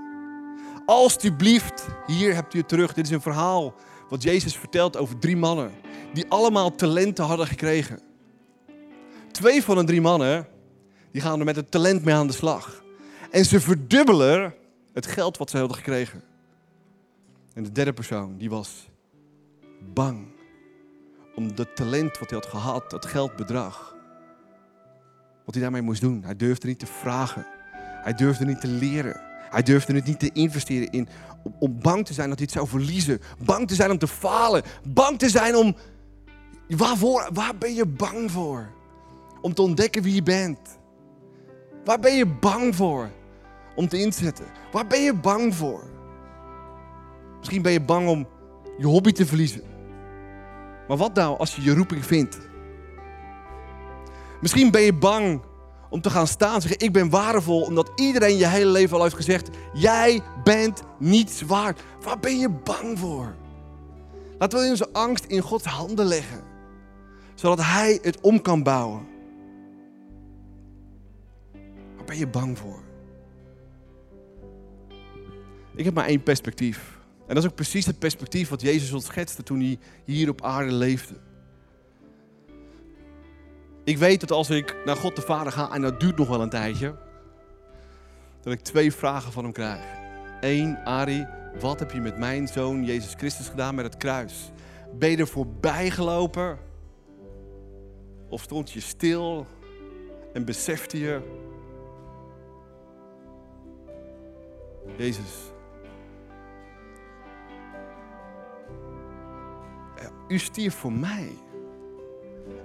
Alsjeblieft, 0.85 1.87
hier 2.05 2.33
hebt 2.33 2.53
u 2.53 2.57
het 2.57 2.67
terug. 2.67 2.93
Dit 2.93 3.05
is 3.05 3.11
een 3.11 3.21
verhaal 3.21 3.73
wat 4.09 4.23
Jezus 4.23 4.55
vertelt 4.55 4.97
over 4.97 5.19
drie 5.19 5.37
mannen 5.37 5.71
die 6.13 6.25
allemaal 6.29 6.75
talenten 6.75 7.25
hadden 7.25 7.47
gekregen. 7.47 7.99
Twee 9.31 9.63
van 9.63 9.75
de 9.75 9.83
drie 9.83 10.01
mannen 10.01 10.47
die 11.11 11.21
gaan 11.21 11.39
er 11.39 11.45
met 11.45 11.55
het 11.55 11.71
talent 11.71 12.03
mee 12.03 12.15
aan 12.15 12.27
de 12.27 12.33
slag. 12.33 12.83
En 13.31 13.45
ze 13.45 13.59
verdubbelen 13.59 14.53
het 14.93 15.05
geld 15.05 15.37
wat 15.37 15.49
ze 15.49 15.57
hadden 15.57 15.77
gekregen. 15.77 16.23
En 17.53 17.63
de 17.63 17.71
derde 17.71 17.93
persoon, 17.93 18.37
die 18.37 18.49
was 18.49 18.89
bang 19.93 20.27
om 21.35 21.51
het 21.55 21.75
talent 21.75 22.19
wat 22.19 22.29
hij 22.29 22.39
had 22.39 22.49
gehad, 22.49 22.89
dat 22.89 23.05
geldbedrag, 23.05 23.95
wat 25.51 25.61
hij 25.61 25.69
daarmee 25.69 25.89
moest 25.89 26.01
doen. 26.01 26.23
Hij 26.23 26.35
durfde 26.35 26.67
niet 26.67 26.79
te 26.79 26.85
vragen. 26.85 27.45
Hij 28.03 28.13
durfde 28.13 28.45
niet 28.45 28.61
te 28.61 28.67
leren. 28.67 29.21
Hij 29.49 29.63
durfde 29.63 29.93
het 29.93 30.05
niet 30.05 30.19
te 30.19 30.31
investeren 30.33 30.89
in. 30.91 31.07
Om, 31.59 31.79
bang 31.81 32.05
te 32.05 32.13
zijn 32.13 32.29
dat 32.29 32.37
hij 32.37 32.47
het 32.47 32.55
zou 32.55 32.67
verliezen. 32.67 33.19
Bang 33.45 33.67
te 33.67 33.75
zijn 33.75 33.91
om 33.91 33.97
te 33.97 34.07
falen. 34.07 34.63
Bang 34.87 35.19
te 35.19 35.29
zijn 35.29 35.55
om. 35.55 35.75
Waarvoor? 36.67 37.29
Waar 37.33 37.57
ben 37.57 37.73
je 37.73 37.85
bang 37.85 38.31
voor? 38.31 38.69
Om 39.41 39.53
te 39.53 39.61
ontdekken 39.61 40.01
wie 40.01 40.15
je 40.15 40.23
bent. 40.23 40.59
Waar 41.85 41.99
ben 41.99 42.15
je 42.15 42.25
bang 42.25 42.75
voor? 42.75 43.09
Om 43.75 43.87
te 43.87 43.99
inzetten. 43.99 44.45
Waar 44.71 44.87
ben 44.87 45.01
je 45.01 45.13
bang 45.13 45.55
voor? 45.55 45.83
Misschien 47.37 47.61
ben 47.61 47.71
je 47.71 47.81
bang 47.81 48.07
om 48.07 48.27
je 48.77 48.85
hobby 48.85 49.11
te 49.11 49.25
verliezen. 49.25 49.61
Maar 50.87 50.97
wat 50.97 51.13
nou 51.13 51.37
als 51.37 51.55
je 51.55 51.61
je 51.61 51.73
roeping 51.73 52.05
vindt? 52.05 52.50
Misschien 54.41 54.71
ben 54.71 54.81
je 54.81 54.93
bang 54.93 55.41
om 55.89 56.01
te 56.01 56.09
gaan 56.09 56.27
staan 56.27 56.55
en 56.55 56.61
zeggen: 56.61 56.79
Ik 56.79 56.93
ben 56.93 57.09
waardevol, 57.09 57.61
omdat 57.61 57.91
iedereen 57.95 58.37
je 58.37 58.47
hele 58.47 58.71
leven 58.71 58.97
al 58.97 59.03
heeft 59.03 59.15
gezegd: 59.15 59.49
Jij 59.73 60.21
bent 60.43 60.83
niets 60.99 61.41
waard. 61.41 61.81
Waar 62.01 62.19
ben 62.19 62.39
je 62.39 62.49
bang 62.49 62.99
voor? 62.99 63.35
Laten 64.37 64.59
we 64.59 64.69
onze 64.69 64.89
angst 64.91 65.25
in 65.25 65.41
Gods 65.41 65.65
handen 65.65 66.05
leggen, 66.05 66.43
zodat 67.35 67.65
Hij 67.65 67.99
het 68.01 68.21
om 68.21 68.41
kan 68.41 68.63
bouwen. 68.63 69.07
Waar 71.95 72.05
ben 72.05 72.17
je 72.17 72.27
bang 72.27 72.57
voor? 72.57 72.79
Ik 75.75 75.85
heb 75.85 75.93
maar 75.93 76.05
één 76.05 76.23
perspectief. 76.23 76.99
En 77.27 77.35
dat 77.35 77.43
is 77.43 77.49
ook 77.49 77.55
precies 77.55 77.85
het 77.85 77.99
perspectief 77.99 78.49
wat 78.49 78.61
Jezus 78.61 78.91
ons 78.91 79.05
schetste 79.05 79.43
toen 79.43 79.59
hij 79.59 79.79
hier 80.05 80.29
op 80.29 80.41
aarde 80.41 80.71
leefde. 80.71 81.13
Ik 83.83 83.97
weet 83.97 84.19
dat 84.19 84.31
als 84.31 84.49
ik 84.49 84.75
naar 84.85 84.95
God 84.95 85.15
de 85.15 85.21
Vader 85.21 85.51
ga, 85.51 85.71
en 85.71 85.81
dat 85.81 85.99
duurt 85.99 86.17
nog 86.17 86.27
wel 86.27 86.41
een 86.41 86.49
tijdje, 86.49 86.95
dat 88.41 88.53
ik 88.53 88.59
twee 88.59 88.93
vragen 88.93 89.31
van 89.31 89.43
hem 89.43 89.53
krijg. 89.53 89.83
Eén, 90.39 90.77
Ari, 90.83 91.27
wat 91.59 91.79
heb 91.79 91.91
je 91.91 92.01
met 92.01 92.17
mijn 92.17 92.47
zoon 92.47 92.85
Jezus 92.85 93.13
Christus 93.13 93.47
gedaan 93.47 93.75
met 93.75 93.85
het 93.85 93.97
kruis? 93.97 94.51
Ben 94.93 95.09
je 95.09 95.17
er 95.17 95.27
voorbij 95.27 95.89
gelopen? 95.89 96.59
Of 98.29 98.41
stond 98.41 98.71
je 98.71 98.79
stil 98.79 99.45
en 100.33 100.45
besefte 100.45 100.99
je, 100.99 101.21
Jezus, 104.97 105.51
u 110.27 110.37
stierf 110.37 110.75
voor 110.75 110.93
mij. 110.93 111.37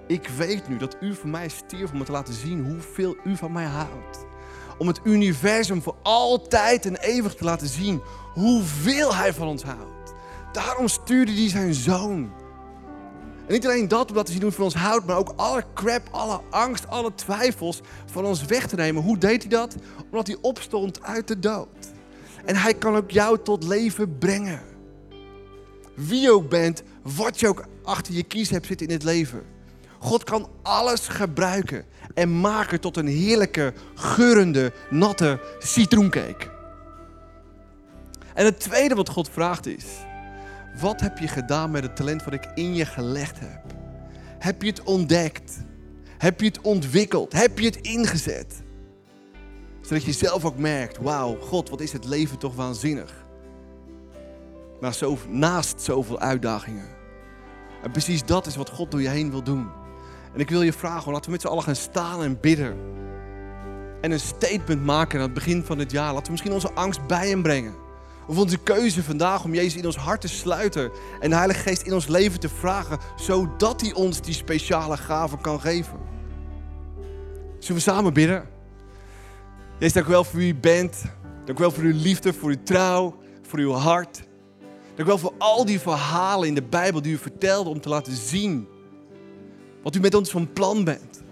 Ik 0.07 0.28
weet 0.28 0.68
nu 0.68 0.76
dat 0.76 0.96
u 1.00 1.14
voor 1.14 1.28
mij 1.28 1.48
stierf 1.48 1.92
om 1.92 1.98
me 1.98 2.04
te 2.04 2.12
laten 2.12 2.34
zien 2.34 2.64
hoeveel 2.64 3.16
u 3.24 3.36
van 3.36 3.52
mij 3.52 3.64
houdt. 3.64 4.24
Om 4.78 4.86
het 4.86 5.00
universum 5.04 5.82
voor 5.82 5.96
altijd 6.02 6.86
en 6.86 6.96
eeuwig 6.96 7.34
te 7.34 7.44
laten 7.44 7.68
zien 7.68 8.00
hoeveel 8.32 9.14
hij 9.14 9.32
van 9.34 9.48
ons 9.48 9.62
houdt. 9.62 10.14
Daarom 10.52 10.88
stuurde 10.88 11.32
hij 11.32 11.48
zijn 11.48 11.74
zoon. 11.74 12.32
En 13.46 13.52
niet 13.52 13.66
alleen 13.66 13.88
dat 13.88 14.11
om 14.11 14.16
laten 14.16 14.32
zien 14.32 14.42
hoe 14.42 14.50
hij 14.50 14.59
van 14.59 14.64
ons 14.64 14.74
houdt, 14.74 15.07
maar 15.07 15.16
ook 15.16 15.32
alle 15.36 15.64
crap, 15.74 16.09
alle 16.11 16.40
angst, 16.50 16.88
alle 16.88 17.14
twijfels 17.14 17.80
van 18.07 18.24
ons 18.24 18.44
weg 18.44 18.66
te 18.66 18.76
nemen. 18.76 19.02
Hoe 19.02 19.18
deed 19.18 19.42
hij 19.42 19.50
dat? 19.50 19.76
Omdat 20.11 20.26
hij 20.26 20.36
opstond 20.40 21.02
uit 21.02 21.28
de 21.28 21.38
dood. 21.38 21.92
En 22.44 22.57
hij 22.57 22.74
kan 22.74 22.96
ook 22.96 23.11
jou 23.11 23.38
tot 23.42 23.64
leven 23.64 24.18
brengen. 24.18 24.62
Wie 25.94 26.20
je 26.20 26.30
ook 26.30 26.48
bent, 26.48 26.82
wat 27.02 27.40
je 27.40 27.48
ook 27.48 27.64
achter 27.82 28.14
je 28.14 28.22
kies 28.22 28.50
hebt 28.50 28.66
zitten 28.66 28.86
in 28.86 28.92
het 28.92 29.02
leven. 29.02 29.55
God 29.99 30.24
kan 30.24 30.49
alles 30.62 31.09
gebruiken 31.09 31.84
en 32.14 32.40
maken 32.40 32.80
tot 32.80 32.97
een 32.97 33.07
heerlijke, 33.07 33.72
geurende, 33.94 34.72
natte 34.90 35.40
citroencake. 35.59 36.55
En 38.34 38.44
het 38.44 38.61
tweede 38.61 38.94
wat 38.94 39.09
God 39.09 39.28
vraagt 39.28 39.66
is: 39.66 39.84
wat 40.80 41.01
heb 41.01 41.18
je 41.18 41.28
gedaan 41.28 41.70
met 41.70 41.82
het 41.82 41.97
talent 41.97 42.24
wat 42.24 42.34
ik 42.34 42.51
in 42.55 42.74
je 42.74 42.86
gelegd 42.86 43.40
heb? 43.40 43.61
Heb 44.38 44.62
je 44.62 44.68
het 44.68 44.82
ontdekt? 44.82 45.64
Heb 46.18 46.40
je 46.40 46.47
het 46.47 46.61
ontwikkeld? 46.61 47.32
Heb 47.32 47.59
je 47.59 47.66
het 47.66 47.76
ingezet? 47.76 48.62
Zodat 49.80 50.05
je 50.05 50.12
zelf 50.12 50.44
ook 50.44 50.59
merkt: 50.59 50.99
wauw, 50.99 51.36
God, 51.40 51.68
wat 51.68 51.80
is 51.80 51.92
het 51.92 52.05
leven 52.05 52.38
toch 52.38 52.55
waanzinnig? 52.55 53.24
Naast 55.28 55.80
zoveel 55.82 56.18
uitdagingen. 56.18 56.88
En 57.82 57.90
precies 57.90 58.24
dat 58.24 58.47
is 58.47 58.57
wat 58.57 58.70
God 58.70 58.90
door 58.90 59.03
je 59.03 59.09
heen 59.09 59.30
wil 59.30 59.42
doen. 59.42 59.68
En 60.37 60.43
ik 60.43 60.51
wil 60.51 60.62
je 60.62 60.72
vragen, 60.72 61.12
laten 61.12 61.24
we 61.24 61.30
met 61.30 61.41
z'n 61.41 61.47
allen 61.47 61.62
gaan 61.62 61.76
staan 61.76 62.22
en 62.22 62.41
bidden. 62.41 62.76
En 64.01 64.11
een 64.11 64.20
statement 64.20 64.84
maken 64.84 65.18
aan 65.18 65.24
het 65.24 65.34
begin 65.34 65.64
van 65.64 65.78
het 65.78 65.91
jaar. 65.91 66.12
Laten 66.12 66.24
we 66.24 66.30
misschien 66.30 66.53
onze 66.53 66.72
angst 66.72 67.07
bij 67.07 67.28
hem 67.28 67.43
brengen. 67.43 67.74
Of 68.26 68.39
onze 68.39 68.59
keuze 68.59 69.03
vandaag 69.03 69.45
om 69.45 69.55
Jezus 69.55 69.76
in 69.76 69.87
ons 69.87 69.97
hart 69.97 70.20
te 70.20 70.28
sluiten. 70.28 70.91
En 71.20 71.30
de 71.30 71.37
Heilige 71.37 71.61
Geest 71.61 71.82
in 71.82 71.95
ons 71.95 72.07
leven 72.07 72.41
te 72.41 72.49
vragen. 72.49 72.99
Zodat 73.16 73.80
hij 73.80 73.93
ons 73.93 74.20
die 74.20 74.34
speciale 74.34 74.97
gave 74.97 75.39
kan 75.39 75.61
geven. 75.61 75.99
Zullen 77.59 77.76
we 77.82 77.91
samen 77.91 78.12
bidden? 78.12 78.49
Jezus, 79.78 79.93
dank 79.93 80.07
u 80.07 80.11
wel 80.11 80.24
voor 80.24 80.39
wie 80.39 80.53
u 80.53 80.57
bent. 80.57 81.03
Dank 81.45 81.59
u 81.59 81.62
wel 81.62 81.70
voor 81.70 81.84
uw 81.84 81.97
liefde, 81.97 82.32
voor 82.32 82.51
uw 82.51 82.62
trouw, 82.62 83.16
voor 83.43 83.59
uw 83.59 83.72
hart. 83.72 84.22
Dank 84.87 84.99
u 84.99 85.05
wel 85.05 85.18
voor 85.18 85.34
al 85.39 85.64
die 85.64 85.80
verhalen 85.80 86.49
in 86.49 86.55
de 86.55 86.62
Bijbel 86.62 87.03
die 87.03 87.12
u 87.12 87.18
vertelde 87.18 87.70
om 87.70 87.80
te 87.80 87.89
laten 87.89 88.16
zien 88.16 88.74
wat 89.87 89.95
u 89.95 90.01
met 90.01 90.14
ons 90.14 90.30
van 90.30 90.53
plan 90.53 90.84
bent. 90.84 91.22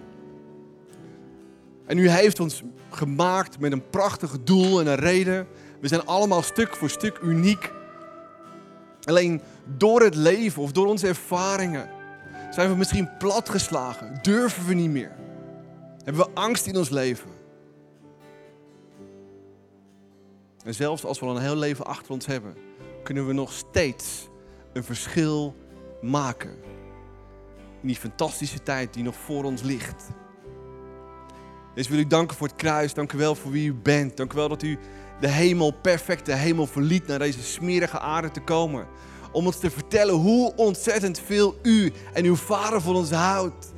En 1.87 1.99
u 1.99 2.09
heeft 2.09 2.41
ons 2.41 2.63
gemaakt 2.91 3.59
met 3.59 3.73
een 3.73 3.91
prachtig 3.91 4.37
doel 4.45 4.81
en 4.81 4.87
een 4.87 4.95
reden. 4.95 5.47
We 5.81 5.89
zijn 5.89 6.07
allemaal 6.07 6.43
stuk 6.43 6.77
voor 6.77 6.91
stuk 6.91 7.19
uniek. 7.23 7.73
Alleen 9.05 9.41
door 9.77 10.03
het 10.03 10.15
leven 10.15 10.63
of 10.63 10.73
door 10.73 10.87
onze 10.87 11.07
ervaringen 11.07 11.91
zijn 12.51 12.71
we 12.71 12.77
misschien 12.77 13.17
platgeslagen. 13.19 14.19
Durven 14.23 14.67
we 14.67 14.75
niet 14.75 14.91
meer. 14.91 15.13
Hebben 16.05 16.25
we 16.25 16.31
angst 16.35 16.67
in 16.67 16.77
ons 16.77 16.89
leven. 16.89 17.31
En 20.65 20.75
zelfs 20.75 21.05
als 21.05 21.21
we 21.21 21.27
al 21.27 21.37
een 21.37 21.43
heel 21.43 21.57
leven 21.57 21.87
achter 21.87 22.13
ons 22.13 22.27
hebben, 22.27 22.55
kunnen 23.03 23.27
we 23.27 23.33
nog 23.33 23.53
steeds 23.53 24.29
een 24.73 24.85
verschil 24.85 25.55
maken. 26.01 26.65
In 27.85 27.91
die 27.91 27.99
fantastische 27.99 28.63
tijd 28.63 28.95
die 28.95 29.03
nog 29.03 29.15
voor 29.25 29.45
ons 29.45 29.63
ligt. 29.63 30.05
Dus 31.75 31.89
wil 31.89 31.99
ik 31.99 32.11
danken 32.11 32.37
voor 32.37 32.47
het 32.47 32.57
kruis. 32.57 32.95
Dank 32.95 33.13
u 33.13 33.19
wel 33.19 33.35
voor 33.35 33.51
wie 33.51 33.69
u 33.69 33.75
bent. 33.75 34.17
Dank 34.17 34.33
u 34.33 34.37
wel 34.37 34.49
dat 34.49 34.63
u 34.63 34.79
de 35.21 35.29
hemel, 35.29 35.71
perfecte 35.71 36.33
hemel 36.33 36.67
verliet 36.67 37.07
naar 37.07 37.19
deze 37.19 37.43
smerige 37.43 37.99
aarde 37.99 38.31
te 38.31 38.41
komen. 38.41 38.87
Om 39.33 39.47
ons 39.47 39.59
te 39.59 39.71
vertellen 39.71 40.15
hoe 40.15 40.55
ontzettend 40.57 41.21
veel 41.21 41.59
u 41.63 41.93
en 42.13 42.25
uw 42.25 42.37
vader 42.37 42.81
van 42.81 42.97
ons 42.97 43.11
houdt. 43.11 43.73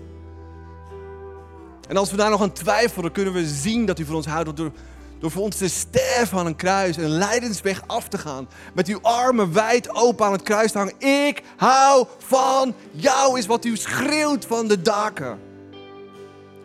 En 1.89 1.97
als 1.97 2.11
we 2.11 2.17
daar 2.17 2.31
nog 2.31 2.43
aan 2.43 2.53
twijfelen, 2.53 3.13
kunnen 3.13 3.33
we 3.33 3.47
zien 3.47 3.87
dat 3.87 3.99
u 3.99 4.05
van 4.05 4.15
ons 4.15 4.27
houdt 4.27 4.57
door 4.57 4.73
door 5.19 5.31
voor 5.31 5.43
ons 5.43 5.57
te 5.57 5.69
sterven 5.69 6.39
aan 6.39 6.47
een 6.47 6.57
kruis, 6.57 6.97
een 6.97 7.09
lijdensweg 7.09 7.83
af 7.87 8.09
te 8.09 8.19
gaan. 8.19 8.49
Met 8.75 8.89
uw 8.89 8.99
armen 9.03 9.53
wijd 9.53 9.95
open 9.95 10.27
aan 10.27 10.33
het 10.33 10.43
kruis 10.43 10.73
te 10.73 10.79
hangen. 10.79 11.01
Ik 11.01 11.43
hou 11.57 12.07
van 12.19 12.75
jou, 12.91 13.39
is 13.39 13.47
wat 13.47 13.65
u 13.65 13.77
schreeuwt 13.77 14.45
van 14.45 14.69
de 14.69 14.83
daken. 14.83 15.39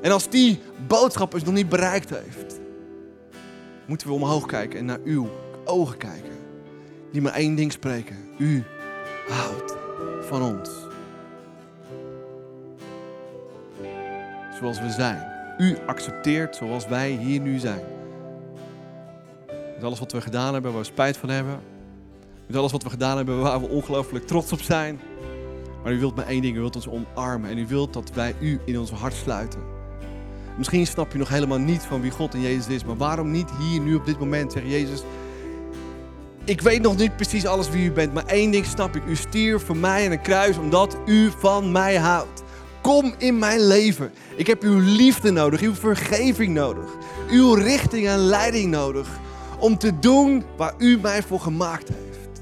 En 0.01 0.11
als 0.11 0.29
die 0.29 0.61
boodschap 0.87 1.33
ons 1.33 1.43
nog 1.43 1.53
niet 1.53 1.69
bereikt 1.69 2.09
heeft, 2.09 2.59
moeten 3.85 4.07
we 4.07 4.13
omhoog 4.13 4.45
kijken 4.45 4.79
en 4.79 4.85
naar 4.85 4.99
uw 5.03 5.29
ogen 5.65 5.97
kijken. 5.97 6.39
Die 7.11 7.21
maar 7.21 7.33
één 7.33 7.55
ding 7.55 7.71
spreken. 7.71 8.17
U 8.37 8.63
houdt 9.27 9.75
van 10.21 10.41
ons. 10.41 10.69
Zoals 14.59 14.79
we 14.79 14.89
zijn. 14.89 15.29
U 15.57 15.77
accepteert 15.85 16.55
zoals 16.55 16.87
wij 16.87 17.09
hier 17.09 17.39
nu 17.39 17.59
zijn. 17.59 18.00
Met 19.81 19.89
alles 19.89 20.01
wat 20.01 20.11
we 20.11 20.21
gedaan 20.21 20.53
hebben, 20.53 20.71
waar 20.71 20.81
we 20.81 20.87
spijt 20.87 21.17
van 21.17 21.29
hebben. 21.29 21.59
Met 22.47 22.55
alles 22.55 22.71
wat 22.71 22.83
we 22.83 22.89
gedaan 22.89 23.17
hebben, 23.17 23.39
waar 23.39 23.61
we 23.61 23.67
ongelooflijk 23.67 24.27
trots 24.27 24.51
op 24.51 24.61
zijn. 24.61 24.99
Maar 25.83 25.93
u 25.93 25.99
wilt 25.99 26.15
maar 26.15 26.27
één 26.27 26.41
ding, 26.41 26.55
u 26.55 26.59
wilt 26.59 26.75
ons 26.75 26.87
omarmen. 26.87 27.49
En 27.49 27.57
u 27.57 27.67
wilt 27.67 27.93
dat 27.93 28.11
wij 28.13 28.35
u 28.39 28.59
in 28.65 28.79
ons 28.79 28.91
hart 28.91 29.13
sluiten. 29.13 29.59
Misschien 30.57 30.87
snap 30.87 31.11
je 31.11 31.17
nog 31.17 31.29
helemaal 31.29 31.57
niet 31.57 31.81
van 31.81 32.01
wie 32.01 32.11
God 32.11 32.33
en 32.33 32.41
Jezus 32.41 32.67
is. 32.67 32.85
Maar 32.85 32.97
waarom 32.97 33.31
niet 33.31 33.49
hier, 33.59 33.81
nu 33.81 33.95
op 33.95 34.05
dit 34.05 34.19
moment, 34.19 34.51
zeggen 34.51 34.71
Jezus... 34.71 35.03
Ik 36.45 36.61
weet 36.61 36.81
nog 36.81 36.97
niet 36.97 37.15
precies 37.15 37.45
alles 37.45 37.69
wie 37.69 37.85
u 37.85 37.91
bent, 37.91 38.13
maar 38.13 38.25
één 38.25 38.51
ding 38.51 38.65
snap 38.65 38.95
ik. 38.95 39.03
U 39.05 39.15
stierf 39.15 39.65
voor 39.65 39.77
mij 39.77 40.03
in 40.03 40.11
een 40.11 40.21
kruis 40.21 40.57
omdat 40.57 40.97
u 41.05 41.31
van 41.37 41.71
mij 41.71 41.95
houdt. 41.95 42.43
Kom 42.81 43.13
in 43.17 43.39
mijn 43.39 43.67
leven. 43.67 44.11
Ik 44.35 44.47
heb 44.47 44.61
uw 44.61 44.79
liefde 44.79 45.31
nodig, 45.31 45.61
uw 45.61 45.73
vergeving 45.73 46.53
nodig, 46.53 46.85
uw 47.29 47.53
richting 47.53 48.07
en 48.07 48.17
leiding 48.17 48.71
nodig 48.71 49.19
om 49.61 49.77
te 49.77 49.99
doen 49.99 50.43
waar 50.57 50.73
u 50.77 50.99
mij 50.99 51.23
voor 51.23 51.39
gemaakt 51.39 51.87
heeft. 51.87 52.41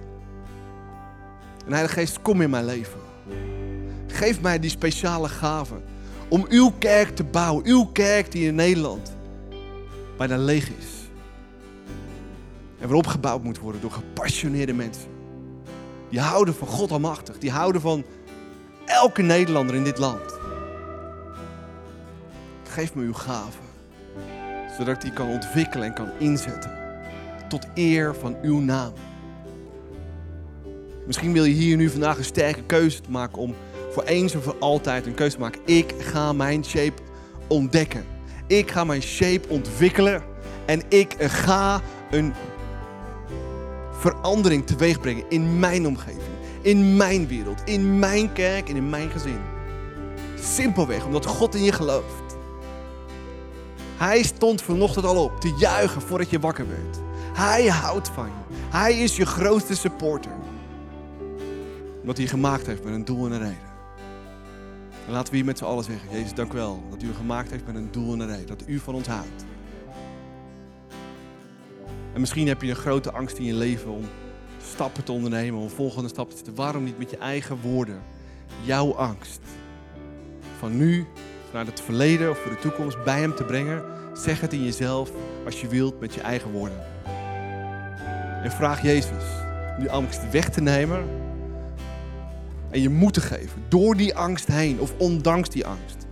En 1.65 1.71
Heilige 1.71 1.93
Geest, 1.93 2.21
kom 2.21 2.41
in 2.41 2.49
mijn 2.49 2.65
leven. 2.65 2.99
Geef 4.07 4.41
mij 4.41 4.59
die 4.59 4.69
speciale 4.69 5.29
gave 5.29 5.75
om 6.27 6.45
uw 6.49 6.71
kerk 6.79 7.15
te 7.15 7.23
bouwen. 7.23 7.65
Uw 7.65 7.85
kerk 7.85 8.31
die 8.31 8.47
in 8.47 8.55
Nederland 8.55 9.15
bijna 10.17 10.37
leeg 10.37 10.69
is. 10.69 10.85
En 12.79 12.87
weer 12.87 12.97
opgebouwd 12.97 13.43
moet 13.43 13.59
worden 13.59 13.81
door 13.81 13.91
gepassioneerde 13.91 14.73
mensen. 14.73 15.09
Die 16.09 16.19
houden 16.19 16.55
van 16.55 16.67
God 16.67 16.91
almachtig. 16.91 17.37
Die 17.37 17.51
houden 17.51 17.81
van 17.81 18.03
elke 18.85 19.21
Nederlander 19.21 19.75
in 19.75 19.83
dit 19.83 19.97
land. 19.97 20.39
Geef 22.63 22.95
me 22.95 23.03
uw 23.03 23.13
gave. 23.13 23.57
Zodat 24.77 24.95
ik 24.95 25.01
die 25.01 25.13
kan 25.13 25.27
ontwikkelen 25.27 25.87
en 25.87 25.93
kan 25.93 26.09
inzetten 26.17 26.78
tot 27.49 27.67
eer 27.73 28.15
van 28.15 28.35
uw 28.41 28.59
naam. 28.59 28.93
Misschien 31.05 31.33
wil 31.33 31.43
je 31.43 31.53
hier 31.53 31.77
nu 31.77 31.89
vandaag 31.89 32.17
een 32.17 32.23
sterke 32.23 32.63
keuze 32.63 33.01
maken 33.09 33.41
om 33.41 33.55
voor 33.91 34.03
eens 34.03 34.33
en 34.33 34.41
voor 34.41 34.55
altijd 34.59 35.05
een 35.05 35.13
keuze 35.13 35.35
te 35.35 35.41
maken. 35.41 35.61
Ik 35.65 35.93
ga 35.97 36.33
mijn 36.33 36.65
shape 36.65 37.01
ontdekken. 37.47 38.05
Ik 38.47 38.71
ga 38.71 38.83
mijn 38.83 39.01
shape 39.01 39.49
ontwikkelen. 39.49 40.23
En 40.65 40.81
ik 40.89 41.15
ga 41.17 41.81
een 42.11 42.33
verandering 43.91 44.65
teweeg 44.67 44.99
brengen 44.99 45.23
in 45.29 45.59
mijn 45.59 45.87
omgeving. 45.87 46.35
In 46.61 46.97
mijn 46.97 47.27
wereld. 47.27 47.61
In 47.65 47.99
mijn 47.99 48.33
kerk 48.33 48.69
en 48.69 48.75
in 48.75 48.89
mijn 48.89 49.09
gezin. 49.09 49.39
Simpelweg 50.41 51.05
omdat 51.05 51.25
God 51.25 51.55
in 51.55 51.63
je 51.63 51.71
gelooft. 51.71 52.37
Hij 53.97 54.23
stond 54.23 54.61
vanochtend 54.61 55.05
al 55.05 55.23
op 55.23 55.41
te 55.41 55.55
juichen 55.57 56.01
voordat 56.01 56.29
je 56.29 56.39
wakker 56.39 56.67
werd. 56.67 57.08
Hij 57.39 57.67
houdt 57.67 58.09
van 58.09 58.25
je. 58.25 58.55
Hij 58.69 58.99
is 58.99 59.15
je 59.15 59.25
grootste 59.25 59.75
supporter. 59.75 60.31
Wat 62.03 62.17
hij 62.17 62.27
gemaakt 62.27 62.65
heeft 62.65 62.83
met 62.83 62.93
een 62.93 63.05
doel 63.05 63.25
en 63.25 63.31
een 63.31 63.39
reden. 63.39 63.69
En 65.05 65.11
laten 65.11 65.29
we 65.29 65.35
hier 65.35 65.45
met 65.45 65.57
z'n 65.57 65.63
allen 65.63 65.83
zeggen, 65.83 66.11
Jezus, 66.11 66.33
dank 66.33 66.53
u 66.53 66.55
wel 66.55 66.83
dat 66.89 67.03
u 67.03 67.13
gemaakt 67.13 67.51
heeft 67.51 67.65
met 67.65 67.75
een 67.75 67.91
doel 67.91 68.13
en 68.13 68.19
een 68.19 68.27
reden. 68.27 68.47
Dat 68.47 68.63
u 68.65 68.79
van 68.79 68.95
ons 68.95 69.07
houdt. 69.07 69.45
En 72.13 72.19
misschien 72.19 72.47
heb 72.47 72.61
je 72.61 72.69
een 72.69 72.75
grote 72.75 73.11
angst 73.11 73.37
in 73.37 73.45
je 73.45 73.53
leven 73.53 73.91
om 73.91 74.03
stappen 74.63 75.03
te 75.03 75.11
ondernemen, 75.11 75.61
om 75.61 75.69
volgende 75.69 76.09
stappen 76.09 76.37
te 76.37 76.43
zetten. 76.43 76.63
Waarom 76.63 76.83
niet 76.83 76.97
met 76.97 77.09
je 77.09 77.17
eigen 77.17 77.61
woorden, 77.61 78.01
jouw 78.61 78.95
angst, 78.95 79.41
van 80.57 80.77
nu 80.77 81.05
naar 81.53 81.65
het 81.65 81.81
verleden 81.81 82.29
of 82.29 82.37
voor 82.37 82.51
de 82.51 82.59
toekomst 82.59 83.03
bij 83.03 83.19
hem 83.19 83.35
te 83.35 83.43
brengen? 83.43 83.83
Zeg 84.13 84.41
het 84.41 84.53
in 84.53 84.63
jezelf 84.63 85.11
als 85.45 85.61
je 85.61 85.67
wilt 85.67 85.99
met 85.99 86.13
je 86.13 86.21
eigen 86.21 86.51
woorden. 86.51 86.98
En 88.43 88.51
vraag 88.51 88.81
Jezus 88.81 89.23
nu 89.79 89.87
angst 89.87 90.31
weg 90.31 90.49
te 90.49 90.61
nemen. 90.61 91.03
en 92.69 92.81
je 92.81 92.89
moed 92.89 93.13
te 93.13 93.21
geven. 93.21 93.63
Door 93.67 93.95
die 93.95 94.15
angst 94.15 94.47
heen 94.47 94.79
of 94.79 94.93
ondanks 94.97 95.49
die 95.49 95.65
angst. 95.65 96.07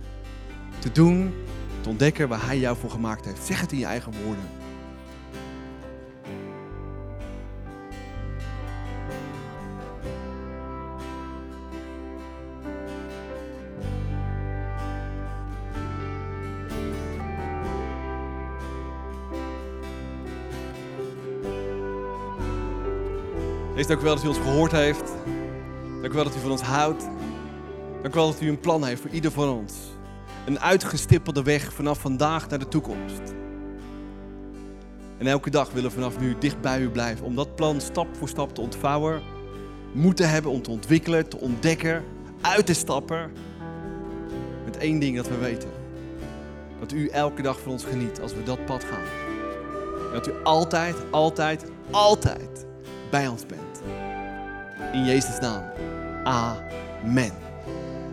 Te 0.78 0.92
doen, 0.92 1.34
te 1.80 1.88
ontdekken 1.88 2.28
waar 2.28 2.46
Hij 2.46 2.58
jou 2.58 2.76
voor 2.76 2.90
gemaakt 2.90 3.24
heeft. 3.24 3.46
Zeg 3.46 3.60
het 3.60 3.72
in 3.72 3.78
je 3.78 3.84
eigen 3.84 4.12
woorden. 4.24 4.44
Dank 23.88 24.00
u 24.00 24.04
wel 24.04 24.14
dat 24.14 24.24
u 24.24 24.28
ons 24.28 24.38
gehoord 24.38 24.72
heeft. 24.72 25.12
Dank 26.00 26.12
u 26.12 26.14
wel 26.14 26.24
dat 26.24 26.36
u 26.36 26.40
van 26.40 26.50
ons 26.50 26.62
houdt. 26.62 27.08
Dank 28.02 28.14
u 28.14 28.18
wel 28.18 28.30
dat 28.30 28.40
u 28.40 28.48
een 28.48 28.60
plan 28.60 28.84
heeft 28.84 29.00
voor 29.00 29.10
ieder 29.10 29.30
van 29.30 29.48
ons. 29.48 29.74
Een 30.46 30.60
uitgestippelde 30.60 31.42
weg 31.42 31.72
vanaf 31.72 32.00
vandaag 32.00 32.48
naar 32.48 32.58
de 32.58 32.68
toekomst. 32.68 33.20
En 35.18 35.26
elke 35.26 35.50
dag 35.50 35.70
willen 35.72 35.90
we 35.90 35.94
vanaf 35.94 36.20
nu 36.20 36.36
dicht 36.38 36.60
bij 36.60 36.80
u 36.80 36.88
blijven. 36.88 37.24
Om 37.24 37.34
dat 37.34 37.54
plan 37.54 37.80
stap 37.80 38.06
voor 38.16 38.28
stap 38.28 38.54
te 38.54 38.60
ontvouwen. 38.60 39.22
Moeten 39.92 40.30
hebben 40.30 40.50
om 40.50 40.62
te 40.62 40.70
ontwikkelen, 40.70 41.28
te 41.28 41.38
ontdekken, 41.38 42.04
uit 42.40 42.66
te 42.66 42.74
stappen. 42.74 43.32
Met 44.64 44.76
één 44.76 44.98
ding 44.98 45.16
dat 45.16 45.28
we 45.28 45.36
weten. 45.36 45.70
Dat 46.80 46.92
u 46.92 47.08
elke 47.08 47.42
dag 47.42 47.60
van 47.60 47.72
ons 47.72 47.84
geniet 47.84 48.20
als 48.20 48.34
we 48.34 48.42
dat 48.42 48.64
pad 48.64 48.84
gaan. 48.84 49.04
En 50.06 50.12
dat 50.12 50.28
u 50.28 50.32
altijd, 50.42 50.96
altijd, 51.10 51.64
altijd 51.90 52.66
bij 53.10 53.28
ons 53.28 53.46
bent. 53.46 53.67
In 54.92 55.04
Jezus' 55.04 55.38
naam. 55.40 55.62
Amen. 56.24 57.32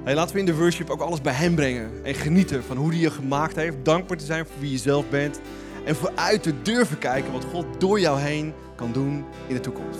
Laten 0.05 0.33
we 0.33 0.39
in 0.39 0.45
de 0.45 0.55
worship 0.55 0.89
ook 0.89 1.01
alles 1.01 1.21
bij 1.21 1.33
Hem 1.33 1.55
brengen. 1.55 1.89
En 2.03 2.13
genieten 2.13 2.63
van 2.63 2.77
hoe 2.77 2.91
Hij 2.91 2.99
je 2.99 3.11
gemaakt 3.11 3.55
heeft. 3.55 3.77
Dankbaar 3.83 4.17
te 4.17 4.25
zijn 4.25 4.45
voor 4.45 4.59
wie 4.59 4.71
je 4.71 4.77
zelf 4.77 5.09
bent. 5.09 5.39
En 5.85 5.95
vooruit 5.95 6.43
te 6.43 6.61
durven 6.61 6.97
kijken 6.97 7.31
wat 7.31 7.45
God 7.45 7.65
door 7.77 7.99
jou 7.99 8.19
heen 8.19 8.53
kan 8.75 8.91
doen 8.91 9.25
in 9.47 9.55
de 9.55 9.61
toekomst. 9.61 9.99